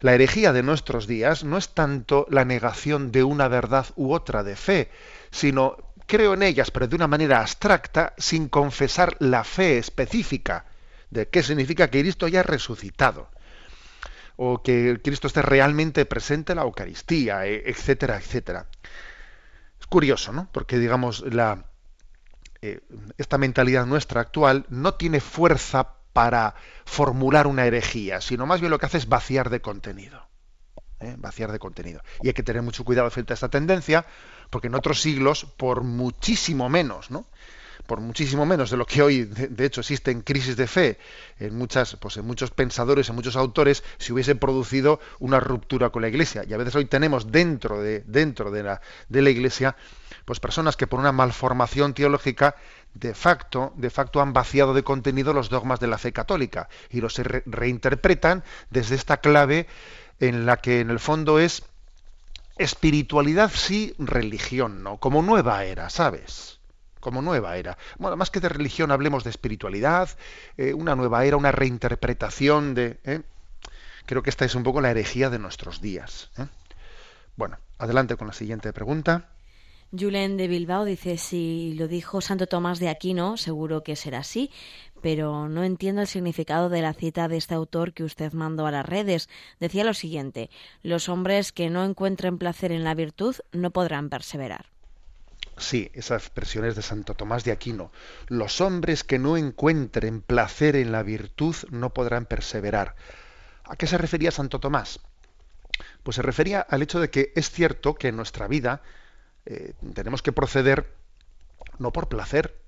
la 0.00 0.14
herejía 0.14 0.52
de 0.52 0.62
nuestros 0.62 1.06
días 1.06 1.44
no 1.44 1.58
es 1.58 1.74
tanto 1.74 2.26
la 2.30 2.44
negación 2.44 3.12
de 3.12 3.24
una 3.24 3.48
verdad 3.48 3.86
u 3.96 4.12
otra 4.14 4.42
de 4.44 4.56
fe, 4.56 4.90
sino 5.30 5.76
creo 6.06 6.34
en 6.34 6.42
ellas, 6.44 6.70
pero 6.70 6.88
de 6.88 6.96
una 6.96 7.08
manera 7.08 7.40
abstracta, 7.40 8.14
sin 8.18 8.48
confesar 8.48 9.16
la 9.20 9.44
fe 9.44 9.78
específica 9.78 10.66
de 11.10 11.28
qué 11.28 11.42
significa 11.42 11.90
que 11.90 12.00
Cristo 12.02 12.26
haya 12.26 12.42
resucitado 12.42 13.30
o 14.36 14.62
que 14.62 15.00
Cristo 15.04 15.26
esté 15.26 15.42
realmente 15.42 16.04
presente 16.06 16.52
en 16.52 16.56
la 16.58 16.64
Eucaristía, 16.64 17.46
e- 17.46 17.62
etcétera, 17.66 18.16
etcétera. 18.16 18.66
Curioso, 19.92 20.32
¿no? 20.32 20.48
Porque 20.52 20.78
digamos 20.78 21.20
la 21.20 21.66
eh, 22.62 22.80
esta 23.18 23.36
mentalidad 23.36 23.84
nuestra 23.84 24.22
actual 24.22 24.64
no 24.70 24.94
tiene 24.94 25.20
fuerza 25.20 25.96
para 26.14 26.54
formular 26.86 27.46
una 27.46 27.66
herejía, 27.66 28.22
sino 28.22 28.46
más 28.46 28.60
bien 28.60 28.70
lo 28.70 28.78
que 28.78 28.86
hace 28.86 28.96
es 28.96 29.06
vaciar 29.06 29.50
de 29.50 29.60
contenido. 29.60 30.26
¿eh? 31.00 31.14
Vaciar 31.18 31.52
de 31.52 31.58
contenido. 31.58 32.00
Y 32.22 32.28
hay 32.28 32.32
que 32.32 32.42
tener 32.42 32.62
mucho 32.62 32.84
cuidado 32.84 33.10
frente 33.10 33.32
a 33.32 33.34
esta 33.34 33.50
tendencia, 33.50 34.06
porque 34.48 34.68
en 34.68 34.76
otros 34.76 35.02
siglos, 35.02 35.44
por 35.44 35.82
muchísimo 35.82 36.70
menos, 36.70 37.10
¿no? 37.10 37.26
Por 37.86 38.00
muchísimo 38.00 38.46
menos 38.46 38.70
de 38.70 38.76
lo 38.76 38.86
que 38.86 39.02
hoy, 39.02 39.24
de, 39.24 39.64
hecho, 39.64 39.80
existen 39.80 40.22
crisis 40.22 40.56
de 40.56 40.66
fe 40.66 40.98
en 41.38 41.56
muchas, 41.56 41.96
pues 41.96 42.16
en 42.16 42.24
muchos 42.24 42.50
pensadores, 42.50 43.08
en 43.08 43.14
muchos 43.14 43.36
autores, 43.36 43.82
se 43.98 44.12
hubiese 44.12 44.34
producido 44.34 45.00
una 45.18 45.40
ruptura 45.40 45.90
con 45.90 46.02
la 46.02 46.08
Iglesia. 46.08 46.44
Y 46.48 46.54
a 46.54 46.56
veces 46.56 46.74
hoy 46.74 46.84
tenemos 46.86 47.30
dentro 47.32 47.80
de, 47.80 48.02
dentro 48.06 48.50
de 48.50 48.62
la, 48.62 48.80
de 49.08 49.22
la 49.22 49.30
Iglesia, 49.30 49.76
pues 50.24 50.40
personas 50.40 50.76
que 50.76 50.86
por 50.86 51.00
una 51.00 51.12
malformación 51.12 51.94
teológica 51.94 52.56
de 52.94 53.14
facto, 53.14 53.72
de 53.76 53.90
facto 53.90 54.20
han 54.20 54.32
vaciado 54.32 54.74
de 54.74 54.84
contenido 54.84 55.32
los 55.32 55.48
dogmas 55.48 55.80
de 55.80 55.86
la 55.88 55.98
fe 55.98 56.12
católica 56.12 56.68
y 56.90 57.00
los 57.00 57.16
re- 57.18 57.42
reinterpretan 57.46 58.44
desde 58.70 58.94
esta 58.94 59.16
clave 59.16 59.66
en 60.20 60.46
la 60.46 60.58
que 60.58 60.80
en 60.80 60.90
el 60.90 61.00
fondo 61.00 61.38
es 61.38 61.64
espiritualidad 62.58 63.50
sí, 63.52 63.94
religión 63.98 64.82
no, 64.82 64.98
como 64.98 65.22
nueva 65.22 65.64
era, 65.64 65.90
¿sabes? 65.90 66.60
Como 67.02 67.20
nueva 67.20 67.56
era. 67.56 67.76
Bueno, 67.98 68.16
más 68.16 68.30
que 68.30 68.38
de 68.38 68.48
religión 68.48 68.92
hablemos 68.92 69.24
de 69.24 69.30
espiritualidad, 69.30 70.08
eh, 70.56 70.72
una 70.72 70.94
nueva 70.94 71.24
era, 71.24 71.36
una 71.36 71.50
reinterpretación 71.50 72.74
de... 72.74 73.00
¿eh? 73.02 73.22
Creo 74.06 74.22
que 74.22 74.30
esta 74.30 74.44
es 74.44 74.54
un 74.54 74.62
poco 74.62 74.80
la 74.80 74.92
herejía 74.92 75.28
de 75.28 75.40
nuestros 75.40 75.80
días. 75.80 76.30
¿eh? 76.38 76.46
Bueno, 77.34 77.58
adelante 77.78 78.14
con 78.14 78.28
la 78.28 78.32
siguiente 78.32 78.72
pregunta. 78.72 79.30
Julen 79.90 80.36
de 80.36 80.46
Bilbao 80.46 80.84
dice, 80.84 81.18
si 81.18 81.74
lo 81.76 81.88
dijo 81.88 82.20
Santo 82.20 82.46
Tomás 82.46 82.78
de 82.78 82.88
Aquino, 82.88 83.36
seguro 83.36 83.82
que 83.82 83.96
será 83.96 84.18
así, 84.18 84.52
pero 85.00 85.48
no 85.48 85.64
entiendo 85.64 86.02
el 86.02 86.06
significado 86.06 86.68
de 86.68 86.82
la 86.82 86.94
cita 86.94 87.26
de 87.26 87.36
este 87.36 87.54
autor 87.54 87.94
que 87.94 88.04
usted 88.04 88.32
mandó 88.32 88.64
a 88.66 88.70
las 88.70 88.86
redes. 88.86 89.28
Decía 89.58 89.82
lo 89.82 89.92
siguiente, 89.92 90.50
los 90.84 91.08
hombres 91.08 91.50
que 91.50 91.68
no 91.68 91.84
encuentren 91.84 92.38
placer 92.38 92.70
en 92.70 92.84
la 92.84 92.94
virtud 92.94 93.34
no 93.50 93.72
podrán 93.72 94.08
perseverar. 94.08 94.71
Sí, 95.58 95.90
esa 95.94 96.16
expresión 96.16 96.64
es 96.64 96.76
de 96.76 96.82
Santo 96.82 97.14
Tomás 97.14 97.44
de 97.44 97.52
Aquino. 97.52 97.92
Los 98.28 98.60
hombres 98.60 99.04
que 99.04 99.18
no 99.18 99.36
encuentren 99.36 100.22
placer 100.22 100.76
en 100.76 100.92
la 100.92 101.02
virtud 101.02 101.54
no 101.70 101.92
podrán 101.92 102.26
perseverar. 102.26 102.94
¿A 103.64 103.76
qué 103.76 103.86
se 103.86 103.98
refería 103.98 104.30
Santo 104.30 104.60
Tomás? 104.60 105.00
Pues 106.02 106.16
se 106.16 106.22
refería 106.22 106.60
al 106.60 106.82
hecho 106.82 107.00
de 107.00 107.10
que 107.10 107.32
es 107.36 107.50
cierto 107.50 107.94
que 107.94 108.08
en 108.08 108.16
nuestra 108.16 108.48
vida 108.48 108.82
eh, 109.46 109.74
tenemos 109.94 110.22
que 110.22 110.32
proceder 110.32 110.94
no 111.78 111.92
por 111.92 112.08
placer, 112.08 112.58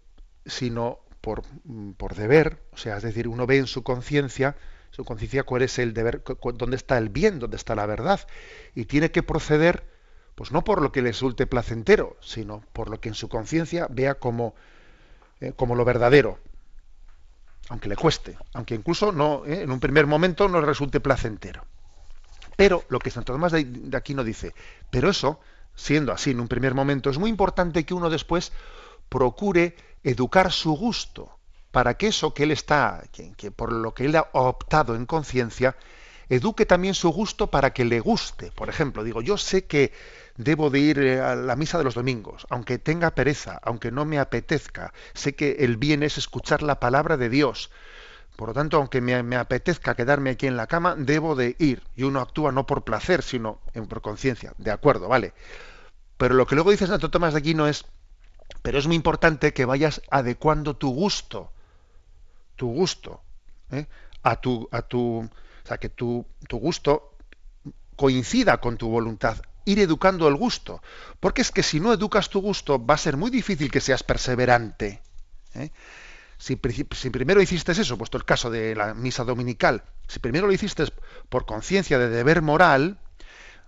sino 0.47 1.01
por, 1.21 1.43
mm, 1.65 1.93
por, 1.93 2.15
deber, 2.15 2.63
o 2.73 2.77
sea, 2.77 2.99
es 2.99 3.03
decir, 3.03 3.29
uno 3.29 3.47
ve 3.47 3.57
en 3.59 3.67
su 3.67 3.83
conciencia, 3.83 4.57
su 4.91 5.05
conciencia 5.05 5.45
cuál 5.45 5.63
es 5.63 5.79
el 5.79 5.95
deber, 5.95 6.23
dónde 6.55 6.77
está 6.77 6.99
el 6.99 7.09
bien, 7.09 7.39
dónde 7.39 7.57
está 7.57 7.75
la 7.75 7.87
verdad, 7.87 8.21
y 8.75 8.85
tiene 8.85 9.11
que 9.11 9.23
proceder 9.23 9.94
pues 10.35 10.51
no 10.53 10.65
por 10.65 10.83
lo 10.83 10.93
que 10.93 11.03
le 11.03 11.11
resulte 11.11 11.47
placentero, 11.47 12.17
sino 12.21 12.63
por 12.73 12.89
lo 12.91 13.01
que 13.01 13.09
en 13.09 13.15
su 13.15 13.29
conciencia 13.29 13.87
vea 13.91 14.15
como, 14.15 14.55
eh, 15.41 15.53
como 15.55 15.75
lo 15.75 15.85
verdadero, 15.85 16.39
aunque 17.69 17.89
le 17.89 17.97
cueste, 17.97 18.37
aunque 18.53 18.75
incluso 18.75 19.13
no, 19.13 19.45
eh, 19.47 19.63
en 19.63 19.71
un 19.71 19.81
primer 19.81 20.07
momento 20.07 20.49
no 20.49 20.61
le 20.61 20.67
resulte 20.67 21.01
placentero. 21.01 21.65
Pero 22.57 22.85
lo 22.89 22.99
que 22.99 23.11
Santo 23.11 23.33
Tomás 23.33 23.53
de, 23.53 23.91
aquí 23.97 24.15
no 24.15 24.25
dice, 24.25 24.55
pero 24.91 25.09
eso, 25.09 25.41
siendo 25.75 26.13
así 26.13 26.31
en 26.31 26.41
un 26.41 26.49
primer 26.49 26.75
momento, 26.75 27.11
es 27.11 27.19
muy 27.19 27.31
importante 27.31 27.85
que 27.85 27.95
uno 27.95 28.11
después 28.11 28.53
procure 29.09 29.77
educar 30.03 30.53
su 30.53 30.73
gusto 30.73 31.39
para 31.71 31.95
que 31.95 32.09
eso 32.09 32.35
que 32.35 32.45
él 32.45 32.53
está, 32.53 33.03
que 33.37 33.51
por 33.51 33.73
lo 33.73 33.95
que 33.95 34.05
él 34.05 34.15
ha 34.15 34.29
optado 34.33 34.95
en 34.95 35.07
conciencia, 35.07 35.75
eduque 36.29 36.67
también 36.67 36.95
su 36.95 37.11
gusto 37.11 37.49
para 37.49 37.73
que 37.73 37.85
le 37.85 38.01
guste. 38.01 38.51
Por 38.53 38.69
ejemplo, 38.69 39.05
digo, 39.05 39.23
yo 39.23 39.37
sé 39.37 39.67
que 39.67 39.93
debo 40.37 40.71
de 40.71 40.79
ir 40.81 40.99
eh, 40.99 41.21
a 41.21 41.35
la 41.35 41.57
misa 41.57 41.79
de 41.79 41.85
los 41.85 41.95
domingos, 41.95 42.47
aunque 42.51 42.79
tenga 42.79 43.15
pereza, 43.15 43.61
aunque 43.63 43.91
no 43.91 44.05
me 44.05 44.19
apetezca. 44.19 44.93
Sé 45.13 45.35
que 45.35 45.57
el 45.61 45.77
bien 45.77 46.03
es 46.03 46.19
escuchar 46.19 46.63
la 46.63 46.81
palabra 46.81 47.17
de 47.17 47.29
Dios. 47.29 47.71
Por 48.37 48.49
lo 48.49 48.55
tanto, 48.55 48.79
aunque 48.79 49.01
me, 49.01 49.37
apetezca 49.37 49.95
quedarme 49.95 50.31
aquí 50.31 50.47
en 50.47 50.57
la 50.57 50.67
cama, 50.67 50.97
debo 50.99 51.37
de 51.37 51.55
ir. 51.59 51.83
Y 51.95 52.03
uno 52.03 52.21
actúa 52.21 52.51
no 52.51 52.67
por 52.67 52.83
placer, 52.83 53.23
sino 53.23 53.61
por 53.89 54.03
conciencia. 54.03 54.55
De 54.59 54.73
acuerdo, 54.73 55.09
vale. 55.09 55.35
Pero 56.17 56.35
lo 56.35 56.47
que 56.47 56.57
luego 56.57 56.73
dice 56.73 56.87
Santo 56.87 57.11
Tomás 57.11 57.35
de 57.35 57.39
Aquino 57.39 57.69
es, 57.69 57.85
pero 58.63 58.79
es 58.79 58.87
muy 58.87 58.97
importante 58.97 59.53
que 59.53 59.65
vayas 59.65 60.03
adecuando 60.11 60.77
tu 60.77 60.93
gusto, 60.93 61.53
tu 62.57 62.73
gusto, 62.73 63.21
¿eh? 63.71 63.87
a 64.23 64.37
tu, 64.41 64.69
a 64.73 64.83
tu, 64.83 65.21
o 65.21 65.67
sea, 65.67 65.79
que 65.79 65.89
tu, 65.89 66.27
tu 66.49 66.59
gusto 66.59 67.17
coincida 67.97 68.59
con 68.59 68.77
tu 68.77 68.89
voluntad, 68.89 69.39
ir 69.65 69.79
educando 69.79 70.29
el 70.29 70.35
gusto. 70.35 70.83
Porque 71.21 71.43
es 71.43 71.51
que 71.51 71.63
si 71.63 71.81
no 71.81 71.93
educas 71.93 72.29
tu 72.29 72.41
gusto, 72.41 72.85
va 72.85 72.95
a 72.95 72.99
ser 72.99 73.17
muy 73.17 73.31
difícil 73.31 73.71
que 73.71 73.81
seas 73.81 74.03
perseverante. 74.03 75.03
¿eh? 75.55 75.71
Si, 76.39 76.57
primero 76.57 77.41
hiciste 77.41 77.73
eso, 77.73 77.97
puesto 77.97 78.19
el 78.19 78.25
caso 78.25 78.51
de 78.51 78.75
la 78.75 78.95
misa 78.95 79.25
dominical, 79.25 79.83
si 80.09 80.19
primero 80.19 80.47
lo 80.47 80.53
hiciste 80.53 80.85
por 81.29 81.47
conciencia 81.47 81.99
de 81.99 82.11
deber 82.11 82.43
moral, 82.43 82.99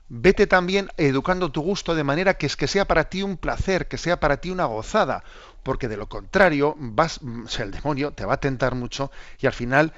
vete 0.09 0.47
también 0.47 0.91
educando 0.97 1.51
tu 1.51 1.63
gusto 1.63 1.95
de 1.95 2.05
manera 2.05 2.35
que 2.35 2.47
es 2.47 2.57
que 2.57 2.67
sea 2.67 2.85
para 2.85 3.09
ti 3.09 3.23
un 3.23 3.37
placer, 3.37 3.89
que 3.89 3.99
sea 3.99 4.21
para 4.21 4.39
ti 4.39 4.51
una 4.51 4.67
gozada, 4.67 5.25
porque 5.63 5.89
de 5.89 5.97
lo 5.97 6.09
contrario 6.09 6.75
vas, 6.79 7.21
sea, 7.49 7.65
el 7.65 7.71
demonio 7.71 8.13
te 8.13 8.25
va 8.25 8.35
a 8.35 8.41
tentar 8.41 8.75
mucho 8.75 9.11
y 9.39 9.47
al 9.47 9.53
final 9.53 9.93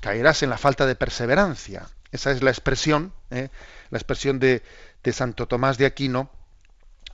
caerás 0.00 0.42
en 0.42 0.50
la 0.50 0.58
falta 0.58 0.86
de 0.86 0.94
perseverancia. 0.94 1.88
Esa 2.12 2.30
es 2.30 2.42
la 2.42 2.50
expresión, 2.50 3.12
¿eh? 3.30 3.48
la 3.90 3.98
expresión 3.98 4.38
de, 4.38 4.62
de 5.02 5.12
Santo 5.12 5.46
Tomás 5.46 5.78
de 5.78 5.86
Aquino, 5.86 6.30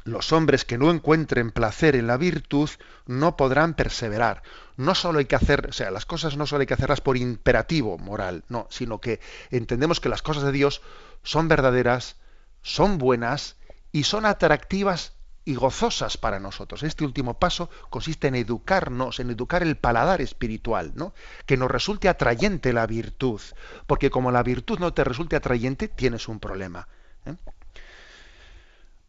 los 0.05 0.32
hombres 0.32 0.64
que 0.64 0.78
no 0.78 0.91
encuentren 0.91 1.51
placer 1.51 1.95
en 1.95 2.07
la 2.07 2.16
virtud 2.16 2.70
no 3.07 3.36
podrán 3.36 3.74
perseverar. 3.74 4.43
No 4.76 4.95
solo 4.95 5.18
hay 5.18 5.26
que 5.26 5.36
hacer, 5.36 5.66
o 5.68 5.72
sea, 5.72 5.91
las 5.91 6.07
cosas 6.07 6.36
no 6.36 6.47
solo 6.47 6.61
hay 6.61 6.66
que 6.66 6.74
hacerlas 6.74 7.01
por 7.01 7.16
imperativo 7.16 7.99
moral, 7.99 8.45
no, 8.49 8.66
sino 8.70 9.01
que 9.01 9.20
entendemos 9.51 10.01
que 10.01 10.09
las 10.09 10.22
cosas 10.22 10.45
de 10.45 10.53
Dios 10.53 10.82
son 11.22 11.49
verdaderas, 11.49 12.16
son 12.62 12.99
buenas 12.99 13.57
y 13.93 14.05
son 14.05 14.24
atractivas 14.24 15.12
y 15.45 15.55
gozosas 15.55 16.18
para 16.18 16.41
nosotros. 16.41 16.82
Este 16.82 17.05
último 17.05 17.39
paso 17.39 17.70
consiste 17.89 18.28
en 18.28 18.34
educarnos, 18.34 19.18
en 19.18 19.30
educar 19.30 19.62
el 19.62 19.76
paladar 19.76 20.20
espiritual, 20.20 20.93
¿no? 20.95 21.14
Que 21.47 21.57
nos 21.57 21.70
resulte 21.70 22.09
atrayente 22.09 22.74
la 22.74 22.86
virtud, 22.86 23.41
porque 23.86 24.11
como 24.11 24.30
la 24.30 24.43
virtud 24.43 24.78
no 24.78 24.93
te 24.93 25.05
resulte 25.05 25.36
atrayente, 25.36 25.89
tienes 25.89 26.28
un 26.28 26.39
problema. 26.39 26.86
¿eh? 27.24 27.34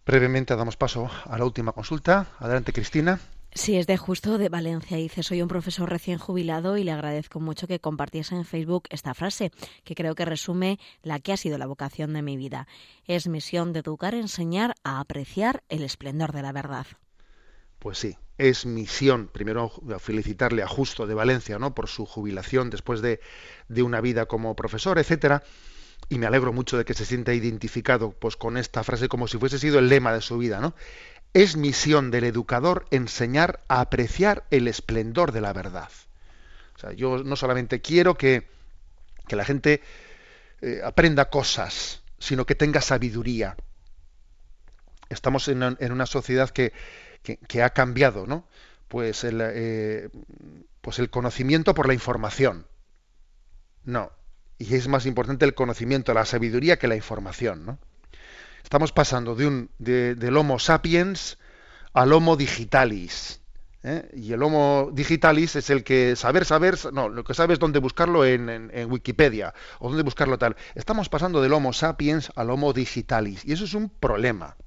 Brevemente 0.09 0.55
damos 0.55 0.75
paso 0.75 1.07
a 1.25 1.37
la 1.37 1.45
última 1.45 1.71
consulta. 1.71 2.25
Adelante, 2.39 2.73
Cristina. 2.73 3.19
Sí, 3.53 3.77
es 3.77 3.85
de 3.85 3.95
justo 3.95 4.39
de 4.39 4.49
Valencia. 4.49 4.97
Dice, 4.97 5.21
soy 5.21 5.43
un 5.43 5.47
profesor 5.47 5.87
recién 5.87 6.17
jubilado 6.17 6.77
y 6.77 6.83
le 6.83 6.91
agradezco 6.91 7.39
mucho 7.39 7.67
que 7.67 7.79
compartiese 7.79 8.33
en 8.33 8.43
Facebook 8.43 8.85
esta 8.89 9.13
frase, 9.13 9.51
que 9.83 9.93
creo 9.93 10.15
que 10.15 10.25
resume 10.25 10.79
la 11.03 11.19
que 11.19 11.31
ha 11.31 11.37
sido 11.37 11.59
la 11.59 11.67
vocación 11.67 12.13
de 12.13 12.23
mi 12.23 12.37
vida. 12.37 12.67
Es 13.05 13.27
misión 13.27 13.71
de 13.71 13.81
educar, 13.81 14.15
enseñar 14.15 14.73
a 14.83 14.99
apreciar 14.99 15.61
el 15.69 15.83
esplendor 15.83 16.31
de 16.31 16.41
la 16.41 16.53
verdad. 16.53 16.87
Pues 17.77 17.99
sí, 17.99 18.17
es 18.39 18.65
misión, 18.65 19.27
primero 19.27 19.71
felicitarle 19.99 20.63
a 20.63 20.67
Justo 20.67 21.05
de 21.05 21.13
Valencia, 21.13 21.59
¿no? 21.59 21.75
por 21.75 21.87
su 21.87 22.07
jubilación 22.07 22.71
después 22.71 23.01
de, 23.01 23.19
de 23.67 23.83
una 23.83 24.01
vida 24.01 24.25
como 24.25 24.55
profesor, 24.55 24.97
etcétera 24.97 25.43
y 26.07 26.17
me 26.17 26.25
alegro 26.25 26.53
mucho 26.53 26.77
de 26.77 26.85
que 26.85 26.93
se 26.93 27.05
sienta 27.05 27.33
identificado 27.33 28.11
pues 28.11 28.35
con 28.35 28.57
esta 28.57 28.83
frase 28.83 29.09
como 29.09 29.27
si 29.27 29.37
fuese 29.37 29.59
sido 29.59 29.79
el 29.79 29.89
lema 29.89 30.13
de 30.13 30.21
su 30.21 30.37
vida, 30.37 30.59
¿no? 30.59 30.73
Es 31.33 31.55
misión 31.55 32.09
del 32.09 32.23
educador 32.23 32.85
enseñar 32.89 33.61
a 33.67 33.81
apreciar 33.81 34.45
el 34.49 34.67
esplendor 34.67 35.31
de 35.31 35.41
la 35.41 35.53
verdad. 35.53 35.89
O 36.75 36.79
sea, 36.79 36.93
yo 36.93 37.23
no 37.23 37.35
solamente 37.35 37.81
quiero 37.81 38.15
que, 38.15 38.47
que 39.27 39.35
la 39.35 39.45
gente 39.45 39.81
eh, 40.61 40.81
aprenda 40.83 41.29
cosas, 41.29 42.01
sino 42.17 42.45
que 42.45 42.55
tenga 42.55 42.81
sabiduría. 42.81 43.55
Estamos 45.09 45.47
en, 45.47 45.61
en 45.63 45.91
una 45.91 46.05
sociedad 46.05 46.49
que, 46.49 46.73
que, 47.23 47.63
ha 47.63 47.71
cambiado, 47.71 48.25
¿no? 48.25 48.47
Pues 48.87 49.23
el, 49.23 49.39
eh, 49.41 50.09
pues 50.81 50.99
el 50.99 51.09
conocimiento 51.09 51.73
por 51.73 51.87
la 51.87 51.93
información. 51.93 52.67
No, 53.83 54.11
y 54.59 54.75
es 54.75 54.87
más 54.89 55.05
importante 55.05 55.45
el 55.45 55.55
conocimiento, 55.55 56.13
la 56.13 56.25
sabiduría 56.25 56.77
que 56.77 56.89
la 56.89 56.97
información. 56.97 57.65
¿no? 57.65 57.79
Estamos 58.61 58.91
pasando 58.91 59.33
de 59.33 59.47
un, 59.47 59.69
del 59.79 60.37
Homo 60.37 60.59
sapiens 60.59 61.39
al 61.93 62.11
Homo 62.11 62.35
digitalis. 62.35 63.39
¿eh? 63.83 64.11
Y 64.13 64.33
el 64.33 64.43
Homo 64.43 64.89
digitalis 64.91 65.55
es 65.55 65.69
el 65.69 65.85
que 65.85 66.17
saber, 66.17 66.43
saber, 66.43 66.77
no, 66.91 67.07
lo 67.07 67.23
que 67.23 67.33
sabes 67.33 67.53
es 67.53 67.59
dónde 67.59 67.79
buscarlo 67.79 68.25
en, 68.25 68.69
Wikipedia 68.91 69.53
o 69.79 69.87
dónde 69.87 70.03
buscarlo 70.03 70.37
tal. 70.37 70.57
Estamos 70.75 71.07
pasando 71.07 71.41
del 71.41 71.53
Homo 71.53 71.71
sapiens 71.71 72.29
al 72.35 72.49
Homo 72.49 72.73
digitalis 72.73 73.45
y 73.45 73.53
eso 73.53 73.63
es 73.63 73.73
un 73.73 73.89
problema. 73.89 74.57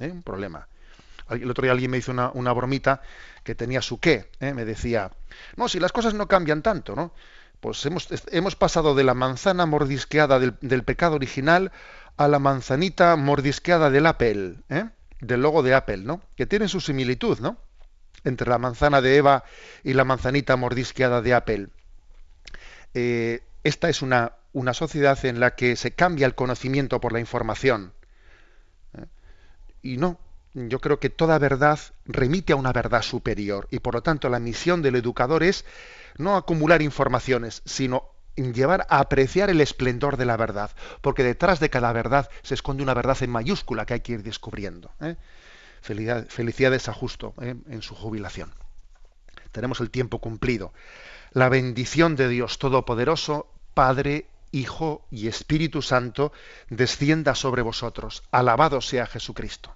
¿eh? 0.00 0.10
Un 0.10 0.24
problema. 0.24 0.68
El 1.30 1.50
otro 1.50 1.62
día 1.62 1.72
alguien 1.72 1.90
me 1.90 1.98
hizo 1.98 2.10
una, 2.10 2.30
una 2.34 2.52
bromita 2.52 3.00
que 3.44 3.54
tenía 3.54 3.80
su 3.80 4.00
qué. 4.00 4.30
¿eh? 4.40 4.52
Me 4.54 4.64
decía, 4.64 5.12
no, 5.56 5.68
si 5.68 5.78
las 5.78 5.92
cosas 5.92 6.14
no 6.14 6.26
cambian 6.26 6.62
tanto, 6.62 6.96
¿no? 6.96 7.12
Pues 7.60 7.84
hemos, 7.86 8.08
hemos 8.30 8.56
pasado 8.56 8.94
de 8.94 9.04
la 9.04 9.14
manzana 9.14 9.66
mordisqueada 9.66 10.38
del, 10.38 10.84
pecado 10.84 11.16
original 11.16 11.72
a 12.16 12.28
la 12.28 12.38
manzanita 12.38 13.16
mordisqueada 13.16 13.90
del 13.90 14.06
Apple, 14.06 14.56
¿eh? 14.68 14.84
del 15.20 15.42
logo 15.42 15.62
de 15.62 15.74
Apple, 15.74 15.98
¿no? 15.98 16.20
Que 16.36 16.46
tiene 16.46 16.68
su 16.68 16.80
similitud, 16.80 17.38
¿no? 17.40 17.58
Entre 18.24 18.48
la 18.48 18.58
manzana 18.58 19.00
de 19.00 19.16
Eva 19.16 19.44
y 19.82 19.94
la 19.94 20.04
manzanita 20.04 20.56
mordisqueada 20.56 21.22
de 21.22 21.34
Apple. 21.34 21.68
Eh, 22.94 23.42
esta 23.64 23.88
es 23.88 24.02
una, 24.02 24.32
una, 24.52 24.74
sociedad 24.74 25.22
en 25.24 25.40
la 25.40 25.54
que 25.54 25.76
se 25.76 25.92
cambia 25.92 26.26
el 26.26 26.34
conocimiento 26.34 27.00
por 27.00 27.12
la 27.12 27.20
información. 27.20 27.92
¿eh? 28.94 29.06
Y 29.82 29.96
no, 29.96 30.18
yo 30.56 30.80
creo 30.80 30.98
que 30.98 31.10
toda 31.10 31.38
verdad 31.38 31.78
remite 32.06 32.54
a 32.54 32.56
una 32.56 32.72
verdad 32.72 33.02
superior 33.02 33.68
y 33.70 33.80
por 33.80 33.94
lo 33.94 34.02
tanto 34.02 34.30
la 34.30 34.40
misión 34.40 34.80
del 34.80 34.96
educador 34.96 35.42
es 35.42 35.66
no 36.16 36.34
acumular 36.34 36.80
informaciones, 36.80 37.60
sino 37.66 38.08
llevar 38.36 38.86
a 38.88 39.00
apreciar 39.00 39.50
el 39.50 39.60
esplendor 39.60 40.16
de 40.16 40.24
la 40.24 40.38
verdad, 40.38 40.70
porque 41.02 41.22
detrás 41.22 41.60
de 41.60 41.68
cada 41.68 41.92
verdad 41.92 42.30
se 42.42 42.54
esconde 42.54 42.82
una 42.82 42.94
verdad 42.94 43.22
en 43.22 43.30
mayúscula 43.30 43.84
que 43.84 43.94
hay 43.94 44.00
que 44.00 44.12
ir 44.12 44.22
descubriendo. 44.22 44.90
¿eh? 45.00 45.16
Felicidades 45.82 46.88
a 46.88 46.94
Justo 46.94 47.34
¿eh? 47.42 47.54
en 47.68 47.82
su 47.82 47.94
jubilación. 47.94 48.54
Tenemos 49.52 49.80
el 49.80 49.90
tiempo 49.90 50.20
cumplido. 50.20 50.72
La 51.32 51.50
bendición 51.50 52.16
de 52.16 52.28
Dios 52.28 52.58
Todopoderoso, 52.58 53.52
Padre, 53.74 54.26
Hijo 54.52 55.06
y 55.10 55.28
Espíritu 55.28 55.82
Santo, 55.82 56.32
descienda 56.70 57.34
sobre 57.34 57.60
vosotros. 57.60 58.22
Alabado 58.30 58.80
sea 58.80 59.06
Jesucristo. 59.06 59.75